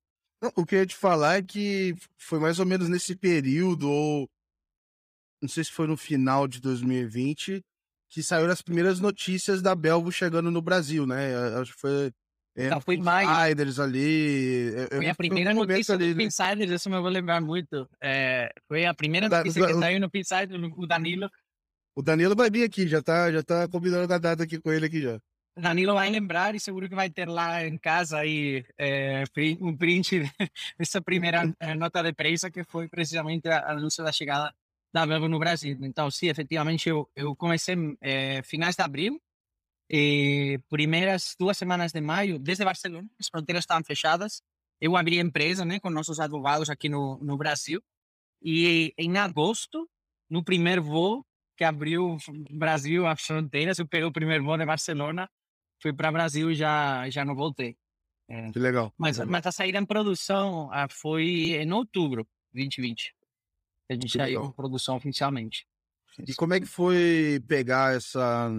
Não, 0.42 0.50
O 0.56 0.64
que 0.66 0.74
eu 0.76 0.80
ia 0.80 0.86
te 0.86 0.96
falar 0.96 1.36
é 1.38 1.42
que 1.42 1.94
foi 2.16 2.38
mais 2.40 2.58
ou 2.58 2.66
menos 2.66 2.88
nesse 2.88 3.14
período, 3.14 3.90
ou 3.90 4.30
não 5.42 5.48
sei 5.48 5.64
se 5.64 5.72
foi 5.72 5.86
no 5.86 5.96
final 5.96 6.46
de 6.48 6.60
2020, 6.60 7.60
que 8.08 8.22
saíram 8.22 8.52
as 8.52 8.62
primeiras 8.62 9.00
notícias 9.00 9.60
da 9.60 9.74
Belvo 9.74 10.12
chegando 10.12 10.50
no 10.50 10.62
Brasil, 10.62 11.06
né? 11.06 11.34
Acho 11.60 11.74
que 11.74 11.80
foi. 11.80 12.12
É, 12.54 12.68
Não, 12.68 12.80
foi 12.82 12.98
maio. 12.98 13.30
Insiders 13.30 13.78
ali. 13.80 14.72
Foi 14.90 15.06
a 15.06 15.10
que 15.12 15.16
primeira 15.16 15.54
notícia 15.54 15.94
ali, 15.94 16.12
do 16.12 16.18
né? 16.18 16.24
Insiders, 16.24 16.70
isso 16.70 16.88
eu 16.90 17.00
vou 17.02 17.10
lembrar 17.10 17.40
muito. 17.40 17.88
É, 18.00 18.52
foi 18.68 18.84
a 18.84 18.92
primeira 18.92 19.28
Da- 19.28 19.38
notícia 19.38 19.66
que 19.66 19.72
da- 19.72 19.78
saiu 19.80 19.98
no 20.00 20.10
Insiders, 20.14 20.62
o 20.76 20.86
Danilo. 20.86 21.30
O 21.96 22.02
Danilo 22.02 22.36
vai 22.36 22.50
vir 22.50 22.64
aqui, 22.64 22.86
já 22.86 23.02
tá, 23.02 23.32
já 23.32 23.42
tá 23.42 23.66
combinando 23.68 24.12
a 24.12 24.18
data 24.18 24.42
aqui 24.44 24.58
com 24.58 24.70
ele 24.70 24.86
aqui 24.86 25.00
já. 25.00 25.18
Danilo 25.58 25.92
vai 25.94 26.08
lembrar 26.08 26.54
e 26.54 26.60
seguro 26.60 26.88
que 26.88 26.94
vai 26.94 27.10
ter 27.10 27.28
lá 27.28 27.66
em 27.66 27.76
casa 27.76 28.18
aí 28.18 28.64
é, 28.78 29.24
um 29.60 29.76
print 29.76 30.20
dessa 30.78 31.00
primeira 31.02 31.44
eh, 31.60 31.74
nota 31.76 32.02
de 32.02 32.12
prensa 32.14 32.50
que 32.50 32.64
foi 32.64 32.88
precisamente 32.88 33.48
a 33.48 33.72
anúncio 33.72 34.02
da 34.02 34.10
chegada 34.12 34.54
Belva 34.92 35.28
no 35.28 35.38
Brasil. 35.38 35.76
Então, 35.82 36.10
sim, 36.10 36.28
efetivamente, 36.28 36.88
eu, 36.88 37.10
eu 37.16 37.34
comecei 37.34 37.74
eh, 38.00 38.42
finais 38.42 38.76
de 38.76 38.82
abril 38.82 39.20
e 39.88 40.60
primeiras 40.68 41.34
duas 41.38 41.56
semanas 41.56 41.92
de 41.92 42.00
maio, 42.00 42.38
desde 42.38 42.64
Barcelona, 42.64 43.08
as 43.18 43.28
fronteiras 43.28 43.62
estavam 43.62 43.84
fechadas. 43.84 44.42
Eu 44.80 44.96
abri 44.96 45.18
a 45.18 45.22
empresa 45.22 45.64
né, 45.64 45.80
com 45.80 45.90
nossos 45.90 46.20
advogados 46.20 46.68
aqui 46.68 46.88
no, 46.88 47.18
no 47.22 47.36
Brasil 47.36 47.80
e 48.42 48.92
em 48.98 49.16
agosto, 49.16 49.88
no 50.28 50.44
primeiro 50.44 50.82
voo 50.82 51.24
que 51.56 51.64
abriu 51.64 52.16
Brasil 52.50 53.06
as 53.06 53.22
fronteiras, 53.22 53.78
eu 53.78 53.86
peguei 53.86 54.06
o 54.06 54.12
primeiro 54.12 54.44
voo 54.44 54.56
de 54.56 54.64
Barcelona 54.64 55.28
fui 55.82 55.92
para 55.92 56.12
Brasil 56.12 56.50
e 56.50 56.54
já 56.54 57.10
já 57.10 57.24
não 57.24 57.34
voltei. 57.34 57.76
É, 58.28 58.50
Que 58.52 58.58
legal. 58.60 58.94
mas 58.96 59.18
mas 59.18 59.44
a 59.46 59.52
saída 59.52 59.78
em 59.78 59.84
produção 59.84 60.70
ah, 60.72 60.86
foi 60.88 61.56
em 61.60 61.72
outubro 61.72 62.22
de 62.54 62.62
2020. 62.62 63.14
Que 63.96 64.04
A 64.04 64.08
gente 64.08 64.18
saiu 64.18 64.40
legal. 64.40 64.46
em 64.46 64.52
produção 64.52 64.96
oficialmente. 64.96 65.66
E 66.26 66.34
como 66.34 66.54
é 66.54 66.60
que 66.60 66.66
foi 66.66 67.42
pegar 67.48 67.96
essa, 67.96 68.50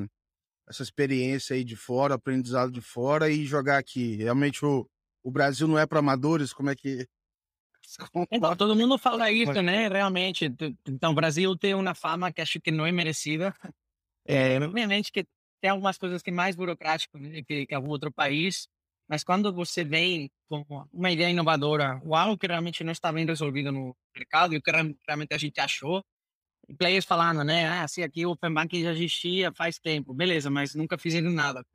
essa 0.68 0.82
experiência 0.82 1.56
aí 1.56 1.64
de 1.64 1.76
fora, 1.76 2.16
aprendizado 2.16 2.72
de 2.72 2.82
fora 2.82 3.30
e 3.30 3.46
jogar 3.46 3.78
aqui? 3.78 4.16
Realmente 4.16 4.66
o, 4.66 4.90
o 5.24 5.32
Brasil 5.32 5.68
não 5.68 5.78
é 5.78 5.86
para 5.86 6.00
amadores? 6.00 6.54
Como 6.54 6.70
é 6.70 6.76
que. 6.76 7.08
Então, 8.32 8.56
todo 8.56 8.76
mundo 8.76 8.98
fala 8.98 9.30
isso, 9.30 9.62
né? 9.62 9.90
Realmente. 9.90 10.46
Então, 10.88 11.12
o 11.12 11.16
Brasil 11.16 11.56
tem 11.58 11.76
uma 11.76 11.94
fama 11.94 12.32
que 12.32 12.42
acho 12.42 12.60
que 12.60 12.72
não 12.72 12.86
é 12.86 12.92
merecida. 12.92 13.54
É, 14.26 14.58
obviamente 14.58 15.12
que 15.12 15.28
tem 15.60 15.70
algumas 15.70 15.98
coisas 15.98 16.22
que 16.22 16.30
é 16.30 16.34
mais 16.34 16.56
burocrático 16.56 17.18
né, 17.18 17.42
que, 17.42 17.66
que 17.66 17.76
algum 17.76 17.90
outro 17.90 18.10
país, 18.10 18.70
mas 19.14 19.24
quando 19.24 19.54
você 19.54 19.84
vem 19.84 20.32
com 20.50 20.66
uma 20.92 21.12
ideia 21.12 21.30
inovadora, 21.30 22.02
algo 22.12 22.36
que 22.36 22.48
realmente 22.48 22.84
não 22.84 22.92
está 22.92 23.12
bem 23.14 23.28
resolvido 23.28 23.72
no 23.72 23.96
mercado, 24.16 24.56
e 24.56 24.58
o 24.58 24.62
que 24.62 24.72
real- 24.72 24.92
realmente 25.08 25.36
a 25.36 25.38
gente 25.38 25.60
achou, 25.62 26.04
e 26.68 26.74
players 26.76 27.06
falando, 27.06 27.44
né? 27.44 27.68
Ah, 27.68 27.88
se 27.88 28.04
aqui 28.04 28.26
o 28.26 28.32
Open 28.32 28.54
Bank 28.54 28.82
já 28.82 28.92
existia 28.92 29.52
faz 29.54 29.80
tempo, 29.80 30.14
beleza, 30.14 30.50
mas 30.50 30.76
nunca 30.76 30.98
fizeram 30.98 31.32
nada. 31.32 31.66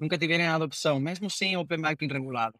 Nunca 0.00 0.18
tiveram 0.18 0.54
adopção, 0.54 1.00
mesmo 1.00 1.30
sem 1.30 1.56
Open 1.56 1.80
Banking 1.80 2.08
regulado. 2.08 2.58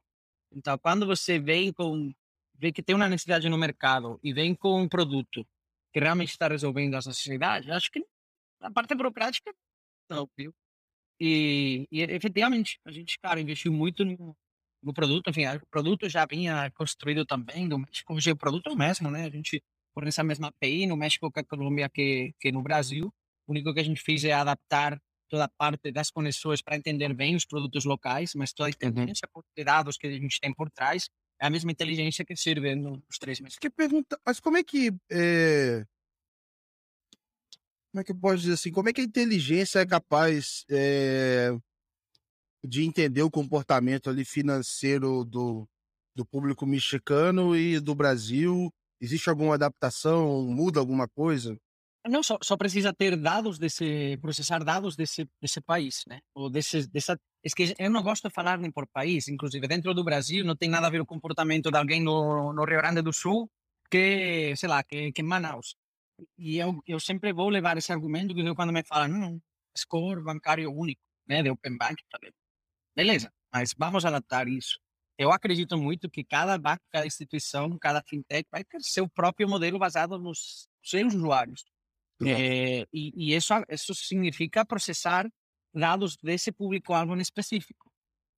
Então, 0.52 0.78
quando 0.78 1.06
você 1.06 1.38
vem 1.38 1.72
com 1.72 2.12
vê 2.58 2.72
que 2.72 2.82
tem 2.82 2.96
uma 2.96 3.08
necessidade 3.08 3.48
no 3.48 3.58
mercado 3.58 4.20
e 4.22 4.32
vem 4.34 4.54
com 4.54 4.82
um 4.82 4.88
produto 4.88 5.46
que 5.92 6.00
realmente 6.00 6.30
está 6.30 6.48
resolvendo 6.48 6.96
essa 6.96 7.10
necessidade, 7.10 7.70
acho 7.72 7.90
que 7.90 8.04
a 8.60 8.70
parte 8.72 8.94
burocrática 8.94 9.52
não, 10.10 10.28
viu? 10.38 10.54
E, 11.20 11.86
e 11.92 12.00
efetivamente, 12.02 12.80
a 12.84 12.90
gente, 12.90 13.18
cara, 13.18 13.40
investiu 13.40 13.72
muito 13.72 14.04
no, 14.04 14.34
no 14.82 14.94
produto, 14.94 15.28
enfim, 15.28 15.46
o 15.46 15.66
produto 15.70 16.08
já 16.08 16.24
vinha 16.24 16.70
construído 16.70 17.26
também 17.26 17.68
do 17.68 17.78
México, 17.78 18.14
o 18.14 18.36
produto 18.36 18.70
é 18.70 18.72
o 18.72 18.76
mesmo, 18.76 19.10
né? 19.10 19.24
A 19.26 19.30
gente 19.30 19.62
fornece 19.92 20.20
a 20.20 20.24
mesma 20.24 20.48
API 20.48 20.86
no 20.86 20.96
México 20.96 21.30
que 21.30 21.40
a 21.40 21.44
Colômbia 21.44 21.88
que, 21.88 22.34
que 22.40 22.50
no 22.50 22.62
Brasil. 22.62 23.12
O 23.46 23.52
único 23.52 23.74
que 23.74 23.80
a 23.80 23.84
gente 23.84 24.00
fez 24.00 24.24
é 24.24 24.32
adaptar 24.32 24.98
toda 25.28 25.44
a 25.44 25.48
parte 25.48 25.92
das 25.92 26.10
conexões 26.10 26.62
para 26.62 26.76
entender 26.76 27.12
bem 27.14 27.36
os 27.36 27.44
produtos 27.44 27.84
locais, 27.84 28.34
mas 28.34 28.52
toda 28.52 28.68
a 28.68 28.70
inteligência 28.70 29.28
por 29.32 29.44
de 29.56 29.64
dados 29.64 29.96
que 29.96 30.06
a 30.06 30.12
gente 30.12 30.40
tem 30.40 30.52
por 30.52 30.70
trás 30.70 31.08
é 31.40 31.46
a 31.46 31.50
mesma 31.50 31.70
inteligência 31.70 32.24
que 32.24 32.36
serve 32.36 32.74
nos 32.74 33.18
três 33.18 33.40
meses. 33.40 33.58
Que 33.58 33.70
pergunta, 33.70 34.18
mas 34.26 34.40
como 34.40 34.56
é 34.56 34.62
que. 34.62 34.92
é, 35.10 35.84
Como 37.92 38.00
é 38.00 38.04
que 38.04 38.12
eu 38.12 38.16
posso 38.16 38.38
dizer 38.38 38.52
assim? 38.54 38.70
Como 38.70 38.88
é 38.88 38.92
que 38.92 39.00
a 39.00 39.04
inteligência 39.04 39.80
é 39.80 39.86
capaz 39.86 40.64
é, 40.70 41.50
de 42.64 42.84
entender 42.84 43.22
o 43.22 43.30
comportamento 43.30 44.08
ali 44.08 44.24
financeiro 44.24 45.24
do, 45.24 45.68
do 46.14 46.24
público 46.24 46.64
mexicano 46.64 47.56
e 47.56 47.80
do 47.80 47.94
Brasil? 47.94 48.72
Existe 49.00 49.28
alguma 49.28 49.54
adaptação? 49.54 50.44
Muda 50.44 50.78
alguma 50.78 51.08
coisa? 51.08 51.56
Não, 52.06 52.22
só, 52.22 52.38
só 52.42 52.56
precisa 52.56 52.94
ter 52.94 53.16
dados 53.16 53.58
desse, 53.58 54.16
processar 54.22 54.64
dados 54.64 54.96
desse, 54.96 55.28
desse 55.40 55.60
país, 55.60 56.04
né? 56.06 56.20
Ou 56.34 56.48
desse, 56.48 56.88
dessa, 56.88 57.18
é 57.44 57.48
que 57.50 57.74
eu 57.78 57.90
não 57.90 58.02
gosto 58.02 58.28
de 58.28 58.34
falar 58.34 58.56
nem 58.56 58.70
por 58.70 58.86
país, 58.86 59.28
inclusive 59.28 59.66
dentro 59.68 59.92
do 59.92 60.04
Brasil 60.04 60.44
não 60.44 60.56
tem 60.56 60.70
nada 60.70 60.86
a 60.86 60.90
ver 60.90 61.00
o 61.00 61.06
comportamento 61.06 61.70
de 61.70 61.76
alguém 61.76 62.02
no, 62.02 62.52
no 62.52 62.64
Rio 62.64 62.78
Grande 62.78 63.02
do 63.02 63.12
Sul 63.12 63.50
que, 63.90 64.54
sei 64.56 64.68
lá, 64.68 64.82
que, 64.82 65.12
que 65.12 65.22
Manaus. 65.22 65.76
E 66.38 66.58
eu, 66.58 66.80
eu 66.86 67.00
sempre 67.00 67.32
vou 67.32 67.48
levar 67.48 67.76
esse 67.76 67.92
argumento 67.92 68.34
que 68.34 68.54
quando 68.54 68.72
me 68.72 68.82
falam, 68.82 69.08
não, 69.08 69.42
score 69.76 70.22
bancário 70.22 70.70
único, 70.72 71.00
né, 71.26 71.42
de 71.42 71.50
Open 71.50 71.76
Bank, 71.76 72.02
beleza, 72.94 73.32
mas 73.52 73.74
vamos 73.76 74.04
adaptar 74.04 74.48
isso. 74.48 74.78
Eu 75.18 75.30
acredito 75.32 75.76
muito 75.76 76.08
que 76.08 76.24
cada 76.24 76.56
banco, 76.56 76.82
cada 76.90 77.06
instituição, 77.06 77.78
cada 77.78 78.02
fintech 78.02 78.48
vai 78.50 78.64
ter 78.64 78.80
seu 78.80 79.08
próprio 79.08 79.48
modelo 79.48 79.78
baseado 79.78 80.18
nos 80.18 80.66
seus 80.82 81.14
usuários. 81.14 81.64
É, 82.22 82.86
e, 82.92 83.12
e 83.14 83.34
isso, 83.34 83.52
isso 83.68 83.94
significa 83.94 84.64
processar 84.64 85.26
dados 85.74 86.16
desse 86.16 86.52
público-alvo 86.52 87.16
em 87.16 87.20
específico. 87.20 87.90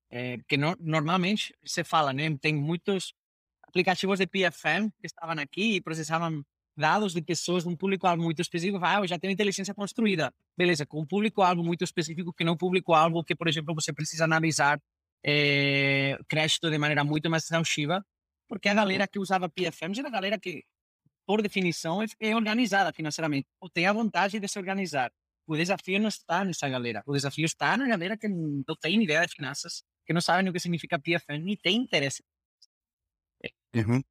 É, 0.09 0.37
porque 0.37 0.57
no, 0.57 0.75
normalmente 0.79 1.53
você 1.65 1.83
fala, 1.83 2.13
né? 2.13 2.37
Tem 2.37 2.53
muitos 2.53 3.13
aplicativos 3.63 4.19
de 4.19 4.27
PFM 4.27 4.91
que 4.99 5.07
estavam 5.07 5.39
aqui 5.39 5.75
e 5.75 5.81
processavam 5.81 6.43
dados 6.75 7.13
de 7.13 7.21
pessoas 7.21 7.63
de 7.63 7.69
um 7.69 7.75
público-alvo 7.75 8.23
muito 8.23 8.41
específico. 8.41 8.79
Ah, 8.83 8.99
eu 8.99 9.07
já 9.07 9.19
tenho 9.19 9.31
inteligência 9.31 9.73
construída. 9.73 10.33
Beleza, 10.57 10.85
com 10.85 11.01
um 11.01 11.05
público-alvo 11.05 11.63
muito 11.63 11.83
específico, 11.83 12.33
que 12.33 12.43
não 12.43 12.57
público-alvo 12.57 13.23
que, 13.23 13.35
por 13.35 13.47
exemplo, 13.47 13.73
você 13.75 13.93
precisa 13.93 14.25
analisar 14.25 14.81
é, 15.23 16.17
crédito 16.27 16.69
de 16.69 16.77
maneira 16.77 17.03
muito 17.03 17.29
mais 17.29 17.45
exaustiva, 17.45 18.05
porque 18.47 18.69
a 18.69 18.73
galera 18.73 19.07
que 19.07 19.19
usava 19.19 19.49
PFM 19.49 19.97
era 19.99 20.07
a 20.07 20.11
galera 20.11 20.39
que, 20.39 20.63
por 21.25 21.41
definição, 21.41 22.01
é, 22.03 22.07
é 22.19 22.35
organizada 22.35 22.91
financeiramente, 22.91 23.47
ou 23.59 23.69
tem 23.69 23.87
a 23.87 23.93
vontade 23.93 24.39
de 24.39 24.47
se 24.47 24.59
organizar. 24.59 25.11
O 25.45 25.55
desafio 25.55 25.99
não 25.99 26.07
está 26.07 26.43
nessa 26.43 26.69
galera. 26.69 27.03
O 27.05 27.13
desafio 27.13 27.45
está 27.45 27.75
na 27.77 27.87
galera 27.87 28.17
que 28.17 28.27
não 28.27 28.75
tem 28.79 29.03
ideia 29.03 29.25
de 29.25 29.33
finanças, 29.33 29.83
que 30.05 30.13
não 30.13 30.21
sabe 30.21 30.49
o 30.49 30.53
que 30.53 30.59
significa 30.59 30.99
PFM 30.99 31.47
e 31.47 31.57
tem 31.57 31.77
interesse. 31.77 32.23
Uhum. 33.75 34.01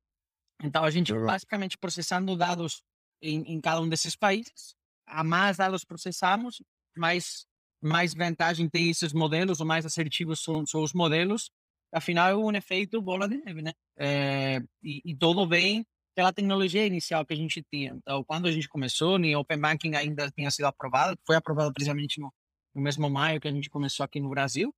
Então, 0.63 0.85
a 0.85 0.91
gente 0.91 1.13
basicamente 1.13 1.77
processando 1.77 2.37
dados 2.37 2.83
em, 3.21 3.55
em, 3.55 3.61
cada 3.61 3.81
um 3.81 3.89
desses 3.89 4.17
países. 4.17 4.75
A 5.07 5.25
mais 5.25 5.57
dados 5.57 5.85
processamos, 5.85 6.63
mais, 6.97 7.47
mais 7.81 8.15
vantagem 8.15 8.69
tem 8.69 8.91
esses 8.91 9.13
modelos, 9.13 9.61
ou 9.61 9.67
mais 9.67 9.85
assertivos 9.85 10.43
são, 10.43 10.65
são 10.67 10.83
os 10.83 10.93
modelos. 10.93 11.51
Afinal, 11.93 12.29
é 12.31 12.37
um 12.37 12.53
efeito 12.53 13.03
bola 13.03 13.29
de 13.29 13.37
neve, 13.39 13.63
né? 13.63 13.73
É, 13.99 14.63
e, 14.83 15.03
e 15.05 15.17
tudo 15.17 15.47
bem 15.47 15.85
pela 16.15 16.33
tecnologia 16.33 16.87
inicial 16.87 17.25
que 17.25 17.33
a 17.33 17.37
gente 17.37 17.63
tinha. 17.71 17.93
Então, 17.95 18.25
quando 18.25 18.47
a 18.47 18.53
gente 18.53 18.69
começou, 18.69 19.19
o 19.19 19.39
Open 19.39 19.59
Banking 19.59 19.95
ainda 19.95 20.31
tinha 20.31 20.51
sido 20.51 20.67
aprovado, 20.67 21.19
foi 21.27 21.37
aprovado 21.37 21.73
precisamente 21.73 22.21
no, 22.21 22.33
no 22.75 22.83
mesmo 22.83 23.09
maio 23.11 23.41
que 23.41 23.49
a 23.49 23.53
gente 23.53 23.71
começou 23.71 24.05
aqui 24.05 24.21
no 24.21 24.29
Brasil. 24.29 24.75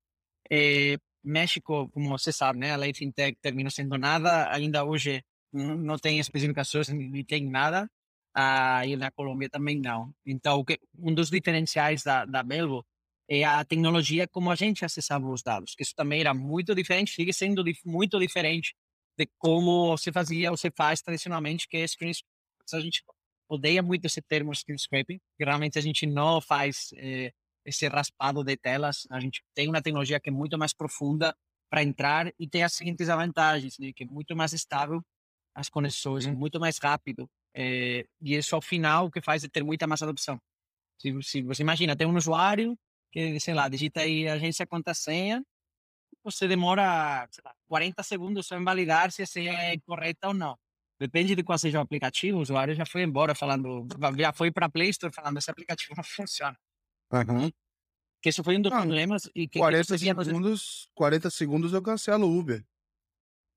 É, 0.51 0.97
México, 1.22 1.89
como 1.91 2.09
você 2.09 2.32
sabe, 2.32 2.59
né, 2.59 2.72
a 2.72 2.76
lei 2.76 2.93
fintech 2.93 3.39
termina 3.41 3.70
sendo 3.70 3.97
nada, 3.97 4.53
ainda 4.53 4.85
hoje 4.85 5.24
não, 5.55 5.96
tem 5.98 6.18
especificações, 6.18 6.88
nem 6.88 7.24
tem 7.24 7.48
nada, 7.48 7.88
ah, 8.34 8.84
e 8.86 8.96
na 8.96 9.11
Colômbia 9.12 9.48
também 9.48 9.80
não. 9.80 10.12
Então, 10.26 10.64
que, 10.64 10.78
um 10.98 11.14
dos 11.14 11.30
diferenciais 11.30 12.02
da, 12.02 12.24
da 12.24 12.42
Belvo 12.42 12.84
é 13.28 13.44
a 13.44 13.64
tecnologia 13.64 14.26
como 14.28 14.50
a 14.50 14.57
gente 14.57 14.84
acessava 14.84 15.26
os 15.28 15.42
dados, 15.42 15.74
que 15.74 15.82
isso 15.82 15.94
também 15.94 16.20
era 16.20 16.34
muito 16.34 16.74
diferente, 16.74 17.12
sigue 17.12 17.32
sendo 17.32 17.62
dif 17.64 17.80
muito 17.86 18.18
diferente 18.18 18.74
de 19.16 19.28
como 19.38 19.96
se 19.96 20.12
fazia 20.12 20.50
ou 20.50 20.57
se 20.57 20.70
faz 20.70 21.00
tradicionalmente, 21.00 21.68
que 21.68 21.76
é 21.78 21.86
screen 21.86 22.12
A 22.72 22.80
gente 22.80 23.02
odeia 23.48 23.82
muito 23.82 24.07
esse 24.07 24.20
termo 24.22 24.55
screen 24.55 24.78
scraping, 24.78 25.20
realmente 25.38 25.78
a 25.78 25.82
gente 25.82 26.07
não 26.07 26.40
faz 26.40 26.90
eh, 26.96 27.32
esse 27.64 27.86
raspado 27.88 28.42
de 28.44 28.57
telas, 28.57 29.07
a 29.11 29.20
gente 29.20 29.42
tem 29.55 29.68
uma 29.68 29.82
tecnologia 29.82 30.20
que 30.20 30.30
é 30.30 30.32
muito 30.32 30.59
mais 30.59 30.74
profunda 30.74 31.34
para 31.70 31.82
entrar 31.82 32.32
e 32.38 32.48
tem 32.48 32.62
as 32.64 32.74
seguintes 32.74 33.07
vantagens, 33.09 33.78
né? 33.78 33.92
que 33.94 34.05
é 34.05 34.07
muito 34.07 34.36
mais 34.36 34.52
estável 34.52 35.02
as 35.55 35.68
conexões, 35.68 36.26
é 36.26 36.32
muito 36.32 36.59
mais 36.59 36.78
rápido, 36.78 37.30
eh, 37.55 38.07
e 38.20 38.34
isso 38.34 38.55
ao 38.55 38.61
final 38.61 39.07
o 39.07 39.11
que 39.11 39.20
faz 39.20 39.44
é 39.44 39.48
ter 39.48 39.62
muita 39.62 39.86
mais 39.86 40.02
adopção. 40.02 40.40
Se, 40.98 41.22
se 41.22 41.42
você 41.42 41.62
imagina, 41.62 41.96
tem 41.96 42.07
um 42.07 42.16
usuário 42.16 42.76
que, 43.12 43.38
sei 43.38 43.55
lá, 43.55 43.68
digita 43.68 44.00
aí 44.00 44.28
agência 44.28 44.66
conta 44.66 44.92
senha, 44.92 45.44
você 46.22 46.48
demora 46.48 47.28
lá, 47.44 47.55
40 47.68 48.02
segundos 48.02 48.46
só 48.46 48.57
em 48.57 48.64
validar 48.64 49.12
se 49.12 49.22
a 49.22 49.26
senha 49.26 49.52
é 49.52 49.78
correta 49.78 50.28
ou 50.28 50.34
não. 50.34 50.59
Depende 50.98 51.34
de 51.34 51.42
qual 51.42 51.59
seja 51.59 51.78
o 51.78 51.82
aplicativo, 51.82 52.38
o 52.38 52.40
usuário 52.40 52.74
já 52.74 52.86
foi 52.86 53.02
embora 53.02 53.34
falando, 53.34 53.86
já 54.18 54.32
foi 54.32 54.50
para 54.50 54.66
a 54.66 54.70
Play 54.70 54.90
Store 54.90 55.12
falando 55.12 55.38
esse 55.38 55.50
aplicativo 55.50 55.94
não 55.96 56.05
funciona. 56.05 56.57
Uhum. 57.12 57.50
Que 58.22 58.30
isso 58.30 58.42
foi 58.42 58.57
um 58.57 58.62
dos 58.62 58.72
ah, 58.72 58.80
problemas. 58.80 59.28
E 59.34 59.46
que, 59.46 59.59
40, 59.59 59.98
que 59.98 59.98
segundos, 59.98 60.88
40 60.94 61.30
segundos 61.30 61.72
eu 61.72 61.82
cancelo 61.82 62.26
o 62.26 62.38
Uber. 62.38 62.64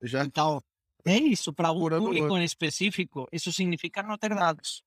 Já... 0.01 0.25
Então, 0.25 0.61
é 1.07 1.17
isso. 1.17 1.53
Para 1.53 1.71
um 1.71 1.79
público 1.79 2.37
em 2.37 2.43
específico, 2.43 3.27
isso 3.31 3.51
significa 3.51 4.03
não 4.03 4.17
ter 4.17 4.33
dados. 4.33 4.83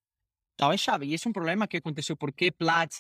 Então 0.54 0.72
é 0.72 0.76
chave. 0.76 1.06
E 1.06 1.14
esse 1.14 1.26
é 1.26 1.30
um 1.30 1.32
problema 1.32 1.66
que 1.66 1.76
aconteceu 1.76 2.16
porque 2.16 2.50
Plat 2.50 2.92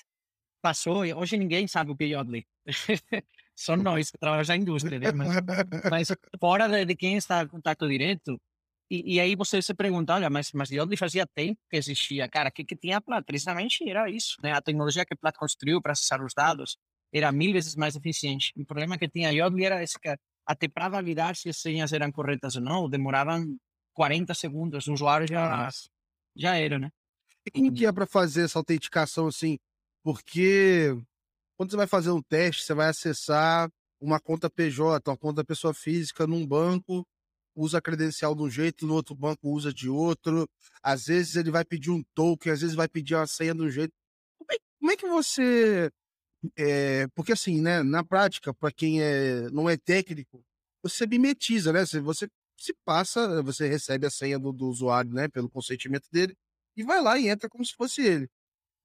passou. 0.62 1.02
Hoje 1.16 1.36
ninguém 1.36 1.66
sabe 1.66 1.90
o 1.90 1.96
que 1.96 2.04
é 2.04 2.06
Yodlee. 2.08 2.46
Só 3.54 3.76
nós 3.76 4.10
que 4.10 4.18
trabalhamos 4.18 4.48
na 4.48 4.56
indústria, 4.56 4.98
né? 4.98 5.12
Mas, 5.12 5.28
mas 5.90 6.08
fora 6.40 6.66
de, 6.66 6.86
de, 6.86 6.96
quem 6.96 7.16
está 7.16 7.42
em 7.42 7.48
contato 7.48 7.86
direto, 7.86 8.40
e, 8.90 9.16
e, 9.16 9.20
aí 9.20 9.36
você 9.36 9.60
se 9.60 9.74
pergunta, 9.74 10.14
olha, 10.14 10.30
mas, 10.30 10.50
mas 10.52 10.70
onde 10.72 10.96
fazia 10.96 11.26
tempo 11.26 11.60
que 11.68 11.76
existia? 11.76 12.28
Cara, 12.28 12.48
o 12.48 12.52
que, 12.52 12.64
que 12.64 12.74
tinha 12.74 12.96
a 12.96 13.00
Plat? 13.00 13.24
Precisamente 13.24 13.88
era 13.88 14.08
isso, 14.10 14.36
né? 14.42 14.52
A 14.52 14.62
tecnologia 14.62 15.04
que 15.04 15.12
a 15.12 15.16
Plat 15.16 15.36
construiu 15.36 15.80
para 15.82 15.92
acessar 15.92 16.24
os 16.24 16.32
dados 16.34 16.78
era 17.12 17.30
mil 17.30 17.52
vezes 17.52 17.76
mais 17.76 17.94
eficiente. 17.94 18.52
O 18.56 18.64
problema 18.64 18.96
que 18.96 19.08
tinha 19.08 19.28
a 19.28 19.32
Yodlee 19.32 19.66
era 19.66 19.82
esse, 19.82 19.98
que 19.98 20.08
até 20.50 20.66
para 20.66 20.88
validar 20.88 21.36
se 21.36 21.48
as 21.48 21.58
senhas 21.58 21.92
eram 21.92 22.10
corretas 22.10 22.56
ou 22.56 22.60
não, 22.60 22.90
demoravam 22.90 23.56
40 23.94 24.34
segundos, 24.34 24.88
o 24.88 24.92
usuário 24.92 25.24
já, 25.28 25.70
já 26.34 26.56
era, 26.56 26.76
né? 26.76 26.90
E 27.46 27.52
como 27.52 27.72
que 27.72 27.86
é 27.86 27.92
para 27.92 28.04
fazer 28.04 28.46
essa 28.46 28.58
autenticação 28.58 29.28
assim? 29.28 29.56
Porque 30.02 30.88
quando 31.56 31.70
você 31.70 31.76
vai 31.76 31.86
fazer 31.86 32.10
um 32.10 32.20
teste, 32.20 32.64
você 32.64 32.74
vai 32.74 32.88
acessar 32.88 33.70
uma 34.00 34.18
conta 34.18 34.50
PJ, 34.50 35.08
uma 35.08 35.16
conta 35.16 35.44
pessoa 35.44 35.72
física 35.72 36.26
num 36.26 36.44
banco, 36.44 37.06
usa 37.54 37.78
a 37.78 37.80
credencial 37.80 38.34
de 38.34 38.42
um 38.42 38.50
jeito, 38.50 38.88
no 38.88 38.94
outro 38.94 39.14
banco 39.14 39.48
usa 39.50 39.72
de 39.72 39.88
outro. 39.88 40.48
Às 40.82 41.06
vezes 41.06 41.36
ele 41.36 41.52
vai 41.52 41.64
pedir 41.64 41.92
um 41.92 42.02
token, 42.12 42.52
às 42.52 42.60
vezes 42.60 42.74
vai 42.74 42.88
pedir 42.88 43.14
uma 43.14 43.26
senha 43.28 43.54
de 43.54 43.62
um 43.62 43.70
jeito. 43.70 43.92
Como 44.36 44.50
é, 44.52 44.56
como 44.80 44.90
é 44.90 44.96
que 44.96 45.06
você. 45.06 45.92
É, 46.56 47.06
porque 47.08 47.32
assim, 47.32 47.60
né, 47.60 47.82
na 47.82 48.02
prática, 48.04 48.54
para 48.54 48.72
quem 48.72 49.02
é, 49.02 49.50
não 49.50 49.68
é 49.68 49.76
técnico, 49.76 50.42
você 50.82 51.06
mimetiza, 51.06 51.72
né? 51.72 51.84
Você 51.84 52.28
se 52.58 52.74
passa, 52.84 53.42
você 53.42 53.68
recebe 53.68 54.06
a 54.06 54.10
senha 54.10 54.38
do, 54.38 54.52
do 54.52 54.68
usuário, 54.68 55.12
né, 55.12 55.28
pelo 55.28 55.50
consentimento 55.50 56.08
dele, 56.10 56.36
e 56.76 56.82
vai 56.82 57.02
lá 57.02 57.18
e 57.18 57.28
entra 57.28 57.48
como 57.48 57.64
se 57.64 57.74
fosse 57.74 58.02
ele. 58.02 58.28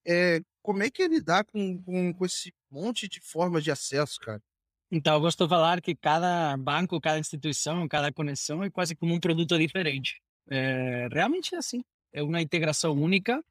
É, 0.08 0.42
como 0.62 0.84
é 0.84 0.90
que 0.90 1.04
é 1.04 1.08
lidar 1.08 1.46
com, 1.46 1.82
com, 1.84 2.14
com 2.14 2.26
esse 2.26 2.54
monte 2.70 3.08
de 3.08 3.20
formas 3.22 3.64
de 3.64 3.72
acesso, 3.72 4.20
cara? 4.20 4.42
Então, 4.92 5.16
eu 5.16 5.22
gosto 5.22 5.44
de 5.44 5.50
falar 5.50 5.82
que 5.82 5.96
cada 5.96 6.56
banco, 6.58 7.02
cada 7.02 7.20
instituição, 7.20 7.88
cada 7.88 8.14
conexão 8.14 8.64
é 8.64 8.70
quase 8.70 8.96
como 8.96 9.14
um 9.14 9.20
produto 9.20 9.58
diferente. 9.58 10.22
É, 10.50 11.08
realmente 11.12 11.56
é 11.56 11.58
assim. 11.58 11.84
É 12.14 12.22
uma 12.22 12.42
integração 12.42 12.94
única, 12.94 13.44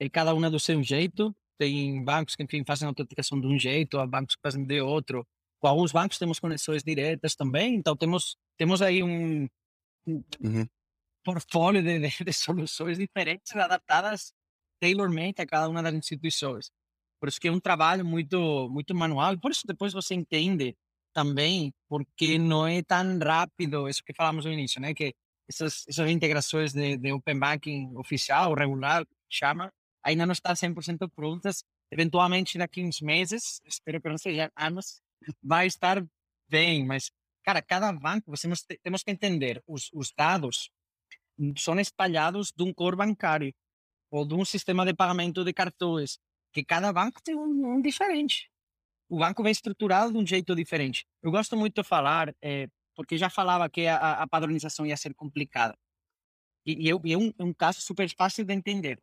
e 0.00 0.08
cada 0.08 0.34
uma 0.34 0.50
do 0.50 0.58
seu 0.58 0.82
jeito. 0.82 1.34
Tem 1.58 2.02
bancos 2.04 2.36
que, 2.36 2.42
enfim, 2.42 2.64
fazem 2.64 2.86
a 2.86 2.90
autenticação 2.90 3.40
de 3.40 3.46
um 3.46 3.58
jeito, 3.58 3.98
há 3.98 4.06
bancos 4.06 4.36
que 4.36 4.42
fazem 4.42 4.64
de 4.64 4.80
outro. 4.80 5.26
Com 5.60 5.66
alguns 5.66 5.92
bancos 5.92 6.18
temos 6.18 6.38
conexões 6.38 6.84
diretas 6.84 7.34
também, 7.34 7.74
então 7.74 7.96
temos, 7.96 8.36
temos 8.56 8.80
aí 8.80 9.02
um, 9.02 9.48
um 10.06 10.22
uhum. 10.40 10.66
portfólio 11.24 11.82
de, 11.82 11.98
de, 11.98 12.24
de, 12.24 12.32
soluções 12.32 12.96
diferentes 12.96 13.54
adaptadas 13.56 14.32
tailor-made 14.80 15.42
a 15.42 15.46
cada 15.46 15.68
uma 15.68 15.82
das 15.82 15.94
instituições. 15.94 16.70
Por 17.20 17.28
isso 17.28 17.40
que 17.40 17.48
é 17.48 17.52
um 17.52 17.58
trabalho 17.58 18.04
muito 18.04 18.68
muito 18.70 18.94
manual. 18.94 19.36
Por 19.38 19.50
isso 19.50 19.66
depois 19.66 19.92
você 19.92 20.14
entende 20.14 20.76
também 21.12 21.74
porque 21.88 22.38
não 22.38 22.66
é 22.66 22.82
tão 22.82 23.18
rápido 23.18 23.88
isso 23.88 24.04
que 24.04 24.14
falamos 24.14 24.44
no 24.44 24.52
início, 24.52 24.80
né? 24.80 24.94
Que 24.94 25.14
essas, 25.48 25.84
essas 25.88 26.10
integrações 26.10 26.72
de, 26.72 26.96
de 26.96 27.12
Open 27.12 27.38
Banking 27.38 27.96
oficial, 27.96 28.54
regular, 28.54 29.04
chama, 29.28 29.72
ainda 30.02 30.26
não 30.26 30.32
está 30.32 30.52
100% 30.52 31.10
prontas. 31.14 31.64
Eventualmente, 31.90 32.58
daqui 32.58 32.82
uns 32.82 33.00
meses, 33.00 33.60
espero 33.64 34.00
que 34.00 34.08
não 34.08 34.18
seja 34.18 34.50
anos, 34.56 35.00
vai 35.42 35.66
estar 35.66 36.04
bem. 36.48 36.86
Mas, 36.86 37.10
cara, 37.44 37.62
cada 37.62 37.92
banco, 37.92 38.30
você 38.30 38.48
temos 38.82 39.02
que 39.02 39.10
entender, 39.10 39.62
os, 39.66 39.90
os 39.92 40.12
dados 40.16 40.70
são 41.56 41.78
espalhados 41.78 42.52
de 42.52 42.64
um 42.64 42.72
core 42.72 42.96
bancário 42.96 43.54
ou 44.10 44.26
de 44.26 44.34
um 44.34 44.44
sistema 44.44 44.84
de 44.84 44.94
pagamento 44.94 45.44
de 45.44 45.52
cartões, 45.52 46.18
que 46.52 46.64
cada 46.64 46.92
banco 46.92 47.22
tem 47.22 47.36
um, 47.36 47.74
um 47.74 47.80
diferente. 47.80 48.50
O 49.08 49.18
banco 49.18 49.42
vem 49.42 49.52
estruturado 49.52 50.12
de 50.12 50.18
um 50.18 50.26
jeito 50.26 50.54
diferente. 50.54 51.06
Eu 51.22 51.30
gosto 51.30 51.56
muito 51.56 51.82
de 51.82 51.86
falar, 51.86 52.34
é, 52.42 52.68
porque 52.94 53.16
já 53.16 53.30
falava 53.30 53.68
que 53.68 53.86
a, 53.86 54.22
a, 54.22 54.26
padronização 54.26 54.84
ia 54.84 54.96
ser 54.96 55.14
complicada. 55.14 55.74
E, 56.66 56.88
e 56.88 56.90
é, 56.90 57.16
um, 57.16 57.32
é 57.38 57.44
um 57.44 57.54
caso 57.54 57.80
super 57.80 58.08
fácil 58.14 58.44
de 58.44 58.52
entender. 58.52 58.98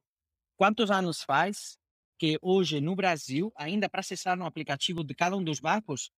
Quantos 0.56 0.90
anos 0.92 1.22
faz 1.22 1.78
que 2.18 2.38
hoje 2.42 2.80
no 2.80 2.96
Brasil, 2.96 3.52
ainda 3.56 3.90
para 3.90 4.00
acessar 4.00 4.38
no 4.38 4.46
aplicativo 4.46 5.04
de 5.04 5.14
cada 5.14 5.36
um 5.36 5.44
dos 5.44 5.60
bancos, 5.60 6.12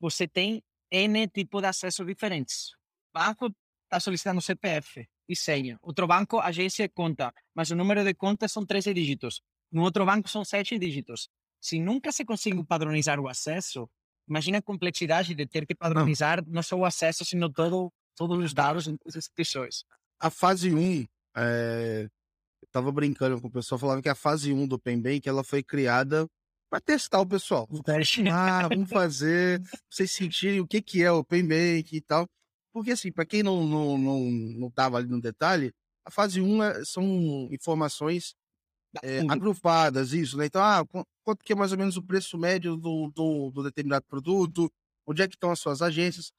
você 0.00 0.26
tem 0.26 0.62
N 0.90 1.28
tipo 1.28 1.60
de 1.60 1.66
acesso 1.66 2.04
diferentes. 2.04 2.72
O 3.14 3.18
banco 3.18 3.54
está 3.86 4.00
solicitando 4.00 4.40
CPF, 4.40 5.06
e 5.28 5.36
senha. 5.36 5.78
Outro 5.82 6.06
banco, 6.06 6.38
agência 6.38 6.88
conta, 6.88 7.32
mas 7.54 7.70
o 7.70 7.76
número 7.76 8.04
de 8.04 8.14
conta 8.14 8.46
são 8.48 8.64
13 8.64 8.92
dígitos. 8.94 9.42
No 9.70 9.82
outro 9.82 10.04
banco 10.04 10.28
são 10.28 10.44
7 10.44 10.78
dígitos. 10.78 11.28
Se 11.60 11.78
nunca 11.78 12.12
se 12.12 12.24
consegue 12.24 12.62
padronizar 12.64 13.18
o 13.20 13.28
acesso, 13.28 13.88
imagina 14.28 14.58
a 14.58 14.62
complexidade 14.62 15.34
de 15.34 15.46
ter 15.46 15.66
que 15.66 15.74
padronizar 15.74 16.44
não, 16.44 16.54
não 16.54 16.62
só 16.62 16.76
o 16.76 16.84
acesso, 16.84 17.24
sino 17.24 17.50
todo, 17.50 17.92
todos 18.14 18.38
os 18.38 18.52
dados 18.52 18.86
das 18.86 19.16
instituições. 19.16 19.84
A 20.20 20.30
fase 20.30 20.74
1, 20.74 21.06
é... 21.36 22.08
eu 22.72 22.80
estava 22.80 22.90
brincando 22.90 23.40
com 23.40 23.48
o 23.48 23.50
pessoal, 23.50 23.78
falava 23.78 24.00
que 24.00 24.08
a 24.08 24.14
fase 24.14 24.52
1 24.52 24.66
do 24.66 24.78
PenBank 24.78 25.28
ela 25.28 25.44
foi 25.44 25.62
criada 25.62 26.26
para 26.70 26.80
testar 26.80 27.20
o 27.20 27.26
pessoal. 27.26 27.68
Ah, 28.32 28.66
vamos 28.68 28.88
fazer, 28.88 29.60
pra 29.60 29.78
vocês 29.90 30.10
sentirem 30.10 30.60
o 30.60 30.66
que, 30.66 30.80
que 30.80 31.02
é 31.02 31.12
o 31.12 31.18
Open 31.18 31.46
Bank 31.46 31.94
e 31.94 32.00
tal. 32.00 32.26
Porque, 32.72 32.92
assim, 32.92 33.12
para 33.12 33.26
quem 33.26 33.42
não, 33.42 33.66
não, 33.66 33.98
não, 33.98 34.20
não 34.20 34.70
tava 34.70 34.96
ali 34.96 35.06
no 35.06 35.20
detalhe, 35.20 35.70
a 36.02 36.10
fase 36.10 36.40
1 36.40 36.62
é, 36.62 36.84
são 36.86 37.04
informações 37.50 38.34
é, 39.02 39.20
agrupadas, 39.28 40.14
isso, 40.14 40.38
né? 40.38 40.46
Então, 40.46 40.62
ah, 40.62 40.82
quanto 41.22 41.44
que 41.44 41.52
é 41.52 41.56
mais 41.56 41.72
ou 41.72 41.78
menos 41.78 41.98
o 41.98 42.02
preço 42.02 42.38
médio 42.38 42.74
do, 42.74 43.10
do, 43.14 43.50
do 43.50 43.62
determinado 43.62 44.06
produto, 44.06 44.72
onde 45.06 45.20
é 45.20 45.28
que 45.28 45.34
estão 45.34 45.50
as 45.50 45.60
suas 45.60 45.82
agências. 45.82 46.32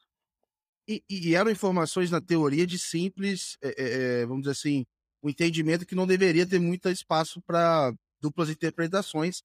E, 0.87 1.03
e 1.07 1.35
eram 1.35 1.51
informações, 1.51 2.09
na 2.09 2.19
teoria, 2.19 2.65
de 2.65 2.79
simples, 2.79 3.55
é, 3.61 4.25
vamos 4.25 4.41
dizer 4.41 4.51
assim, 4.53 4.85
o 5.23 5.27
um 5.27 5.29
entendimento 5.29 5.85
que 5.85 5.95
não 5.95 6.05
deveria 6.05 6.45
ter 6.45 6.59
muito 6.59 6.89
espaço 6.89 7.41
para 7.41 7.93
duplas 8.21 8.49
interpretações, 8.49 9.41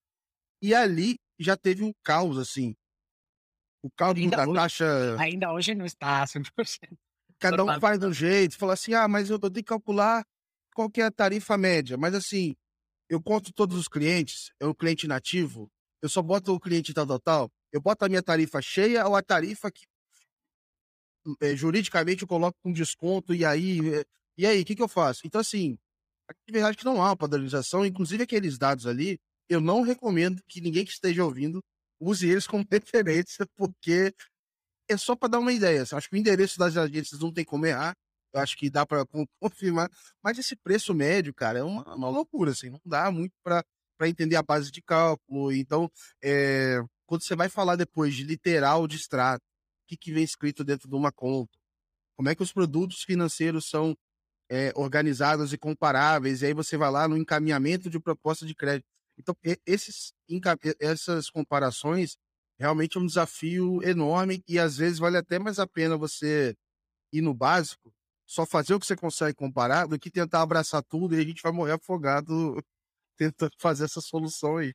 e 0.61 0.75
ali 0.75 1.17
já 1.39 1.57
teve 1.57 1.85
um 1.85 1.93
caos, 2.03 2.37
assim. 2.37 2.75
O 3.81 3.89
caos 3.97 4.17
ainda 4.17 4.39
da 4.39 4.43
hoje, 4.43 4.55
taxa. 4.55 5.17
Ainda 5.21 5.53
hoje 5.53 5.75
não 5.75 5.87
está 5.87 6.25
100%. 6.25 6.99
Cada 7.39 7.65
um 7.65 7.81
faz 7.81 8.01
do 8.01 8.13
jeito, 8.13 8.59
fala 8.59 8.73
assim: 8.73 8.93
ah, 8.93 9.07
mas 9.07 9.31
eu 9.31 9.39
tenho 9.39 9.55
que 9.55 9.63
calcular 9.63 10.25
qual 10.75 10.91
que 10.91 11.01
é 11.01 11.05
a 11.05 11.13
tarifa 11.13 11.57
média. 11.57 11.97
Mas 11.97 12.13
assim, 12.13 12.57
eu 13.09 13.23
conto 13.23 13.53
todos 13.53 13.79
os 13.79 13.87
clientes, 13.87 14.51
é 14.59 14.67
o 14.67 14.75
cliente 14.75 15.07
nativo, 15.07 15.71
eu 16.03 16.09
só 16.09 16.21
boto 16.21 16.53
o 16.53 16.59
cliente 16.59 16.93
tal, 16.93 17.07
tal, 17.07 17.21
tal. 17.21 17.53
Eu 17.73 17.81
boto 17.81 18.05
a 18.05 18.09
minha 18.09 18.23
tarifa 18.23 18.61
cheia 18.61 19.07
ou 19.07 19.15
a 19.15 19.23
tarifa 19.23 19.71
que 19.71 19.87
é, 21.41 21.55
juridicamente 21.55 22.23
eu 22.23 22.29
coloco 22.29 22.59
com 22.61 22.73
desconto 22.73 23.33
e 23.33 23.45
aí. 23.45 23.95
É, 23.95 24.05
e 24.39 24.47
aí, 24.47 24.63
o 24.63 24.65
que, 24.65 24.77
que 24.77 24.83
eu 24.83 24.89
faço? 24.89 25.27
Então, 25.27 25.41
assim, 25.41 25.77
a 26.31 26.35
verdade 26.51 26.77
que 26.77 26.85
não 26.85 27.03
há 27.03 27.07
uma 27.07 27.17
padronização, 27.17 27.85
inclusive 27.85 28.23
aqueles 28.23 28.57
dados 28.57 28.87
ali, 28.87 29.19
eu 29.49 29.61
não 29.61 29.83
recomendo 29.83 30.41
que 30.47 30.61
ninguém 30.61 30.85
que 30.85 30.93
esteja 30.93 31.25
ouvindo 31.25 31.61
use 32.01 32.29
eles 32.29 32.47
como 32.47 32.65
referência, 32.71 33.47
porque 33.57 34.15
é 34.89 34.97
só 34.97 35.17
para 35.17 35.31
dar 35.31 35.39
uma 35.41 35.53
ideia. 35.53 35.83
Acho 35.83 36.09
que 36.09 36.15
o 36.15 36.19
endereço 36.19 36.59
das 36.59 36.77
agências 36.77 37.21
não 37.21 37.33
tem 37.33 37.45
como 37.45 37.67
errar. 37.67 37.97
Eu 38.33 38.41
acho 38.41 38.57
que 38.57 38.71
dá 38.71 38.87
para 38.87 39.05
confirmar. 39.41 39.91
Mas 40.23 40.39
esse 40.39 40.55
preço 40.55 40.95
médio, 40.95 41.35
cara, 41.35 41.59
é 41.59 41.63
uma, 41.63 41.95
uma 41.95 42.09
loucura. 42.09 42.53
Assim, 42.53 42.71
não 42.71 42.81
dá 42.85 43.11
muito 43.11 43.35
para 43.43 43.65
entender 44.09 44.37
a 44.37 44.43
base 44.43 44.71
de 44.71 44.81
cálculo. 44.83 45.53
Então, 45.53 45.91
é, 46.23 46.81
quando 47.07 47.23
você 47.23 47.35
vai 47.35 47.49
falar 47.49 47.77
depois 47.77 48.15
de 48.15 48.23
literal 48.23 48.87
de 48.87 48.97
extrato, 48.97 49.43
o 49.85 49.89
que, 49.89 49.97
que 49.97 50.13
vem 50.13 50.23
escrito 50.23 50.63
dentro 50.63 50.89
de 50.89 50.95
uma 50.95 51.11
conta, 51.11 51.59
como 52.17 52.29
é 52.29 52.35
que 52.35 52.43
os 52.43 52.53
produtos 52.53 53.03
financeiros 53.03 53.69
são 53.69 53.97
é, 54.51 54.73
organizados 54.75 55.53
e 55.53 55.59
comparáveis, 55.59 56.43
e 56.43 56.47
aí 56.47 56.55
você 56.55 56.77
vai 56.77 56.91
lá 56.91 57.07
no 57.07 57.17
encaminhamento 57.17 57.91
de 57.91 58.01
proposta 58.01 58.47
de 58.47 58.55
crédito. 58.55 58.87
Então, 59.19 59.37
esses, 59.67 60.13
essas 60.81 61.29
comparações 61.29 62.17
realmente 62.59 62.97
é 62.97 63.01
um 63.01 63.07
desafio 63.07 63.83
enorme 63.83 64.43
e 64.49 64.59
às 64.59 64.77
vezes 64.77 64.99
vale 64.99 65.17
até 65.17 65.39
mais 65.39 65.59
a 65.59 65.67
pena 65.67 65.97
você 65.97 66.57
ir 67.13 67.21
no 67.21 67.35
básico, 67.35 67.93
só 68.27 68.45
fazer 68.45 68.75
o 68.75 68.81
que 68.81 68.87
você 68.87 68.97
consegue 68.97 69.35
comparar, 69.35 69.87
do 69.87 69.99
que 69.99 70.11
tentar 70.11 70.43
abraçar 70.43 70.83
tudo 70.83 71.15
e 71.15 71.21
a 71.21 71.25
gente 71.25 71.43
vai 71.43 71.53
morrer 71.53 71.73
afogado 71.73 72.63
tentando 73.17 73.53
fazer 73.59 73.85
essa 73.85 74.01
solução 74.01 74.59
aí. 74.59 74.73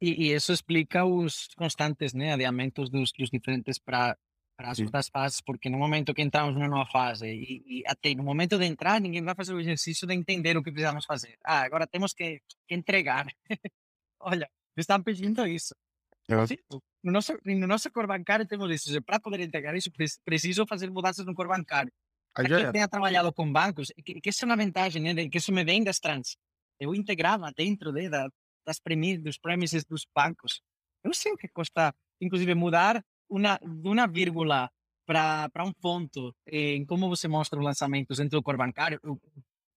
E, 0.00 0.28
e 0.28 0.34
isso 0.34 0.52
explica 0.52 1.04
os 1.04 1.48
constantes 1.56 2.14
né, 2.14 2.32
adiamentos 2.32 2.88
dos, 2.88 3.12
dos 3.12 3.28
diferentes 3.28 3.78
para 3.78 4.16
para 4.60 4.72
as 4.72 4.78
outras 4.78 5.08
fases, 5.08 5.40
porque 5.40 5.70
no 5.70 5.78
momento 5.78 6.12
que 6.12 6.20
entramos 6.20 6.54
numa 6.54 6.68
nova 6.68 6.84
fase 6.90 7.26
e, 7.26 7.64
e, 7.66 7.82
até 7.86 8.14
no 8.14 8.22
momento 8.22 8.58
de 8.58 8.66
entrar, 8.66 9.00
ninguém 9.00 9.24
vai 9.24 9.34
fazer 9.34 9.54
o 9.54 9.60
exercício 9.60 10.06
de 10.06 10.12
entender 10.12 10.54
o 10.54 10.62
que 10.62 10.70
precisamos 10.70 11.06
fazer. 11.06 11.38
Ah, 11.42 11.62
agora 11.62 11.86
temos 11.86 12.12
que, 12.12 12.42
que 12.68 12.74
entregar. 12.74 13.26
Olha, 14.20 14.46
me 14.76 14.82
estão 14.82 15.02
pedindo 15.02 15.46
isso. 15.46 15.74
No 17.02 17.10
nosso, 17.10 17.32
no 17.42 17.66
nosso 17.66 17.90
core 17.90 18.06
bancário 18.06 18.46
temos 18.46 18.70
isso. 18.70 19.00
Para 19.00 19.18
poder 19.18 19.40
entregar 19.40 19.74
isso, 19.74 19.90
preciso 20.22 20.66
fazer 20.66 20.90
mudanças 20.90 21.24
no 21.24 21.34
core 21.34 21.48
bancário. 21.48 21.90
Para 22.34 22.46
quem 22.46 22.72
tenha 22.72 22.86
trabalhado 22.86 23.32
com 23.32 23.50
bancos, 23.50 23.90
que, 24.04 24.20
que 24.20 24.28
isso 24.28 24.44
é 24.44 24.46
uma 24.46 24.56
vantagem, 24.58 25.00
né? 25.02 25.26
Que 25.26 25.38
isso 25.38 25.52
me 25.52 25.64
vem 25.64 25.82
das 25.82 25.98
trans. 25.98 26.36
Eu 26.78 26.94
integrava 26.94 27.50
dentro 27.56 27.92
de, 27.92 28.10
da, 28.10 28.28
das 28.66 28.78
premissas, 28.78 29.24
dos 29.24 29.38
premises 29.38 29.86
dos 29.86 30.06
bancos. 30.14 30.60
Eu 31.02 31.14
sei 31.14 31.32
o 31.32 31.36
que 31.38 31.48
custa, 31.48 31.94
inclusive, 32.20 32.54
mudar 32.54 33.02
uma, 33.30 33.58
de 33.58 33.88
uma 33.88 34.06
vírgula 34.06 34.70
para 35.06 35.64
um 35.64 35.72
ponto 35.72 36.34
em 36.46 36.84
como 36.84 37.08
você 37.08 37.26
mostra 37.26 37.58
os 37.58 37.64
lançamentos 37.64 38.18
dentro 38.18 38.38
do 38.38 38.42
core 38.42 38.58
bancário 38.58 39.00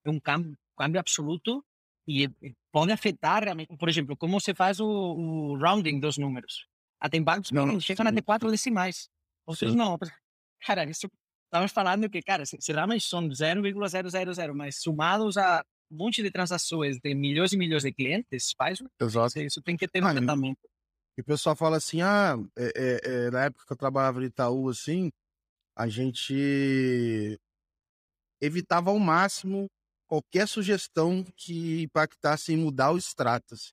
é 0.06 0.10
um 0.10 0.20
câmbio, 0.20 0.56
câmbio 0.78 1.00
absoluto 1.00 1.64
e 2.08 2.30
pode 2.72 2.92
afetar, 2.92 3.44
por 3.80 3.88
exemplo, 3.88 4.18
como 4.18 4.40
você 4.40 4.54
faz 4.54 4.80
o, 4.80 4.86
o 4.86 5.58
rounding 5.58 6.00
dos 6.00 6.18
números. 6.18 6.68
Até 7.00 7.18
em 7.18 7.24
bancos 7.24 7.52
não, 7.52 7.80
chegam 7.80 8.06
até 8.06 8.22
quatro 8.22 8.52
decimais. 8.52 9.10
Vocês 9.46 9.74
não. 9.74 9.98
Cara, 10.66 10.84
isso 10.86 11.10
estamos 11.46 11.72
falando 11.72 12.10
que, 12.10 12.22
cara, 12.22 12.46
será 12.46 12.88
mais 12.88 13.04
são 13.04 13.30
0,000, 13.30 14.56
mas 14.56 14.82
somados 14.82 15.38
a 15.38 15.64
um 15.92 15.98
monte 15.98 16.24
de 16.24 16.32
transações 16.32 16.98
de 17.00 17.14
milhões 17.14 17.54
e 17.54 17.58
milhões 17.58 17.84
de 17.84 17.94
clientes, 17.94 18.54
faz 18.58 18.80
Exato. 19.00 19.40
isso 19.40 19.62
tem 19.62 19.78
que 19.78 19.88
ter 19.88 20.04
um 20.04 20.10
tratamento. 20.10 20.60
E 21.18 21.22
o 21.22 21.24
pessoal 21.24 21.56
fala 21.56 21.78
assim, 21.78 22.02
ah, 22.02 22.36
é, 22.58 22.74
é, 22.76 23.26
é, 23.28 23.32
na 23.32 23.46
época 23.46 23.66
que 23.66 23.74
eu 23.74 23.78
trabalhava 23.78 24.20
no 24.20 24.26
Itaú, 24.26 24.70
assim, 24.70 25.12
a 25.76 25.88
gente 25.88 27.40
evitava 28.42 28.90
ao 28.90 29.00
máximo 29.00 29.68
qualquer 30.08 30.48
sugestão 30.48 31.24
que 31.36 31.84
impactasse 31.84 32.54
em 32.54 32.58
mudar 32.58 32.92
o 32.92 32.98
extrato. 32.98 33.54
Assim. 33.54 33.72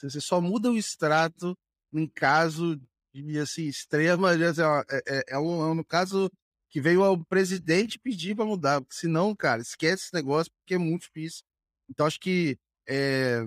Você 0.00 0.20
só 0.20 0.40
muda 0.40 0.70
o 0.70 0.76
extrato 0.76 1.56
em 1.92 2.06
caso 2.06 2.80
de 3.14 3.38
assim, 3.38 3.66
extrema, 3.66 4.30
assim, 4.30 4.62
é, 4.90 5.02
é, 5.06 5.24
é, 5.34 5.38
um, 5.38 5.62
é 5.62 5.72
um 5.72 5.84
caso 5.84 6.30
que 6.70 6.80
veio 6.80 7.02
o 7.02 7.24
presidente 7.24 7.98
pedir 7.98 8.34
para 8.34 8.46
mudar, 8.46 8.80
porque 8.80 8.94
senão, 8.94 9.36
cara, 9.36 9.60
esquece 9.60 10.04
esse 10.04 10.14
negócio, 10.14 10.50
porque 10.52 10.74
é 10.74 10.78
muito 10.78 11.02
difícil. 11.02 11.42
Então, 11.88 12.06
acho 12.06 12.18
que 12.18 12.58
é, 12.88 13.46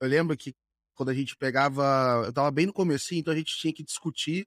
eu 0.00 0.08
lembro 0.08 0.36
que 0.36 0.54
quando 0.96 1.10
a 1.10 1.14
gente 1.14 1.36
pegava, 1.36 2.22
eu 2.24 2.30
estava 2.30 2.50
bem 2.50 2.66
no 2.66 2.72
começo, 2.72 3.14
então 3.14 3.32
a 3.32 3.36
gente 3.36 3.56
tinha 3.56 3.72
que 3.72 3.84
discutir 3.84 4.46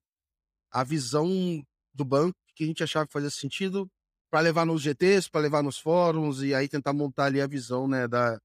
a 0.71 0.83
visão 0.83 1.27
do 1.93 2.03
banco 2.03 2.37
que 2.55 2.63
a 2.65 2.67
gente 2.67 2.83
achava 2.83 3.07
que 3.07 3.13
fazia 3.13 3.29
sentido 3.29 3.89
para 4.29 4.41
levar 4.41 4.65
nos 4.65 4.81
GTs, 4.81 5.29
para 5.29 5.41
levar 5.41 5.63
nos 5.63 5.77
fóruns 5.77 6.41
e 6.41 6.53
aí 6.53 6.67
tentar 6.67 6.93
montar 6.93 7.25
ali 7.25 7.39
a 7.39 7.47
visão, 7.47 7.87
né, 7.87 8.07
da 8.07 8.37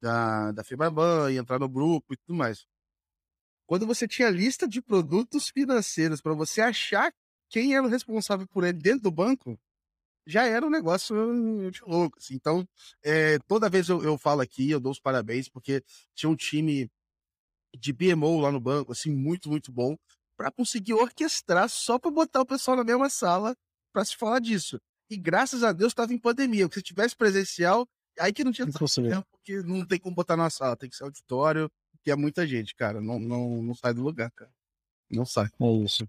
da, 0.00 0.52
da 0.52 0.64
Fibraban 0.64 1.30
e 1.30 1.36
entrar 1.36 1.58
no 1.58 1.68
grupo 1.68 2.14
e 2.14 2.16
tudo 2.16 2.34
mais. 2.34 2.66
Quando 3.66 3.86
você 3.86 4.08
tinha 4.08 4.30
lista 4.30 4.66
de 4.66 4.82
produtos 4.82 5.48
financeiros 5.48 6.20
para 6.20 6.34
você 6.34 6.60
achar 6.60 7.12
quem 7.48 7.76
era 7.76 7.86
o 7.86 7.90
responsável 7.90 8.46
por 8.48 8.64
ele 8.64 8.78
dentro 8.78 9.02
do 9.02 9.10
banco, 9.10 9.58
já 10.26 10.44
era 10.46 10.66
um 10.66 10.70
negócio 10.70 11.14
de 11.70 11.80
louco. 11.82 12.18
Assim. 12.18 12.34
Então, 12.34 12.66
é, 13.02 13.38
toda 13.40 13.70
vez 13.70 13.88
eu, 13.88 14.02
eu 14.02 14.18
falo 14.18 14.40
aqui, 14.40 14.70
eu 14.70 14.80
dou 14.80 14.92
os 14.92 15.00
parabéns, 15.00 15.48
porque 15.48 15.82
tinha 16.14 16.30
um 16.30 16.36
time 16.36 16.90
de 17.78 17.92
BMO 17.92 18.40
lá 18.40 18.50
no 18.50 18.60
banco, 18.60 18.92
assim, 18.92 19.10
muito, 19.10 19.48
muito 19.48 19.72
bom, 19.72 19.96
para 20.36 20.50
conseguir 20.50 20.94
orquestrar 20.94 21.68
só 21.68 21.98
para 21.98 22.10
botar 22.10 22.40
o 22.40 22.46
pessoal 22.46 22.76
na 22.76 22.84
mesma 22.84 23.10
sala 23.10 23.54
para 23.92 24.04
se 24.04 24.16
falar 24.16 24.40
disso. 24.40 24.80
E 25.10 25.16
graças 25.16 25.62
a 25.62 25.72
Deus 25.72 25.92
estava 25.92 26.12
em 26.12 26.18
pandemia, 26.18 26.68
porque 26.68 26.80
se 26.80 26.84
tivesse 26.84 27.16
presencial, 27.16 27.86
aí 28.18 28.32
que 28.32 28.44
não 28.44 28.52
tinha 28.52 28.66
tempo, 28.66 29.26
porque 29.32 29.62
não 29.62 29.84
tem 29.84 29.98
como 29.98 30.14
botar 30.14 30.36
na 30.36 30.48
sala, 30.48 30.76
tem 30.76 30.88
que 30.88 30.96
ser 30.96 31.04
auditório, 31.04 31.70
que 32.02 32.10
é 32.10 32.16
muita 32.16 32.46
gente, 32.46 32.74
cara, 32.74 33.00
não, 33.00 33.18
não, 33.18 33.62
não 33.62 33.74
sai 33.74 33.92
do 33.92 34.02
lugar, 34.02 34.30
cara. 34.32 34.50
Não 35.10 35.26
sai. 35.26 35.48
É 35.60 35.84
isso. 35.84 36.08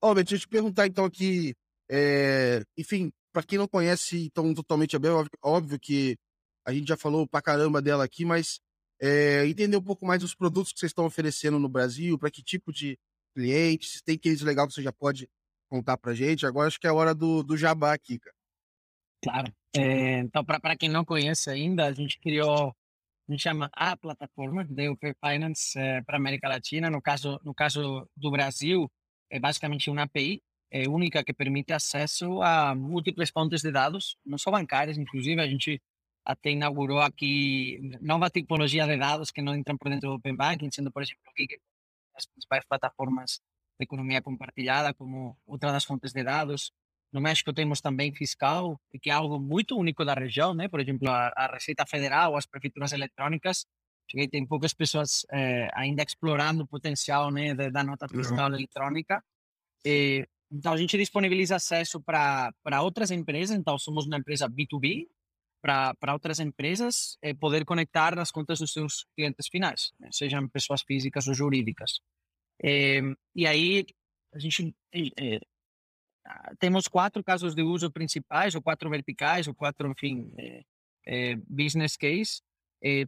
Ó, 0.00 0.12
oh, 0.12 0.14
deixa 0.14 0.36
eu 0.36 0.38
te 0.38 0.48
perguntar 0.48 0.86
então 0.86 1.04
aqui, 1.04 1.54
é... 1.90 2.62
enfim, 2.78 3.12
para 3.32 3.42
quem 3.42 3.58
não 3.58 3.66
conhece 3.66 4.30
tão 4.30 4.54
totalmente 4.54 4.94
a 4.94 4.98
Bel, 4.98 5.26
óbvio 5.42 5.78
que 5.78 6.16
a 6.64 6.72
gente 6.72 6.88
já 6.88 6.96
falou 6.96 7.26
pra 7.26 7.42
caramba 7.42 7.82
dela 7.82 8.04
aqui, 8.04 8.24
mas 8.24 8.60
é, 9.00 9.46
entender 9.46 9.76
um 9.76 9.82
pouco 9.82 10.06
mais 10.06 10.22
os 10.22 10.34
produtos 10.34 10.72
que 10.72 10.78
vocês 10.78 10.90
estão 10.90 11.06
oferecendo 11.06 11.58
no 11.58 11.68
Brasil, 11.68 12.18
para 12.18 12.30
que 12.30 12.42
tipo 12.42 12.72
de 12.72 12.98
clientes, 13.34 13.94
se 13.94 14.04
tem 14.04 14.18
case 14.18 14.44
legal 14.44 14.66
que 14.66 14.74
você 14.74 14.82
já 14.82 14.92
pode 14.92 15.28
contar 15.68 15.96
para 15.96 16.14
gente. 16.14 16.46
Agora 16.46 16.68
acho 16.68 16.78
que 16.78 16.86
é 16.86 16.90
a 16.90 16.94
hora 16.94 17.14
do, 17.14 17.42
do 17.42 17.56
jabá 17.56 17.92
aqui, 17.92 18.18
cara. 18.18 18.36
Claro. 19.22 19.54
É, 19.74 20.18
então, 20.18 20.44
para 20.44 20.76
quem 20.76 20.88
não 20.88 21.04
conhece 21.04 21.50
ainda, 21.50 21.86
a 21.86 21.92
gente 21.92 22.20
criou, 22.20 22.74
a 23.28 23.32
gente 23.32 23.42
chama 23.42 23.70
a 23.72 23.96
plataforma 23.96 24.64
de 24.64 24.88
UP 24.88 25.00
Finance 25.24 25.78
é, 25.78 26.02
para 26.02 26.16
América 26.16 26.48
Latina. 26.48 26.90
No 26.90 27.02
caso, 27.02 27.40
no 27.44 27.54
caso 27.54 28.08
do 28.16 28.30
Brasil, 28.30 28.90
é 29.30 29.40
basicamente 29.40 29.90
uma 29.90 30.02
API 30.02 30.42
é 30.74 30.88
única 30.88 31.22
que 31.22 31.32
permite 31.32 31.72
acesso 31.72 32.42
a 32.42 32.74
múltiplas 32.74 33.30
fontes 33.30 33.62
de 33.62 33.70
dados, 33.70 34.16
não 34.26 34.36
só 34.36 34.50
bancárias, 34.50 34.98
inclusive 34.98 35.40
a 35.40 35.46
gente 35.46 35.80
até 36.24 36.50
inaugurou 36.50 37.00
aqui 37.00 37.80
nova 38.00 38.30
tipologia 38.30 38.86
de 38.86 38.96
dados 38.96 39.30
que 39.30 39.42
não 39.42 39.54
entram 39.54 39.76
por 39.76 39.90
dentro 39.90 40.08
do 40.08 40.14
Open 40.16 40.34
Banking, 40.34 40.70
sendo, 40.72 40.90
por 40.90 41.02
exemplo, 41.02 41.22
aqui 41.28 41.46
as 42.16 42.26
principais 42.26 42.64
plataformas 42.66 43.40
de 43.78 43.84
economia 43.84 44.22
compartilhada 44.22 44.94
como 44.94 45.36
outra 45.46 45.72
das 45.72 45.84
fontes 45.84 46.12
de 46.12 46.22
dados. 46.22 46.72
No 47.12 47.20
México 47.20 47.52
temos 47.52 47.80
também 47.80 48.12
fiscal, 48.12 48.80
que 49.00 49.10
é 49.10 49.12
algo 49.12 49.38
muito 49.38 49.76
único 49.76 50.04
da 50.04 50.14
região, 50.14 50.54
né? 50.54 50.68
Por 50.68 50.80
exemplo, 50.80 51.08
a, 51.10 51.32
a 51.36 51.46
Receita 51.52 51.84
Federal, 51.86 52.36
as 52.36 52.46
prefeituras 52.46 52.92
eletrônicas, 52.92 53.66
que 54.08 54.28
tem 54.28 54.46
poucas 54.46 54.74
pessoas 54.74 55.24
eh, 55.32 55.68
ainda 55.74 56.02
explorando 56.02 56.64
o 56.64 56.66
potencial 56.66 57.30
né, 57.30 57.54
da 57.54 57.82
nota 57.82 58.08
fiscal 58.08 58.48
uhum. 58.48 58.56
eletrônica. 58.56 59.22
E, 59.84 60.26
então, 60.50 60.72
a 60.72 60.76
gente 60.76 60.96
disponibiliza 60.96 61.56
acesso 61.56 62.00
para 62.00 62.82
outras 62.82 63.10
empresas. 63.10 63.56
Então, 63.56 63.78
somos 63.78 64.06
uma 64.06 64.18
empresa 64.18 64.48
B2B, 64.48 65.06
para 65.64 66.12
outras 66.12 66.40
empresas 66.40 67.16
é 67.22 67.32
poder 67.32 67.64
conectar 67.64 68.18
as 68.18 68.30
contas 68.30 68.58
dos 68.58 68.70
seus 68.70 69.06
clientes 69.16 69.48
finais, 69.48 69.92
né? 69.98 70.10
sejam 70.12 70.46
pessoas 70.46 70.82
físicas 70.82 71.26
ou 71.26 71.32
jurídicas. 71.32 72.00
É, 72.62 73.00
e 73.34 73.46
aí 73.46 73.86
a 74.34 74.38
gente 74.38 74.74
é, 74.94 75.40
temos 76.58 76.86
quatro 76.86 77.24
casos 77.24 77.54
de 77.54 77.62
uso 77.62 77.90
principais, 77.90 78.54
ou 78.54 78.60
quatro 78.60 78.90
verticais, 78.90 79.48
ou 79.48 79.54
quatro, 79.54 79.90
enfim, 79.90 80.30
business 81.48 81.96
case, 81.96 82.42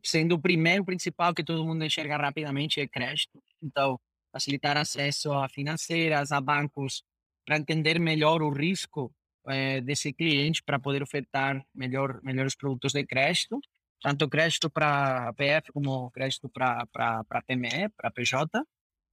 sendo 0.02 0.36
o 0.36 0.40
primeiro 0.40 0.84
principal 0.84 1.34
que 1.34 1.44
todo 1.44 1.64
mundo 1.64 1.84
enxerga 1.84 2.16
rapidamente 2.16 2.80
é 2.80 2.86
crédito. 2.86 3.42
Então, 3.62 3.98
facilitar 4.32 4.76
acesso 4.76 5.32
a 5.32 5.48
financeiras, 5.48 6.32
a 6.32 6.40
bancos, 6.40 7.02
para 7.46 7.56
entender 7.58 7.98
melhor 7.98 8.42
o 8.42 8.50
risco 8.50 9.12
é, 9.48 9.80
desse 9.80 10.12
cliente 10.12 10.62
para 10.62 10.78
poder 10.78 11.02
ofertar 11.02 11.64
melhor, 11.74 12.20
melhores 12.22 12.54
produtos 12.54 12.92
de 12.92 13.04
crédito, 13.04 13.60
tanto 14.02 14.28
crédito 14.28 14.70
para 14.70 15.32
PF 15.34 15.72
como 15.72 16.10
crédito 16.10 16.48
para 16.48 17.42
PME, 17.46 17.88
para 17.96 18.10
PJ. 18.10 18.62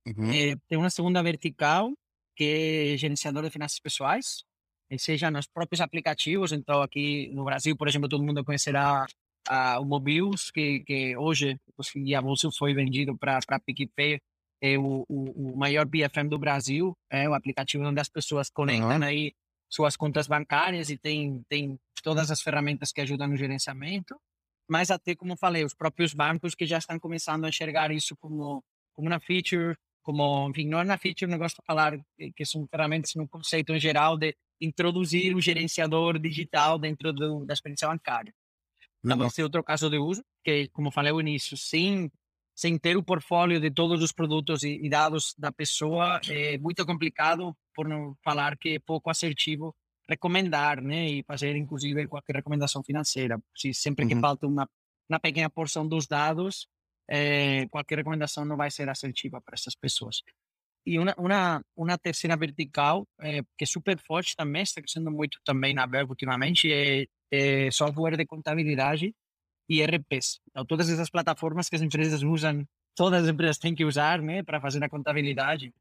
Uhum. 0.06 0.32
É, 0.32 0.56
tem 0.68 0.78
uma 0.78 0.90
segunda 0.90 1.24
vertical, 1.24 1.94
que 2.36 2.94
é 2.94 2.98
gerenciador 2.98 3.44
de 3.44 3.50
finanças 3.50 3.80
pessoais, 3.80 4.44
seja 4.98 5.32
nos 5.32 5.48
próprios 5.48 5.82
aplicativos. 5.82 6.52
Então, 6.52 6.82
aqui 6.82 7.32
no 7.34 7.44
Brasil, 7.44 7.76
por 7.76 7.88
exemplo, 7.88 8.10
todo 8.10 8.24
mundo 8.24 8.44
conhecerá 8.44 9.06
a, 9.48 9.80
o 9.80 9.86
Mobius, 9.86 10.52
que, 10.52 10.82
que 10.82 11.18
hoje 11.18 11.60
a 12.16 12.22
bolsa 12.22 12.50
foi 12.52 12.74
vendido 12.74 13.18
para 13.18 13.40
a 13.48 13.60
PicPay, 13.60 14.20
é 14.62 14.78
o, 14.78 15.06
o, 15.10 15.52
o, 15.54 15.58
maior 15.58 15.86
BFM 15.86 16.30
do 16.30 16.40
Brasil, 16.40 16.96
é 17.10 17.28
o 17.28 17.34
aplicativo 17.34 17.84
onde 17.84 18.00
as 18.00 18.08
pessoas 18.08 18.50
conectam 18.50 18.98
uhum. 18.98 19.04
aí 19.04 19.34
suas 19.74 19.98
contas 19.98 20.28
bancárias 20.28 20.92
e 20.92 20.98
tem, 20.98 21.44
tem 21.50 21.80
todas 22.04 22.30
as 22.30 22.42
ferramentas 22.42 22.92
que 22.92 23.02
ajudam 23.02 23.28
no 23.28 23.36
gerenciamento, 23.36 24.16
mas 24.70 24.92
até, 24.92 25.16
como 25.16 25.36
falei, 25.36 25.64
os 25.64 25.74
próprios 25.74 26.14
bancos 26.14 26.54
que 26.54 26.68
já 26.68 26.78
estão 26.78 27.00
começando 27.00 27.46
a 27.46 27.50
enxergar 27.50 27.92
isso 27.92 28.16
como, 28.18 28.64
como 28.94 29.08
uma 29.08 29.20
feature, 29.20 29.76
como, 30.04 30.48
enfim, 30.50 30.68
não 30.68 30.80
é 30.80 30.84
uma 30.84 30.98
feature, 30.98 31.30
não 31.30 31.40
gosto 31.40 31.58
de 31.58 31.66
falar 31.66 32.00
que 32.36 32.46
são 32.46 32.68
ferramentas 32.68 33.16
no 33.16 33.28
conceito 33.28 33.74
em 33.74 33.80
geral 33.80 34.16
de 34.16 34.36
introduzir 34.62 35.36
o 35.36 35.42
gerenciador 35.42 36.20
digital 36.20 36.78
dentro 36.78 37.12
do, 37.12 37.44
da 37.44 37.54
experiência 37.54 37.88
bancária. 37.88 38.34
Então, 39.04 39.18
vai 39.18 39.30
ser 39.32 39.44
outro 39.44 39.64
caso 39.64 39.90
de 39.90 39.98
uso, 39.98 40.24
que, 40.44 40.68
como 40.70 40.92
falei 40.92 41.12
no 41.12 41.20
início, 41.20 41.58
sem, 41.58 42.12
sem 42.56 42.78
ter 42.78 42.96
o 42.96 43.04
portfólio 43.04 43.60
de 43.60 43.72
todos 43.72 44.02
os 44.02 44.12
produtos 44.12 44.64
e, 44.64 44.80
e 44.84 44.90
dados 44.90 45.34
da 45.38 45.52
pessoa, 45.52 46.22
é 46.30 46.58
muito 46.58 46.86
complicado 46.86 47.56
por 47.74 47.88
não 47.88 48.16
falar 48.24 48.58
que 48.58 48.76
é 48.76 48.80
pouco 48.80 49.10
assertivo 49.10 49.76
recomendar, 50.08 50.82
né, 50.82 51.08
e 51.08 51.24
fazer 51.24 51.56
inclusive 51.56 52.08
qualquer 52.08 52.36
recomendação 52.36 52.84
financeira. 52.84 53.42
Se 53.56 53.74
sempre 53.74 54.06
que 54.06 54.14
uhum. 54.14 54.22
falta 54.22 54.46
uma, 54.46 54.70
uma 55.10 55.20
pequena 55.20 55.50
porção 55.50 55.88
dos 55.88 56.08
dados, 56.08 56.68
é, 57.10 57.68
qualquer 57.70 57.98
recomendação 57.98 58.46
não 58.46 58.58
vai 58.58 58.70
ser 58.70 58.90
assertiva 58.90 59.42
para 59.42 59.56
essas 59.56 59.76
pessoas. 59.76 60.22
E 60.86 61.00
uma, 61.00 61.16
uma, 61.18 61.66
uma 61.76 61.98
terceira 61.98 62.36
vertical, 62.36 63.08
é, 63.22 63.42
que 63.58 63.64
é 63.64 63.66
super 63.66 63.98
forte 63.98 64.36
também, 64.36 64.64
está 64.64 64.82
crescendo 64.82 65.10
muito 65.10 65.40
também 65.46 65.74
na 65.74 65.86
Verbo 65.86 66.12
ultimamente, 66.12 66.72
é, 66.72 67.06
é 67.32 67.72
software 67.72 68.18
de 68.18 68.26
contabilidade 68.26 69.16
ERPs. 69.82 70.40
Então, 70.50 70.66
todas 70.66 70.90
essas 70.90 71.10
plataformas 71.10 71.70
que 71.70 71.76
as 71.76 71.82
empresas 71.82 72.24
usam, 72.24 72.66
todas 72.96 73.24
as 73.24 73.30
empresas 73.30 73.58
têm 73.58 73.76
que 73.76 73.86
usar 73.86 74.22
né, 74.22 74.44
para 74.44 74.62
fazer 74.62 74.84
a 74.84 74.90
contabilidade 74.90 75.74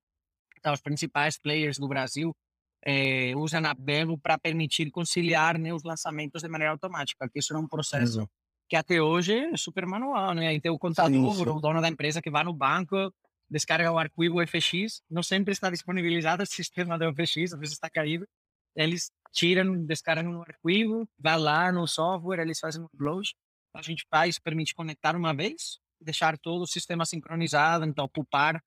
os 0.71 0.81
principais 0.81 1.39
players 1.39 1.79
do 1.79 1.89
Brasil 1.89 2.37
é, 2.85 3.35
usam 3.37 3.65
a 3.65 3.75
Belo 3.75 4.19
para 4.19 4.39
permitir 4.39 4.91
conciliar 4.91 5.59
né, 5.59 5.73
os 5.73 5.83
lançamentos 5.83 6.43
de 6.43 6.49
maneira 6.49 6.73
automática, 6.73 7.29
que 7.29 7.39
isso 7.39 7.55
é 7.55 7.59
um 7.59 7.67
processo 7.67 8.19
Exato. 8.19 8.31
que 8.69 8.77
até 8.77 9.01
hoje 9.01 9.35
é 9.35 9.57
super 9.57 9.87
manual, 9.87 10.35
né? 10.35 10.53
Então 10.53 10.75
o 10.75 10.79
contador, 10.79 11.35
sim, 11.35 11.45
sim. 11.45 11.51
o 11.51 11.61
dono 11.61 11.81
da 11.81 11.89
empresa 11.89 12.21
que 12.21 12.31
vai 12.31 12.45
no 12.45 12.53
banco, 12.53 13.13
descarga 13.49 13.93
o 13.93 13.99
arquivo 13.99 14.45
FX, 14.47 15.03
não 15.11 15.23
sempre 15.23 15.53
está 15.53 15.71
disponibilizado 15.71 16.43
o 16.43 16.47
sistema 16.47 16.99
do 16.99 17.13
FX, 17.13 17.53
às 17.53 17.61
vezes 17.61 17.75
está 17.75 17.89
caído, 17.89 18.27
eles 18.75 19.11
tiram, 19.33 19.85
descarregam 19.85 20.33
no 20.33 20.43
arquivo, 20.43 21.09
vai 21.19 21.39
lá 21.39 21.71
no 21.71 21.87
software, 21.87 22.41
eles 22.41 22.59
fazem 22.59 22.83
um 22.83 22.87
upload, 22.87 23.33
a 23.75 23.83
gente 23.83 24.07
faz, 24.11 24.39
permite 24.39 24.75
conectar 24.75 25.17
uma 25.17 25.35
vez, 25.35 25.79
deixar 26.01 26.39
todo 26.39 26.63
o 26.63 26.67
sistema 26.67 27.05
sincronizado, 27.07 27.85
então 27.85 28.09
poupar 28.09 28.63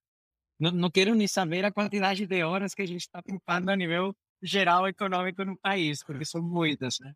não, 0.60 0.72
não 0.72 0.92
quero 0.92 1.14
nem 1.14 1.28
saber 1.28 1.66
a 1.66 1.72
quantidade 1.72 2.26
de 2.26 2.44
horas 2.44 2.74
que 2.74 2.82
a 2.82 2.88
gente 2.88 3.02
está 3.02 3.20
ocupando 3.20 3.72
a 3.72 3.76
nível 3.76 4.16
geral 4.42 4.88
econômico 4.88 5.44
no 5.44 5.58
país, 5.58 6.04
porque 6.04 6.26
são 6.26 6.42
muitas, 6.42 7.00
né? 7.00 7.14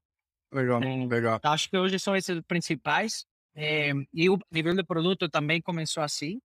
Legal, 0.52 0.82
é, 0.84 1.06
legal. 1.06 1.40
Acho 1.44 1.70
que 1.70 1.78
hoje 1.78 2.00
são 2.00 2.16
esses 2.16 2.38
os 2.38 2.44
principais. 2.44 3.26
É, 3.56 3.92
e 4.14 4.30
o 4.30 4.38
nível 4.52 4.76
de 4.76 4.84
produto 4.84 5.30
também 5.30 5.62
começou 5.62 6.04
assim, 6.04 6.40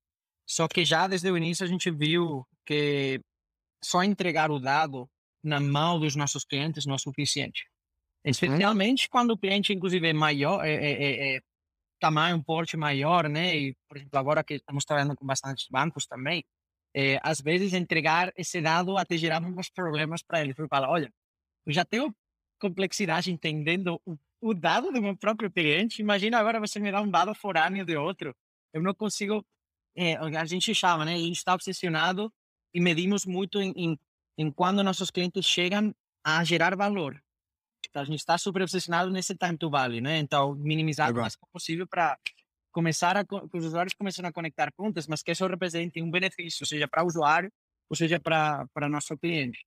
só 0.49 0.66
que 0.66 0.84
já 0.84 1.07
desde 1.07 1.30
o 1.30 1.36
início 1.36 1.64
a 1.64 1.68
gente 1.68 1.90
viu 1.90 2.47
que 2.64 3.20
só 3.82 4.03
entregar 4.03 4.51
o 4.51 4.59
dado 4.59 5.09
na 5.42 5.61
mão 5.61 6.01
dos 6.01 6.16
nossos 6.16 6.45
clientes 6.45 6.86
não 6.86 6.95
é 6.95 6.99
suficiente. 6.99 7.66
Especialmente 8.24 9.06
hum. 9.06 9.08
quando 9.10 9.30
o 9.32 9.38
cliente, 9.38 9.72
inclusive, 9.72 10.08
é 10.08 10.12
maior, 10.12 10.64
é, 10.64 10.72
é, 10.72 11.36
é, 11.36 11.40
tamanho, 12.00 12.36
um 12.36 12.42
porte 12.42 12.76
maior, 12.76 13.28
né? 13.28 13.56
E, 13.56 13.76
por 13.88 13.96
exemplo, 13.96 14.18
agora 14.18 14.42
que 14.42 14.54
estamos 14.54 14.84
trabalhando 14.84 15.16
com 15.16 15.26
bastantes 15.26 15.68
bancos 15.68 16.06
também, 16.06 16.44
é, 16.94 17.18
às 17.22 17.40
vezes 17.40 17.72
entregar 17.72 18.32
esse 18.36 18.60
dado 18.60 18.96
até 18.96 19.16
gerar 19.16 19.44
alguns 19.44 19.68
problemas 19.68 20.22
para 20.22 20.40
ele. 20.40 20.54
Eu 20.56 20.68
falo, 20.68 20.86
olha, 20.88 21.12
eu 21.66 21.72
já 21.72 21.84
tenho 21.84 22.14
complexidade 22.60 23.32
entendendo 23.32 24.00
o, 24.06 24.16
o, 24.40 24.54
dado 24.54 24.92
do 24.92 25.02
meu 25.02 25.16
próprio 25.16 25.50
cliente, 25.50 26.00
imagina 26.00 26.38
agora 26.38 26.60
você 26.60 26.78
me 26.78 26.92
dá 26.92 27.00
um 27.00 27.10
dado 27.10 27.34
forâneo 27.34 27.84
de 27.84 27.96
outro. 27.96 28.34
Eu 28.72 28.82
não 28.82 28.94
consigo, 28.94 29.44
é, 29.96 30.14
a 30.16 30.44
gente 30.44 30.74
chama, 30.74 31.04
né? 31.04 31.14
A 31.14 31.18
gente 31.18 31.36
está 31.36 31.54
obsessionado 31.54 32.32
e 32.72 32.80
medimos 32.80 33.24
muito 33.26 33.60
em, 33.60 33.72
em, 33.76 33.98
em 34.38 34.50
quando 34.50 34.82
nossos 34.82 35.10
clientes 35.10 35.46
chegam 35.46 35.94
a 36.24 36.44
gerar 36.44 36.76
valor. 36.76 37.23
A 38.01 38.05
gente 38.05 38.18
está 38.18 38.36
super 38.36 38.62
obsessionado 38.62 39.11
nesse 39.11 39.34
time 39.36 39.57
to 39.57 39.70
value, 39.70 40.01
né? 40.01 40.18
Então, 40.18 40.55
minimizar 40.55 41.11
o 41.12 41.14
mais 41.14 41.36
possível 41.53 41.86
para 41.86 42.18
começar 42.72 43.16
a 43.16 43.24
que 43.24 43.57
os 43.57 43.64
usuários 43.64 43.95
começam 43.95 44.26
a 44.26 44.32
conectar 44.32 44.72
contas, 44.72 45.07
mas 45.07 45.22
que 45.22 45.30
isso 45.30 45.47
represente 45.47 46.03
um 46.03 46.11
benefício, 46.11 46.66
seja 46.66 46.88
para 46.88 47.05
o 47.05 47.07
usuário, 47.07 47.51
ou 47.88 47.97
seja 47.97 48.18
para 48.18 48.66
para 48.74 48.88
nosso 48.88 49.16
cliente. 49.16 49.64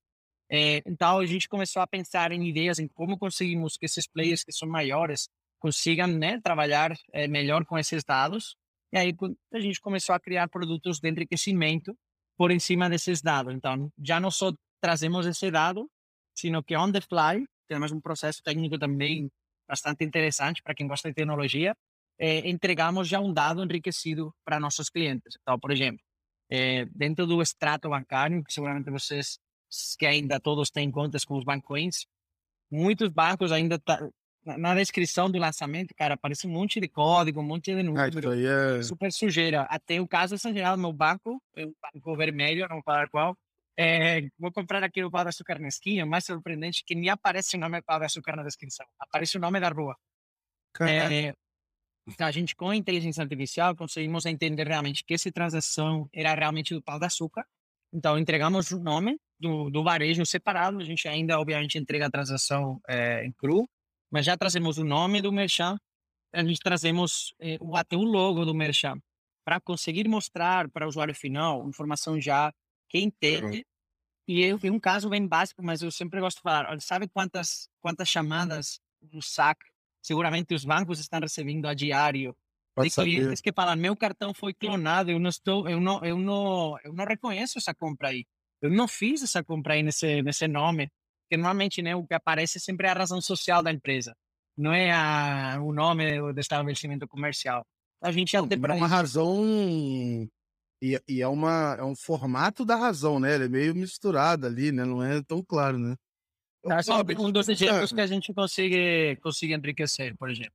É, 0.50 0.82
então 0.86 1.20
a 1.20 1.26
gente 1.26 1.48
começou 1.48 1.82
a 1.82 1.88
pensar 1.88 2.32
em 2.32 2.48
ideias 2.48 2.80
em 2.80 2.88
como 2.88 3.18
conseguimos 3.18 3.78
que 3.78 3.86
esses 3.86 4.08
players 4.08 4.44
que 4.44 4.52
são 4.52 4.68
maiores 4.68 5.30
consigam 5.60 6.08
né, 6.08 6.40
trabalhar 6.42 6.96
é, 7.12 7.28
melhor 7.28 7.66
com 7.66 7.78
esses 7.78 8.04
dados. 8.04 8.56
E 8.92 8.98
aí 8.98 9.14
a 9.54 9.60
gente 9.60 9.82
começou 9.82 10.16
a 10.16 10.20
criar 10.20 10.48
produtos 10.48 11.00
de 11.00 11.10
enriquecimento 11.10 11.98
por 12.38 12.52
em 12.52 12.60
cima 12.60 12.90
desses 12.90 13.22
dados. 13.22 13.54
Então 13.54 13.92
já 14.02 14.20
não 14.20 14.32
só 14.32 14.54
trazemos 14.82 15.26
esse 15.26 15.50
dado, 15.52 15.90
sino 16.34 16.64
que 16.64 16.76
on 16.78 16.92
the 16.92 17.02
fly 17.02 17.46
temos 17.68 17.92
um 17.92 18.00
processo 18.00 18.42
técnico 18.44 18.78
também 18.78 19.30
bastante 19.68 20.04
interessante 20.04 20.62
para 20.64 20.74
quem 20.74 20.88
gosta 20.88 21.10
de 21.10 21.16
tecnologia, 21.16 21.76
eh, 22.20 22.50
entregamos 22.50 23.08
já 23.08 23.20
um 23.20 23.34
dado 23.34 23.64
enriquecido 23.64 24.34
para 24.46 24.60
nossos 24.60 24.90
clientes. 24.90 25.38
Então, 25.42 25.60
por 25.60 25.72
exemplo, 25.72 26.02
eh, 26.50 26.86
dentro 26.96 27.28
do 27.28 27.42
extrato 27.42 27.90
bancário, 27.90 28.44
que 28.44 28.54
seguramente 28.54 28.90
vocês 28.90 29.40
que 30.00 30.06
ainda 30.06 30.40
todos 30.40 30.72
têm 30.72 30.90
contas 30.90 31.26
com 31.26 31.38
os 31.38 31.44
bancões, 31.44 32.06
muitos 32.72 33.10
bancos 33.10 33.52
ainda 33.52 33.78
tá, 33.78 34.00
na 34.56 34.74
descrição 34.74 35.30
do 35.30 35.38
lançamento, 35.38 35.94
cara, 35.94 36.14
aparece 36.14 36.48
um 36.48 36.52
monte 36.52 36.80
de 36.80 36.88
código, 36.88 37.42
um 37.42 37.44
monte 37.44 37.76
de 37.76 37.84
número, 37.84 38.30
ah, 38.30 38.78
é... 38.78 38.82
super 38.82 39.12
sujeira. 39.12 39.64
Até 39.64 40.00
o 40.00 40.08
caso 40.08 40.38
São 40.38 40.54
Geraldo, 40.54 40.82
meu 40.82 40.94
banco, 40.94 41.42
é 41.56 41.66
um 41.66 41.74
banco 41.94 42.16
vermelho, 42.16 42.68
não 42.70 42.82
falar 42.82 43.10
qual, 43.10 43.38
é, 43.78 44.28
vou 44.40 44.52
comprar 44.52 44.84
aqui 44.84 45.04
o 45.04 45.12
pau 45.12 45.24
de 45.24 45.30
açúcar 45.30 45.60
na 45.60 45.68
esquina, 45.68 46.06
mais 46.06 46.26
surpreendente 46.26 46.84
que 46.86 46.96
nem 46.96 47.10
aparece 47.10 47.56
o 47.56 47.60
nome 47.60 47.82
pau 47.84 48.00
de 48.00 48.06
açúcar 48.06 48.36
na 48.36 48.44
descrição, 48.44 48.86
aparece 49.00 49.38
o 49.38 49.40
nome 49.40 49.60
da 49.60 49.70
rua. 49.70 49.96
É, 50.82 51.34
a 52.20 52.32
gente, 52.32 52.56
com 52.56 52.70
a 52.70 52.76
inteligência 52.76 53.22
artificial, 53.22 53.76
conseguimos 53.76 54.26
entender 54.26 54.68
realmente 54.68 55.04
que 55.04 55.14
essa 55.14 55.32
transação 55.32 56.10
era 56.14 56.34
realmente 56.34 56.74
do 56.74 56.82
pau 56.82 56.98
de 56.98 57.06
açúcar. 57.06 57.46
Então, 57.94 58.18
entregamos 58.18 58.72
o 58.72 58.80
nome 58.80 59.20
do, 59.40 59.70
do 59.70 59.84
varejo 59.84 60.26
separado. 60.26 60.80
A 60.80 60.84
gente 60.84 61.08
ainda, 61.08 61.40
obviamente, 61.40 61.78
entrega 61.78 62.08
a 62.08 62.12
transação 62.12 62.80
é, 62.88 63.26
em 63.26 63.32
cru, 63.34 63.70
mas 64.10 64.26
já 64.26 64.38
trazemos 64.38 64.78
o 64.78 64.86
nome 64.86 65.22
do 65.22 65.32
merchan, 65.32 65.78
a 66.34 66.44
gente 66.44 66.60
trazemos 66.60 67.34
é, 67.40 67.58
o, 67.60 67.76
até 67.76 67.96
o 67.96 68.04
logo 68.04 68.46
do 68.46 68.54
merchan, 68.54 68.98
para 69.46 69.60
conseguir 69.60 70.08
mostrar 70.08 70.70
para 70.70 70.86
o 70.86 70.90
usuário 70.90 71.14
final 71.16 71.68
informação 71.68 72.20
já 72.20 72.54
que 72.90 73.00
entende. 73.00 73.66
E 74.28 74.44
eu 74.44 74.58
vi 74.58 74.70
um 74.70 74.80
caso 74.80 75.10
bem 75.10 75.26
básico, 75.26 75.64
mas 75.64 75.82
eu 75.82 75.90
sempre 75.90 76.20
gosto 76.20 76.38
de 76.38 76.44
falar, 76.44 76.80
sabe 76.82 77.08
quantas, 77.08 77.70
quantas 77.80 78.10
chamadas 78.10 78.80
no 79.02 79.22
SAC 79.22 79.58
seguramente 80.08 80.54
os 80.54 80.64
bancos 80.64 81.00
estão 81.00 81.20
recebendo 81.20 81.66
a 81.68 81.74
diário 81.74 82.36
de 82.82 82.90
clientes 82.90 83.42
que 83.42 83.52
falam 83.52 83.76
meu 83.76 83.96
cartão 83.96 84.34
foi 84.34 84.54
clonado, 84.54 85.12
eu 85.12 85.20
não 85.20 85.30
estou, 85.30 85.68
eu 85.68 85.82
não, 85.82 86.04
eu 86.06 86.18
não, 86.18 86.78
eu 86.84 86.94
não 86.94 87.06
reconheço 87.06 87.58
essa 87.58 87.74
compra 87.74 88.10
aí. 88.10 88.26
Eu 88.62 88.70
não 88.70 88.88
fiz 88.88 89.22
essa 89.22 89.44
compra 89.44 89.74
aí 89.74 89.84
nesse, 89.84 90.22
nesse 90.22 90.48
nome, 90.48 90.90
que 91.30 91.36
normalmente 91.36 91.82
né, 91.82 91.96
o 91.96 92.06
que 92.06 92.14
aparece 92.14 92.60
sempre 92.60 92.88
é 92.88 92.92
a 92.92 92.94
razão 92.94 93.20
social 93.20 93.62
da 93.62 93.72
empresa, 93.72 94.16
não 94.56 94.72
é 94.74 94.92
a, 94.92 95.60
o 95.62 95.74
nome 95.74 96.20
do 96.34 96.40
estabelecimento 96.40 97.08
comercial. 97.08 97.66
A 98.02 98.12
gente 98.12 98.32
já 98.32 98.46
tem 98.46 98.60
é 98.64 98.74
uma 98.74 98.88
razão 98.88 100.30
e, 100.82 101.02
e, 101.08 101.22
é, 101.22 101.28
uma, 101.28 101.76
é 101.80 101.84
um 101.84 101.96
formato 101.96 102.64
da 102.64 102.76
razão, 102.76 103.20
né? 103.20 103.36
Ele 103.36 103.46
é 103.46 103.50
meio 103.50 103.76
misturado 103.76 104.46
ali, 104.46 104.72
né? 104.72 104.86
Não 104.86 105.04
é 105.04 105.22
tão 105.24 105.44
claro, 105.44 105.78
né? 105.78 105.96
É 106.66 107.20
um 107.20 107.32
dos 107.32 107.48
exemplos 107.50 107.92
que 107.92 108.02
a 108.02 108.08
gente 108.08 108.34
consegue, 108.34 109.16
consegue 109.18 109.54
enriquecer, 109.54 110.16
por 110.18 110.30
exemplo. 110.30 110.54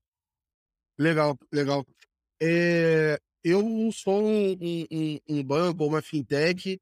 Legal, 0.99 1.37
legal. 1.53 1.85
É, 2.41 3.19
eu 3.43 3.63
sou 3.93 4.23
um, 4.23 4.53
um, 4.53 5.19
um 5.29 5.43
banco, 5.43 5.85
uma 5.85 6.03
fintech, 6.03 6.79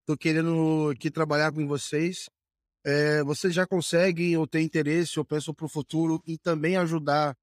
estou 0.00 0.16
querendo 0.16 0.90
aqui 0.90 1.10
trabalhar 1.10 1.52
com 1.52 1.66
vocês. 1.66 2.28
É, 2.84 3.22
vocês 3.22 3.54
já 3.54 3.66
conseguem, 3.66 4.36
ou 4.36 4.46
têm 4.46 4.64
interesse, 4.64 5.16
eu 5.16 5.24
penso 5.24 5.54
para 5.54 5.66
o 5.66 5.68
futuro, 5.68 6.20
e 6.26 6.36
também 6.36 6.76
ajudar 6.76 7.36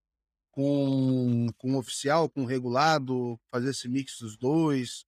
com, 0.52 1.48
com 1.58 1.78
oficial, 1.78 2.30
com 2.30 2.44
regulado, 2.44 3.40
fazer 3.50 3.70
esse 3.70 3.88
mix 3.88 4.18
dos 4.20 4.38
dois? 4.38 5.06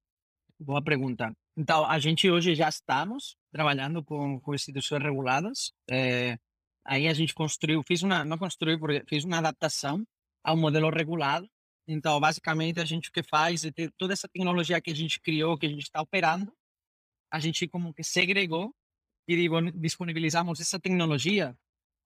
Boa 0.63 0.79
pergunta. 0.79 1.35
Então, 1.57 1.83
a 1.85 1.97
gente 1.97 2.29
hoje 2.29 2.53
já 2.53 2.69
estamos 2.69 3.35
trabalhando 3.51 4.03
com, 4.03 4.39
com 4.39 4.53
instituições 4.53 5.01
reguladas. 5.01 5.73
É, 5.89 6.37
aí 6.85 7.07
a 7.07 7.13
gente 7.15 7.33
construiu, 7.33 7.81
fiz 7.81 8.03
uma, 8.03 8.23
não 8.23 8.37
construiu, 8.37 8.77
porque 8.79 9.03
fiz 9.09 9.23
uma 9.23 9.39
adaptação 9.39 10.05
ao 10.43 10.55
modelo 10.55 10.91
regulado. 10.91 11.49
Então, 11.87 12.19
basicamente, 12.19 12.79
a 12.79 12.85
gente 12.85 13.09
o 13.09 13.11
que 13.11 13.23
faz 13.23 13.65
é 13.65 13.71
ter 13.71 13.91
toda 13.97 14.13
essa 14.13 14.27
tecnologia 14.27 14.79
que 14.79 14.91
a 14.91 14.95
gente 14.95 15.19
criou, 15.19 15.57
que 15.57 15.65
a 15.65 15.69
gente 15.69 15.81
está 15.81 15.99
operando, 15.99 16.53
a 17.31 17.39
gente 17.39 17.67
como 17.67 17.91
que 17.91 18.03
segregou 18.03 18.71
e 19.27 19.49
disponibilizamos 19.73 20.59
essa 20.59 20.79
tecnologia 20.79 21.57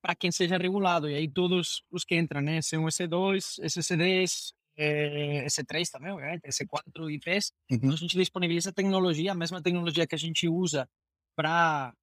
para 0.02 0.16
quem 0.16 0.32
seja 0.32 0.58
regulado. 0.58 1.10
E 1.10 1.16
aí 1.16 1.30
todos 1.30 1.84
os 1.92 2.06
que 2.06 2.16
entram, 2.16 2.40
né? 2.40 2.60
C1, 2.60 2.88
C2, 2.88 3.60
SC10, 3.66 4.54
é, 4.78 5.46
S3 5.46 5.90
também, 5.90 6.12
obviamente, 6.12 6.44
S4 6.44 7.10
e 7.10 7.16
IPs, 7.16 7.52
uhum. 7.72 7.92
a 7.92 7.96
gente 7.96 8.18
disponibiliza 8.18 8.74
tecnologia, 8.74 9.32
a 9.32 9.36
mesma 9.36 9.62
tecnologia 9.62 10.06
que 10.06 10.16
a 10.16 10.18
gente 10.18 10.48
usa 10.48 10.88
para 11.36 11.94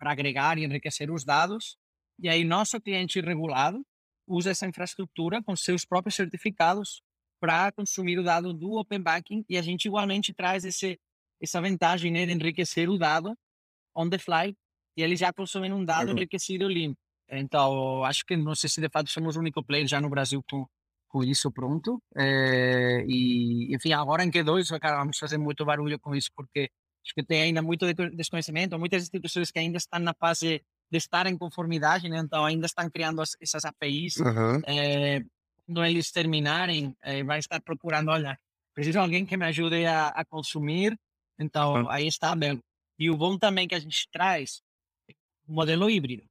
agregar 0.00 0.58
e 0.58 0.64
enriquecer 0.64 1.10
os 1.10 1.24
dados. 1.24 1.76
E 2.18 2.28
aí 2.28 2.44
nosso 2.44 2.80
cliente 2.80 3.20
regulado 3.20 3.82
usa 4.26 4.50
essa 4.50 4.66
infraestrutura 4.66 5.42
com 5.42 5.56
seus 5.56 5.84
próprios 5.84 6.14
certificados 6.14 7.02
para 7.40 7.72
consumir 7.72 8.18
o 8.18 8.22
dado 8.22 8.52
do 8.52 8.72
Open 8.72 9.00
Banking 9.00 9.44
e 9.48 9.56
a 9.56 9.62
gente 9.62 9.86
igualmente 9.86 10.32
traz 10.32 10.64
esse, 10.64 11.00
essa 11.40 11.60
vantagem 11.60 12.12
né, 12.12 12.26
de 12.26 12.32
enriquecer 12.32 12.88
o 12.88 12.98
dado 12.98 13.34
on 13.96 14.08
the 14.08 14.18
fly 14.18 14.54
e 14.96 15.02
eles 15.02 15.18
já 15.18 15.32
consomem 15.32 15.72
um 15.72 15.84
dado 15.84 16.08
uhum. 16.08 16.16
enriquecido 16.16 16.68
limpo. 16.68 16.98
Então, 17.28 18.04
acho 18.04 18.24
que 18.24 18.36
não 18.36 18.54
sei 18.54 18.68
se 18.68 18.80
de 18.80 18.88
fato 18.88 19.08
somos 19.08 19.36
o 19.36 19.40
único 19.40 19.64
player 19.64 19.86
já 19.86 20.00
no 20.00 20.10
Brasil 20.10 20.42
com 20.48 20.66
com 21.10 21.24
isso 21.24 21.50
pronto. 21.50 22.00
É, 22.16 23.04
e, 23.06 23.74
enfim, 23.74 23.92
agora 23.92 24.24
em 24.24 24.30
Q2, 24.30 24.78
cara, 24.78 24.98
vamos 24.98 25.18
fazer 25.18 25.36
muito 25.36 25.64
barulho 25.64 25.98
com 25.98 26.14
isso, 26.14 26.30
porque 26.34 26.70
acho 27.04 27.14
que 27.14 27.22
tem 27.22 27.42
ainda 27.42 27.60
muito 27.60 27.84
desconhecimento, 28.14 28.78
muitas 28.78 29.02
instituições 29.02 29.50
que 29.50 29.58
ainda 29.58 29.76
estão 29.76 29.98
na 29.98 30.14
fase 30.14 30.62
de 30.90 30.98
estar 30.98 31.26
em 31.26 31.36
conformidade, 31.36 32.08
né? 32.08 32.18
então 32.18 32.44
ainda 32.44 32.66
estão 32.66 32.88
criando 32.88 33.20
as, 33.20 33.36
essas 33.40 33.64
APIs. 33.64 34.16
Uhum. 34.16 34.62
É, 34.66 35.22
quando 35.66 35.84
eles 35.84 36.10
terminarem, 36.10 36.96
é, 37.02 37.22
vai 37.22 37.38
estar 37.38 37.60
procurando, 37.60 38.10
olha, 38.10 38.38
preciso 38.74 38.92
de 38.92 38.98
alguém 38.98 39.26
que 39.26 39.36
me 39.36 39.46
ajude 39.46 39.84
a, 39.84 40.08
a 40.08 40.24
consumir, 40.24 40.98
então 41.38 41.82
uhum. 41.82 41.90
aí 41.90 42.06
está 42.06 42.34
bem. 42.34 42.60
E 42.98 43.10
o 43.10 43.16
bom 43.16 43.36
também 43.36 43.66
que 43.66 43.74
a 43.74 43.80
gente 43.80 44.08
traz, 44.12 44.62
o 45.48 45.52
modelo 45.52 45.90
híbrido 45.90 46.29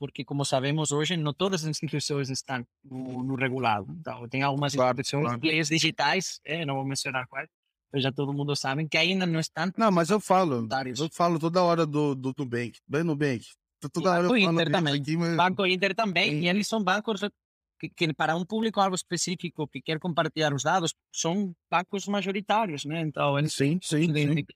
porque, 0.00 0.24
como 0.24 0.46
sabemos 0.46 0.92
hoje, 0.92 1.14
não 1.14 1.34
todas 1.34 1.62
as 1.62 1.68
instituições 1.68 2.30
estão 2.30 2.66
no, 2.82 3.22
no 3.22 3.34
regulado. 3.34 3.86
Então, 4.00 4.26
tem 4.30 4.42
algumas 4.42 4.74
claro, 4.74 4.98
instituições, 4.98 5.24
claro. 5.26 5.40
players 5.40 5.68
digitais, 5.68 6.40
é, 6.42 6.64
não 6.64 6.76
vou 6.76 6.86
mencionar 6.86 7.28
quais, 7.28 7.50
já 7.96 8.10
todo 8.10 8.32
mundo 8.32 8.56
sabe, 8.56 8.88
que 8.88 8.96
ainda 8.96 9.26
não 9.26 9.38
estão. 9.38 9.70
Não, 9.76 9.92
mas 9.92 10.08
eu 10.08 10.18
falo, 10.18 10.66
eu 10.96 11.08
falo 11.12 11.38
toda 11.38 11.62
hora 11.62 11.84
do, 11.84 12.14
do 12.14 12.34
Nubank, 12.36 12.80
bem 12.88 13.04
Nubank. 13.04 13.44
Toda 13.92 14.10
hora 14.10 14.22
Banco 14.22 14.36
eu 14.36 14.50
Inter 14.50 14.72
também. 14.72 14.94
Aqui, 14.94 15.16
mas... 15.18 15.36
Banco 15.36 15.66
Inter 15.66 15.94
também, 15.94 16.44
e 16.44 16.48
eles 16.48 16.66
são 16.66 16.82
bancos 16.82 17.20
que, 17.78 17.90
que, 17.90 18.14
para 18.14 18.34
um 18.34 18.44
público-alvo 18.44 18.94
específico 18.94 19.68
que 19.68 19.82
quer 19.82 19.98
compartilhar 19.98 20.54
os 20.54 20.62
dados, 20.62 20.94
são 21.14 21.54
bancos 21.70 22.06
majoritários, 22.06 22.86
né? 22.86 23.02
Então, 23.02 23.38
eles 23.38 23.52
sim, 23.52 23.78
sim, 23.82 24.10
sim. 24.14 24.46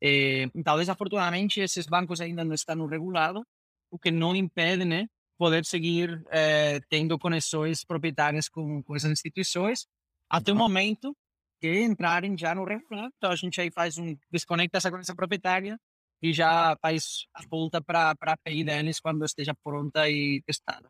É, 0.00 0.48
então, 0.54 0.76
desafortunadamente, 0.76 1.60
esses 1.60 1.86
bancos 1.86 2.20
ainda 2.20 2.44
não 2.44 2.54
estão 2.54 2.76
no 2.76 2.86
regulado, 2.86 3.44
o 3.94 3.98
que 3.98 4.10
não 4.10 4.34
impede, 4.34 4.84
né, 4.84 5.06
poder 5.38 5.64
seguir 5.64 6.20
é, 6.28 6.80
tendo 6.90 7.16
conexões 7.16 7.84
proprietárias 7.84 8.48
com, 8.48 8.82
com 8.82 8.96
essas 8.96 9.12
instituições 9.12 9.86
até 10.28 10.50
o 10.52 10.56
momento 10.56 11.16
que 11.60 11.80
entrarem 11.80 12.36
já 12.36 12.56
no 12.56 12.64
regulamento. 12.64 13.14
Então 13.16 13.30
a 13.30 13.36
gente 13.36 13.60
aí 13.60 13.70
faz 13.70 13.96
um 13.96 14.16
desconecta 14.32 14.78
essa 14.78 14.90
conexão 14.90 15.14
proprietária 15.14 15.78
e 16.20 16.32
já 16.32 16.76
faz 16.82 17.26
a 17.32 17.46
volta 17.46 17.80
para 17.80 18.16
a 18.20 18.32
API 18.32 18.64
deles 18.64 18.98
quando 18.98 19.24
esteja 19.24 19.54
pronta 19.62 20.10
e 20.10 20.42
testada. 20.44 20.88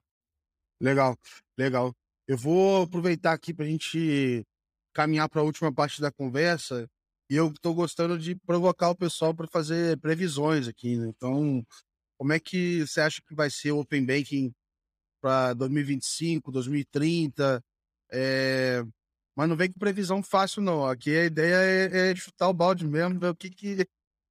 Legal, 0.80 1.14
legal. 1.58 1.92
Eu 2.26 2.38
vou 2.38 2.84
aproveitar 2.84 3.34
aqui 3.34 3.52
para 3.52 3.66
a 3.66 3.68
gente 3.68 4.46
caminhar 4.94 5.28
para 5.28 5.42
a 5.42 5.44
última 5.44 5.70
parte 5.70 6.00
da 6.00 6.10
conversa 6.10 6.88
e 7.28 7.36
eu 7.36 7.48
estou 7.48 7.74
gostando 7.74 8.18
de 8.18 8.34
provocar 8.34 8.90
o 8.90 8.96
pessoal 8.96 9.34
para 9.34 9.46
fazer 9.46 9.98
previsões 9.98 10.68
aqui. 10.68 10.96
Né? 10.96 11.08
Então, 11.08 11.62
como 12.18 12.32
é 12.32 12.40
que 12.40 12.80
você 12.80 13.00
acha 13.00 13.22
que 13.22 13.34
vai 13.34 13.50
ser 13.50 13.72
o 13.72 13.80
Open 13.80 14.04
Banking 14.04 14.54
para 15.20 15.54
2025, 15.54 16.52
2030? 16.52 17.62
É... 18.12 18.82
Mas 19.36 19.48
não 19.48 19.56
vem 19.56 19.70
com 19.72 19.78
previsão 19.78 20.22
fácil, 20.22 20.62
não. 20.62 20.86
Aqui 20.86 21.10
a 21.16 21.24
ideia 21.24 21.54
é, 21.56 22.10
é 22.10 22.16
chutar 22.16 22.48
o 22.48 22.54
balde 22.54 22.86
mesmo, 22.86 23.18
ver 23.18 23.30
o 23.30 23.34
que, 23.34 23.50
que 23.50 23.86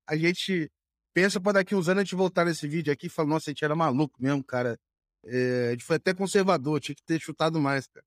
a 0.07 0.15
gente 0.15 0.71
pensa 1.13 1.39
para 1.39 1.53
daqui 1.53 1.75
uns 1.75 1.89
anos 1.89 2.01
a 2.01 2.03
gente 2.05 2.15
voltar 2.15 2.45
nesse 2.45 2.67
vídeo 2.67 2.91
aqui 2.91 3.07
e 3.07 3.09
falar, 3.09 3.29
nossa, 3.29 3.49
a 3.49 3.53
gente 3.53 3.65
era 3.65 3.75
maluco 3.75 4.21
mesmo, 4.21 4.43
cara. 4.43 4.79
É... 5.25 5.69
a 5.69 5.71
gente 5.71 5.84
foi 5.84 5.97
até 5.97 6.13
conservador, 6.13 6.79
tinha 6.79 6.95
que 6.95 7.03
ter 7.03 7.19
chutado 7.19 7.59
mais, 7.59 7.88
cara. 7.88 8.05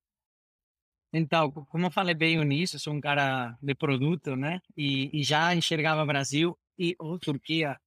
Então, 1.12 1.50
como 1.50 1.86
eu 1.86 1.90
falei 1.90 2.14
bem 2.14 2.36
no 2.36 2.42
início, 2.42 2.78
sou 2.78 2.92
um 2.92 3.00
cara 3.00 3.56
de 3.62 3.74
produto, 3.74 4.36
né? 4.36 4.60
E, 4.76 5.10
e 5.18 5.22
já 5.22 5.54
enxergava 5.54 6.04
Brasil 6.04 6.58
e 6.78 6.94
ou 6.98 7.18
Turquia 7.18 7.78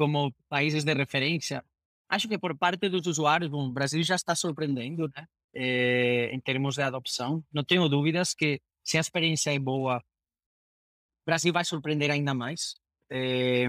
como 0.00 0.34
países 0.48 0.82
de 0.82 0.94
referência, 0.94 1.62
acho 2.08 2.26
que 2.26 2.38
por 2.38 2.56
parte 2.56 2.88
dos 2.88 3.06
usuários, 3.06 3.50
bom, 3.50 3.68
o 3.68 3.72
Brasil 3.72 4.02
já 4.02 4.14
está 4.14 4.34
surpreendendo, 4.34 5.10
né? 5.14 5.26
É, 5.52 6.30
em 6.32 6.40
termos 6.40 6.76
de 6.76 6.82
adopção. 6.82 7.44
Não 7.52 7.62
tenho 7.62 7.86
dúvidas 7.86 8.32
que 8.32 8.62
se 8.82 8.96
a 8.96 9.00
experiência 9.00 9.54
é 9.54 9.58
boa, 9.58 9.98
o 9.98 11.26
Brasil 11.26 11.52
vai 11.52 11.66
surpreender 11.66 12.10
ainda 12.10 12.32
mais. 12.32 12.76
É, 13.10 13.66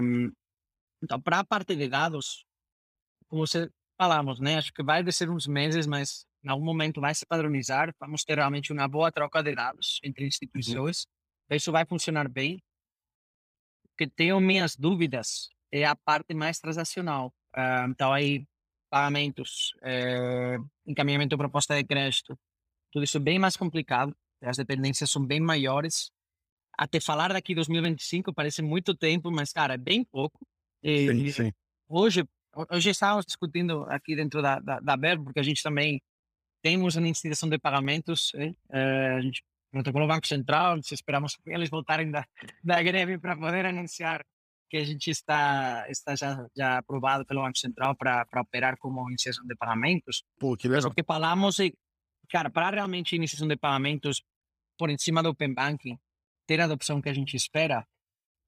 então, 1.02 1.20
para 1.20 1.40
a 1.40 1.44
parte 1.44 1.76
de 1.76 1.86
dados, 1.86 2.46
como 3.28 3.46
você 3.46 3.70
falamos, 3.98 4.40
né? 4.40 4.56
Acho 4.56 4.72
que 4.72 4.82
vai 4.82 5.04
ser 5.12 5.28
uns 5.28 5.46
meses, 5.46 5.86
mas 5.86 6.24
em 6.42 6.48
algum 6.48 6.64
momento 6.64 6.98
vai 6.98 7.14
se 7.14 7.26
padronizar. 7.26 7.94
Vamos 8.00 8.24
ter 8.24 8.36
realmente 8.38 8.72
uma 8.72 8.88
boa 8.88 9.12
troca 9.12 9.42
de 9.42 9.54
dados 9.54 10.00
entre 10.02 10.22
uhum. 10.22 10.28
instituições. 10.28 11.04
Uhum. 11.50 11.56
Isso 11.56 11.70
vai 11.70 11.84
funcionar 11.84 12.26
bem. 12.26 12.58
Que 13.98 14.06
tenho 14.08 14.40
minhas 14.40 14.74
dúvidas 14.74 15.50
é 15.72 15.84
a 15.84 15.96
parte 15.96 16.34
mais 16.34 16.58
transacional. 16.58 17.32
Uh, 17.56 17.88
então, 17.90 18.12
aí, 18.12 18.46
pagamentos, 18.90 19.72
é, 19.82 20.58
encaminhamento 20.86 21.30
de 21.30 21.38
proposta 21.38 21.74
de 21.74 21.84
crédito, 21.84 22.38
tudo 22.92 23.04
isso 23.04 23.16
é 23.16 23.20
bem 23.20 23.38
mais 23.38 23.56
complicado, 23.56 24.14
as 24.42 24.58
dependências 24.58 25.10
são 25.10 25.24
bem 25.24 25.40
maiores. 25.40 26.10
Até 26.76 27.00
falar 27.00 27.32
daqui 27.32 27.54
2025 27.54 28.34
parece 28.34 28.60
muito 28.60 28.94
tempo, 28.94 29.30
mas, 29.30 29.52
cara, 29.52 29.74
é 29.74 29.78
bem 29.78 30.04
pouco. 30.04 30.46
E, 30.82 31.08
sim, 31.08 31.30
sim. 31.30 31.52
Hoje, 31.88 32.24
hoje 32.70 32.90
estávamos 32.90 33.24
discutindo 33.24 33.84
aqui 33.84 34.14
dentro 34.14 34.42
da, 34.42 34.58
da, 34.58 34.78
da 34.80 34.96
BER, 34.96 35.22
porque 35.22 35.40
a 35.40 35.42
gente 35.42 35.62
também 35.62 36.00
temos 36.62 36.96
uma 36.96 37.08
instituição 37.08 37.48
de 37.48 37.58
pagamentos, 37.58 38.32
é, 38.70 39.14
a 39.16 39.20
gente 39.20 39.42
protocolo 39.70 40.06
Banco 40.06 40.26
Central, 40.26 40.78
esperamos 40.78 41.34
que 41.36 41.50
eles 41.50 41.70
voltarem 41.70 42.10
da, 42.10 42.26
da 42.62 42.82
greve 42.82 43.18
para 43.18 43.34
poder 43.34 43.64
anunciar 43.64 44.22
que 44.72 44.78
a 44.78 44.84
gente 44.84 45.10
está, 45.10 45.84
está 45.90 46.16
já, 46.16 46.48
já 46.56 46.78
aprovado 46.78 47.26
pelo 47.26 47.42
Banco 47.42 47.58
Central 47.58 47.94
para 47.94 48.40
operar 48.40 48.78
como 48.78 49.06
iniciação 49.10 49.44
de 49.46 49.54
pagamentos. 49.54 50.24
Pô, 50.38 50.56
que 50.56 50.66
legal. 50.66 50.90
O 50.90 50.94
que 50.94 51.04
falamos 51.04 51.60
é, 51.60 51.70
cara, 52.30 52.48
para 52.48 52.70
realmente 52.70 53.14
iniciação 53.14 53.46
de 53.46 53.54
pagamentos 53.54 54.22
por 54.78 54.88
em 54.88 54.96
cima 54.96 55.22
do 55.22 55.28
Open 55.28 55.52
Banking, 55.52 55.98
ter 56.46 56.58
a 56.58 56.64
adopção 56.64 57.02
que 57.02 57.10
a 57.10 57.12
gente 57.12 57.36
espera, 57.36 57.86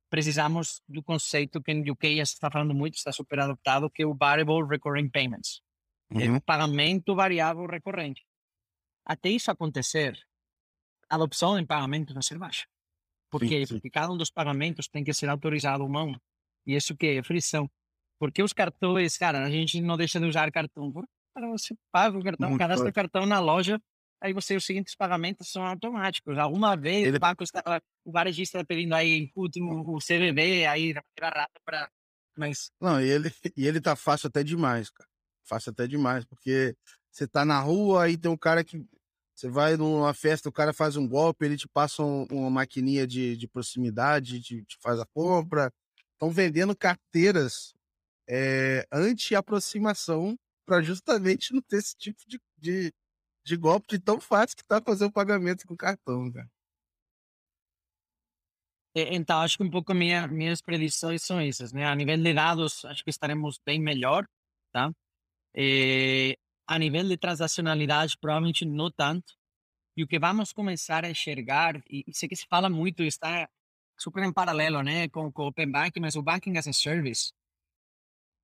precisamos 0.08 0.80
do 0.88 1.02
conceito 1.02 1.62
que 1.62 1.74
no 1.74 1.92
UK 1.92 2.18
está 2.20 2.50
falando 2.50 2.74
muito, 2.74 2.94
está 2.94 3.12
super 3.12 3.40
adoptado, 3.40 3.90
que 3.90 4.02
é 4.02 4.06
o 4.06 4.14
Variable 4.14 4.66
Recurring 4.66 5.10
Payments. 5.10 5.60
Uhum. 6.10 6.20
É 6.22 6.30
o 6.38 6.40
pagamento 6.40 7.14
variável 7.14 7.66
recorrente. 7.66 8.24
Até 9.04 9.28
isso 9.28 9.50
acontecer, 9.50 10.18
a 11.10 11.16
adopção 11.16 11.58
em 11.58 11.66
pagamentos 11.66 12.14
vai 12.14 12.22
ser 12.22 12.38
baixa. 12.38 12.64
Por 13.38 13.48
quê? 13.48 13.64
Porque 13.68 13.90
cada 13.90 14.12
um 14.12 14.16
dos 14.16 14.30
pagamentos 14.30 14.86
tem 14.86 15.02
que 15.02 15.12
ser 15.12 15.28
autorizado 15.28 15.82
ou 15.82 15.88
mão. 15.88 16.14
E 16.66 16.76
isso 16.76 16.96
que 16.96 17.06
é 17.06 17.22
frição. 17.22 17.68
Porque 18.18 18.42
os 18.42 18.52
cartões, 18.52 19.18
cara, 19.18 19.44
a 19.44 19.50
gente 19.50 19.80
não 19.80 19.96
deixa 19.96 20.20
de 20.20 20.26
usar 20.26 20.50
cartão. 20.52 20.92
Para 21.34 21.48
você 21.48 21.74
paga 21.90 22.16
o 22.16 22.22
cartão, 22.22 22.50
Muito 22.50 22.60
cadastra 22.60 22.88
o 22.88 22.92
cartão 22.92 23.26
na 23.26 23.40
loja, 23.40 23.80
aí 24.22 24.32
você 24.32 24.56
os 24.56 24.64
seguintes 24.64 24.94
pagamentos 24.94 25.50
são 25.50 25.66
automáticos. 25.66 26.38
Alguma 26.38 26.76
vez 26.76 27.08
Ele... 27.08 27.16
o 27.16 27.20
banco 27.20 27.42
está, 27.42 27.82
o 28.04 28.12
varejista 28.12 28.58
está 28.58 28.66
pedindo 28.66 28.94
aí 28.94 29.32
último 29.34 29.96
o 29.96 29.98
CVV, 29.98 30.66
aí 30.66 30.92
rata 30.92 31.60
para 31.64 31.90
mas 32.36 32.70
não, 32.80 33.00
e 33.00 33.08
ele 33.08 33.32
e 33.56 33.66
ele 33.66 33.80
tá 33.80 33.94
fácil 33.94 34.26
até 34.26 34.42
demais, 34.42 34.90
cara. 34.90 35.08
Fácil 35.44 35.70
até 35.70 35.86
demais, 35.86 36.24
porque 36.24 36.76
você 37.10 37.28
tá 37.28 37.44
na 37.44 37.60
rua 37.60 38.04
aí 38.04 38.16
tem 38.16 38.30
um 38.30 38.36
cara 38.36 38.64
que 38.64 38.84
você 39.34 39.48
vai 39.48 39.76
numa 39.76 40.14
festa, 40.14 40.48
o 40.48 40.52
cara 40.52 40.72
faz 40.72 40.96
um 40.96 41.08
golpe, 41.08 41.44
ele 41.44 41.56
te 41.56 41.68
passa 41.68 42.02
um, 42.02 42.24
uma 42.30 42.50
maquininha 42.50 43.06
de, 43.06 43.36
de 43.36 43.48
proximidade, 43.48 44.40
te, 44.40 44.64
te 44.64 44.78
faz 44.80 45.00
a 45.00 45.06
compra. 45.06 45.72
Estão 46.12 46.30
vendendo 46.30 46.76
carteiras 46.76 47.74
é, 48.28 48.86
anti-aproximação 48.92 50.38
para 50.64 50.80
justamente 50.82 51.52
não 51.52 51.60
ter 51.60 51.78
esse 51.78 51.96
tipo 51.96 52.20
de, 52.26 52.40
de, 52.58 52.92
de 53.44 53.56
golpe 53.56 53.88
de 53.88 53.98
tão 53.98 54.20
fácil 54.20 54.56
que 54.56 54.64
tá 54.64 54.80
fazer 54.80 55.04
o 55.04 55.12
pagamento 55.12 55.66
com 55.66 55.76
cartão, 55.76 56.30
cara. 56.32 56.48
Então, 58.96 59.40
acho 59.40 59.58
que 59.58 59.64
um 59.64 59.70
pouco 59.70 59.92
minha, 59.92 60.28
minhas 60.28 60.62
predições 60.62 61.22
são 61.24 61.40
essas, 61.40 61.72
né? 61.72 61.84
A 61.84 61.94
nível 61.96 62.16
de 62.16 62.32
dados, 62.32 62.84
acho 62.84 63.02
que 63.02 63.10
estaremos 63.10 63.58
bem 63.66 63.80
melhor, 63.80 64.24
tá? 64.72 64.92
E, 65.54 66.38
a 66.66 66.78
nível 66.78 67.08
de 67.08 67.16
transacionalidade, 67.16 68.16
provavelmente 68.18 68.64
não 68.64 68.90
tanto. 68.90 69.34
E 69.96 70.02
o 70.02 70.08
que 70.08 70.18
vamos 70.18 70.52
começar 70.52 71.04
a 71.04 71.10
enxergar, 71.10 71.82
e, 71.88 72.04
sei 72.12 72.28
que 72.28 72.36
se 72.36 72.46
fala 72.48 72.68
muito, 72.68 73.02
está 73.02 73.48
super 73.96 74.24
em 74.24 74.32
paralelo 74.32 74.82
né, 74.82 75.08
com, 75.08 75.30
com 75.32 75.42
o 75.44 75.46
Open 75.48 75.70
Banking, 75.70 76.00
mas 76.00 76.16
o 76.16 76.22
Banking 76.22 76.56
as 76.56 76.66
a 76.66 76.72
Service, 76.72 77.32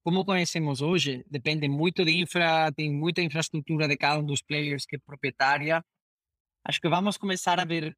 como 0.03 0.25
conhecemos 0.25 0.81
hoje, 0.81 1.25
depende 1.29 1.69
muito 1.69 2.05
de 2.05 2.13
infra, 2.23 2.73
tem 2.73 2.93
muita 2.93 3.21
infraestrutura 3.21 3.87
de 3.87 3.97
cada 3.97 4.19
um 4.21 4.25
dos 4.25 4.41
players 4.43 4.87
que 4.87 4.97
é 4.97 4.99
proprietária. 4.99 5.85
Acho 6.65 6.81
que 6.81 6.89
vamos 6.89 7.19
começar 7.19 7.61
a 7.61 7.65
ver 7.65 7.97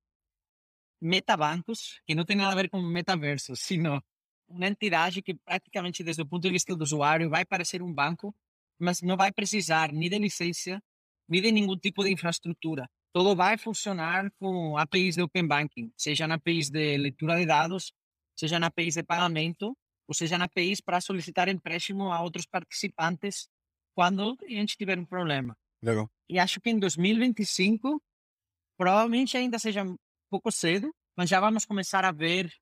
metabancos, 1.01 2.01
que 2.07 2.14
não 2.14 2.25
tem 2.25 2.37
nada 2.37 2.53
a 2.53 2.57
ver 2.57 2.68
com 2.68 2.81
metaverso, 2.81 3.55
sino 3.57 4.03
uma 4.49 4.66
entidade 4.66 5.23
que 5.23 5.35
praticamente, 5.35 6.03
desde 6.03 6.23
o 6.23 6.27
ponto 6.27 6.43
de 6.43 6.51
vista 6.51 6.75
do 6.75 6.83
usuário, 6.83 7.31
vai 7.31 7.45
parecer 7.45 7.83
um 7.83 7.93
banco, 7.93 8.35
mas 8.83 9.01
não 9.01 9.16
vai 9.16 9.33
precisar 9.33 9.93
nem 9.93 10.11
de 10.11 10.18
licença, 10.18 10.83
nem 11.28 11.41
de 11.41 11.53
nenhum 11.53 11.76
tipo 11.78 12.03
de 12.03 12.11
infraestrutura. 12.11 12.89
Tudo 13.14 13.37
vai 13.37 13.57
funcionar 13.57 14.30
com 14.39 14.76
APIs 14.76 15.14
de 15.14 15.22
Open 15.22 15.47
Banking, 15.47 15.93
seja 15.97 16.26
na 16.26 16.35
APIs 16.35 16.68
de 16.70 16.99
leitura 16.99 17.39
de 17.39 17.47
dados, 17.47 17.93
seja 18.37 18.59
na 18.59 18.66
APIs 18.66 18.95
de 18.95 19.03
pagamento, 19.03 19.76
ou 20.09 20.14
seja 20.14 20.37
na 20.37 20.47
APIs 20.47 20.80
para 20.80 21.01
solicitar 21.01 21.49
empréstimo 21.49 22.11
a 22.11 22.20
outros 22.20 22.47
participantes 22.47 23.49
quando 23.95 24.37
a 24.43 24.49
gente 24.49 24.76
tiver 24.76 24.99
um 24.99 25.05
problema. 25.07 25.57
Legal. 25.83 26.11
E 26.28 26.39
acho 26.39 26.61
que 26.61 26.70
em 26.70 26.78
2025, 26.78 28.03
provavelmente 28.76 29.37
ainda 29.37 29.59
seja 29.59 29.85
um 29.85 29.97
pouco 30.30 30.51
cedo, 30.51 30.93
mas 31.16 31.28
já 31.28 31.39
vamos 31.39 31.64
começar 31.64 32.05
a 32.05 32.12
ver 32.12 32.53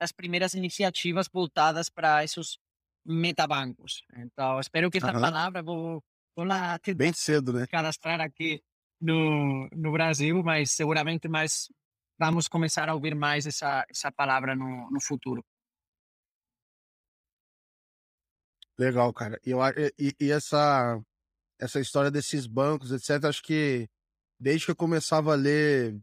as 0.00 0.10
primeiras 0.10 0.54
iniciativas 0.54 1.28
voltadas 1.32 1.88
para 1.90 2.24
esses 2.24 2.58
metabancos. 3.04 4.02
Então, 4.16 4.60
espero 4.60 4.90
que 4.90 4.98
essa 4.98 5.12
palavra 5.12 5.62
vou, 5.62 6.02
vou 6.36 6.44
lá 6.44 6.78
bem 6.96 7.12
cedo, 7.12 7.52
né? 7.52 7.66
Cadastrar 7.66 8.20
aqui 8.20 8.62
no, 9.00 9.68
no 9.72 9.92
Brasil, 9.92 10.42
mas 10.42 10.70
seguramente 10.70 11.28
mais 11.28 11.68
vamos 12.18 12.48
começar 12.48 12.88
a 12.88 12.94
ouvir 12.94 13.14
mais 13.14 13.46
essa 13.46 13.84
essa 13.88 14.12
palavra 14.12 14.54
no, 14.54 14.90
no 14.90 15.00
futuro. 15.00 15.44
Legal, 18.78 19.12
cara. 19.12 19.38
E, 19.44 19.50
eu, 19.50 19.60
e, 19.98 20.14
e 20.20 20.30
essa 20.30 21.00
essa 21.58 21.80
história 21.80 22.10
desses 22.10 22.46
bancos, 22.46 22.90
etc. 22.92 23.24
Acho 23.24 23.42
que 23.42 23.88
desde 24.38 24.66
que 24.66 24.70
eu 24.72 24.76
começava 24.76 25.32
a 25.32 25.36
ler 25.36 25.98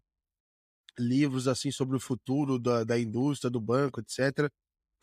livros 0.98 1.48
assim 1.48 1.72
sobre 1.72 1.96
o 1.96 2.00
futuro 2.00 2.60
da, 2.60 2.84
da 2.84 3.00
indústria, 3.00 3.50
do 3.50 3.62
banco, 3.62 4.00
etc., 4.00 4.52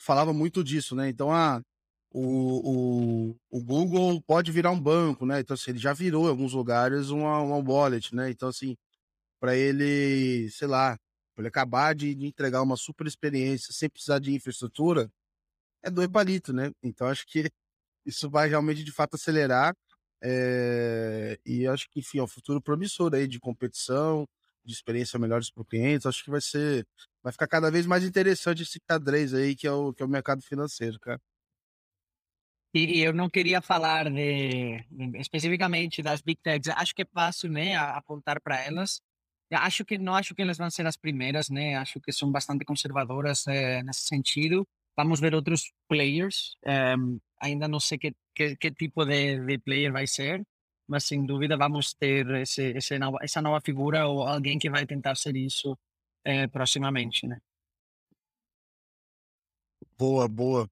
falava 0.00 0.32
muito 0.32 0.62
disso, 0.62 0.94
né? 0.94 1.08
Então, 1.08 1.32
ah, 1.32 1.62
o, 2.14 3.32
o, 3.32 3.58
o 3.58 3.60
Google 3.60 4.22
pode 4.22 4.52
virar 4.52 4.70
um 4.70 4.80
banco, 4.80 5.26
né? 5.26 5.40
Então, 5.40 5.54
assim, 5.54 5.72
ele 5.72 5.80
já 5.80 5.92
virou 5.92 6.26
em 6.26 6.30
alguns 6.30 6.52
lugares 6.52 7.10
uma, 7.10 7.40
uma 7.40 7.56
wallet, 7.58 8.14
né? 8.14 8.30
Então, 8.30 8.48
assim, 8.48 8.76
para 9.40 9.56
ele, 9.56 10.48
sei 10.50 10.68
lá, 10.68 10.96
para 11.34 11.42
ele 11.42 11.48
acabar 11.48 11.94
de, 11.94 12.14
de, 12.14 12.26
entregar 12.26 12.62
uma 12.62 12.76
super 12.76 13.06
experiência 13.06 13.72
sem 13.72 13.90
precisar 13.90 14.20
de 14.20 14.32
infraestrutura, 14.32 15.10
é 15.82 15.90
dois 15.90 16.08
palitos, 16.08 16.54
né? 16.54 16.72
Então, 16.82 17.08
acho 17.08 17.26
que 17.26 17.50
isso 18.06 18.30
vai 18.30 18.48
realmente, 18.48 18.84
de 18.84 18.92
fato, 18.92 19.16
acelerar. 19.16 19.76
É... 20.22 21.38
E 21.44 21.66
acho 21.66 21.88
que, 21.90 22.00
enfim, 22.00 22.18
é 22.18 22.22
um 22.22 22.28
futuro 22.28 22.60
promissor 22.62 23.14
aí 23.14 23.26
de 23.28 23.40
competição, 23.40 24.26
de 24.64 24.72
experiência 24.72 25.18
melhores 25.18 25.50
para 25.50 25.62
o 25.62 25.66
cliente. 25.66 26.08
Acho 26.08 26.24
que 26.24 26.30
vai 26.30 26.40
ser, 26.40 26.86
vai 27.22 27.32
ficar 27.32 27.48
cada 27.48 27.70
vez 27.70 27.86
mais 27.86 28.04
interessante 28.04 28.62
esse 28.62 28.80
xadrez 28.90 29.34
aí, 29.34 29.56
que 29.56 29.66
é 29.66 29.72
o, 29.72 29.92
que 29.92 30.02
é 30.02 30.06
o 30.06 30.08
mercado 30.08 30.42
financeiro, 30.42 30.98
cara. 31.00 31.20
E, 32.74 33.00
eu 33.00 33.12
não 33.12 33.30
queria 33.30 33.62
falar 33.62 34.10
de, 34.10 34.84
especificamente 35.20 36.02
das 36.02 36.20
big 36.20 36.40
techs. 36.42 36.68
Acho 36.68 36.92
que 36.94 37.02
é 37.02 37.06
fácil, 37.06 37.48
né, 37.48 37.76
apontar 37.76 38.40
para 38.40 38.60
elas. 38.60 39.00
Acho 39.52 39.84
que 39.84 39.96
não 39.96 40.14
acho 40.14 40.34
que 40.34 40.42
elas 40.42 40.58
vão 40.58 40.68
ser 40.70 40.84
as 40.84 40.96
primeiras, 40.96 41.48
né? 41.48 41.76
Acho 41.76 42.00
que 42.00 42.10
são 42.10 42.32
bastante 42.32 42.64
conservadoras 42.64 43.46
é, 43.46 43.82
nesse 43.84 44.02
sentido. 44.08 44.66
Vamos 44.96 45.20
ver 45.20 45.34
outros 45.34 45.72
players. 45.88 46.56
É, 46.64 46.94
ainda 47.40 47.68
não 47.68 47.78
sei 47.78 47.98
que, 47.98 48.14
que, 48.34 48.56
que 48.56 48.72
tipo 48.72 49.04
de, 49.04 49.38
de, 49.46 49.58
player 49.58 49.92
vai 49.92 50.08
ser, 50.08 50.44
mas 50.88 51.04
sem 51.04 51.24
dúvida 51.24 51.56
vamos 51.56 51.94
ter 51.94 52.28
esse, 52.36 52.72
esse 52.76 52.98
nova, 52.98 53.18
essa 53.22 53.40
nova 53.40 53.60
figura 53.60 54.06
ou 54.08 54.26
alguém 54.26 54.58
que 54.58 54.70
vai 54.70 54.84
tentar 54.86 55.14
ser 55.16 55.36
isso 55.36 55.78
é, 56.24 56.48
proximamente, 56.48 57.26
né? 57.26 57.38
Boa, 59.96 60.26
boa. 60.26 60.68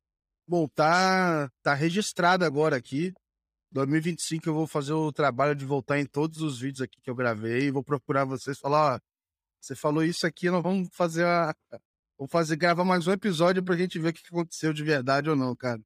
Bom, 0.53 0.69
tá, 0.69 1.51
tá 1.63 1.73
registrado 1.73 2.45
agora 2.45 2.77
aqui. 2.77 3.15
2025 3.71 4.51
eu 4.51 4.53
vou 4.53 4.67
fazer 4.67 4.93
o 4.93 5.11
trabalho 5.11 5.55
de 5.55 5.65
voltar 5.65 5.99
em 5.99 6.05
todos 6.05 6.43
os 6.43 6.61
vídeos 6.61 6.83
aqui 6.83 7.01
que 7.01 7.09
eu 7.09 7.15
gravei. 7.15 7.71
Vou 7.71 7.83
procurar 7.83 8.27
vocês 8.27 8.59
falar, 8.59 8.97
ó, 8.97 9.01
você 9.59 9.75
falou 9.75 10.05
isso 10.05 10.27
aqui, 10.27 10.51
nós 10.51 10.63
vamos 10.63 10.91
fazer 10.93 11.25
a. 11.25 11.55
Vamos 12.19 12.31
fazer, 12.31 12.57
gravar 12.57 12.85
mais 12.85 13.07
um 13.07 13.13
episódio 13.13 13.65
pra 13.65 13.79
gente 13.79 13.99
ver 13.99 14.11
o 14.11 14.13
que 14.13 14.27
aconteceu 14.27 14.75
de 14.75 14.85
verdade 14.85 15.31
ou 15.31 15.35
não, 15.35 15.57
cara. 15.57 15.81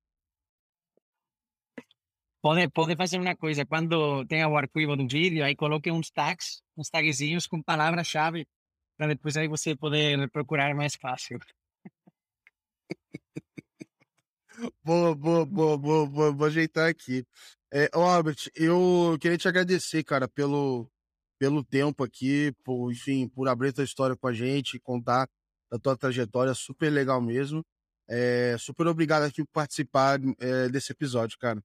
Pode, 2.42 2.68
pode 2.70 2.96
fazer 2.96 3.20
uma 3.20 3.36
coisa, 3.36 3.64
quando 3.64 4.26
tenha 4.26 4.48
o 4.48 4.56
arquivo 4.56 4.96
do 4.96 5.06
vídeo, 5.06 5.44
aí 5.44 5.54
coloque 5.54 5.92
uns 5.92 6.10
tags, 6.10 6.60
uns 6.76 6.90
tagzinhos 6.90 7.46
com 7.46 7.62
palavra-chave, 7.62 8.44
para 8.96 9.06
depois 9.06 9.36
aí 9.36 9.46
você 9.46 9.76
poder 9.76 10.28
procurar 10.32 10.74
mais 10.74 10.96
fácil. 10.96 11.38
Boa, 14.82 15.14
boa, 15.14 15.44
boa, 15.44 15.76
boa, 15.76 16.06
boa, 16.06 16.32
vou 16.32 16.46
ajeitar 16.46 16.88
aqui. 16.88 17.26
É, 17.72 17.90
Albert, 17.92 18.48
eu 18.54 19.18
queria 19.20 19.36
te 19.36 19.46
agradecer, 19.46 20.02
cara, 20.02 20.26
pelo, 20.26 20.90
pelo 21.38 21.62
tempo 21.62 22.02
aqui, 22.02 22.52
por, 22.64 22.90
enfim, 22.90 23.28
por 23.28 23.48
abrir 23.48 23.72
tua 23.72 23.84
história 23.84 24.16
com 24.16 24.26
a 24.28 24.32
gente, 24.32 24.80
contar 24.80 25.28
a 25.70 25.78
tua 25.78 25.96
trajetória, 25.96 26.54
super 26.54 26.90
legal 26.90 27.20
mesmo. 27.20 27.62
É, 28.08 28.56
super 28.58 28.86
obrigado 28.86 29.24
aqui 29.24 29.44
por 29.44 29.52
participar 29.52 30.18
é, 30.40 30.68
desse 30.70 30.92
episódio, 30.92 31.36
cara. 31.38 31.62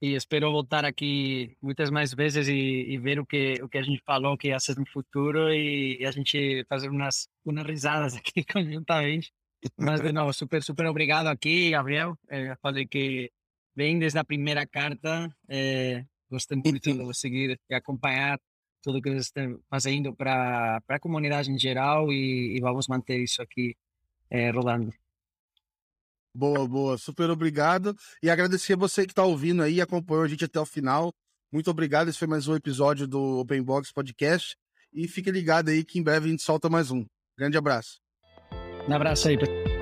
E 0.00 0.14
espero 0.14 0.52
voltar 0.52 0.84
aqui 0.84 1.56
muitas 1.60 1.90
mais 1.90 2.12
vezes 2.12 2.46
e, 2.48 2.52
e, 2.52 2.98
ver 2.98 3.18
o 3.18 3.26
que 3.26 3.54
o 3.62 3.68
que 3.68 3.78
a 3.78 3.82
gente 3.82 4.02
falou 4.04 4.36
que 4.36 4.48
ia 4.48 4.60
ser 4.60 4.76
no 4.76 4.86
futuro 4.86 5.48
e, 5.50 5.96
e 5.98 6.04
a 6.04 6.10
gente 6.10 6.64
fazer 6.68 6.90
umas 6.90 7.28
umas 7.44 7.66
risadas 7.66 8.14
aqui 8.16 8.44
conjuntamente. 8.44 9.32
Mas 9.76 10.00
de 10.00 10.12
novo, 10.12 10.32
super, 10.32 10.62
super 10.62 10.86
obrigado 10.86 11.26
aqui, 11.28 11.70
Gabriel. 11.70 12.16
Eh, 12.28 12.56
falei 12.62 12.86
que 12.86 13.30
vem 13.74 13.98
desde 13.98 14.18
a 14.18 14.24
primeira 14.24 14.66
carta. 14.66 15.30
Eh, 15.48 16.04
gostei 16.30 16.56
muito 16.56 16.80
de 16.80 17.18
seguir 17.18 17.60
e 17.68 17.74
acompanhar 17.74 18.38
tudo 18.82 19.02
que 19.02 19.08
eles 19.08 19.26
estão 19.26 19.60
fazendo 19.68 20.14
para 20.14 20.80
a 20.88 21.00
comunidade 21.00 21.50
em 21.50 21.58
geral 21.58 22.12
e, 22.12 22.56
e, 22.56 22.60
vamos 22.60 22.86
manter 22.86 23.18
isso 23.20 23.42
aqui 23.42 23.76
eh, 24.30 24.50
rodando. 24.50 24.92
Boa, 26.34 26.68
boa. 26.68 26.98
Super 26.98 27.30
obrigado. 27.30 27.96
E 28.22 28.30
agradecer 28.30 28.74
a 28.74 28.76
você 28.76 29.04
que 29.04 29.12
está 29.12 29.24
ouvindo 29.24 29.62
aí, 29.62 29.80
acompanhou 29.80 30.22
a 30.22 30.28
gente 30.28 30.44
até 30.44 30.60
o 30.60 30.66
final. 30.66 31.12
Muito 31.50 31.70
obrigado. 31.70 32.08
Esse 32.08 32.18
foi 32.18 32.28
mais 32.28 32.46
um 32.46 32.54
episódio 32.54 33.06
do 33.08 33.40
Open 33.40 33.62
Box 33.62 33.92
Podcast. 33.92 34.56
E 34.92 35.08
fique 35.08 35.30
ligado 35.30 35.70
aí 35.70 35.84
que 35.84 35.98
em 35.98 36.02
breve 36.02 36.26
a 36.26 36.30
gente 36.30 36.42
solta 36.42 36.68
mais 36.68 36.90
um. 36.90 37.04
Grande 37.36 37.56
abraço. 37.56 38.05
Um 38.88 38.94
abraço 38.94 39.28
aí. 39.28 39.75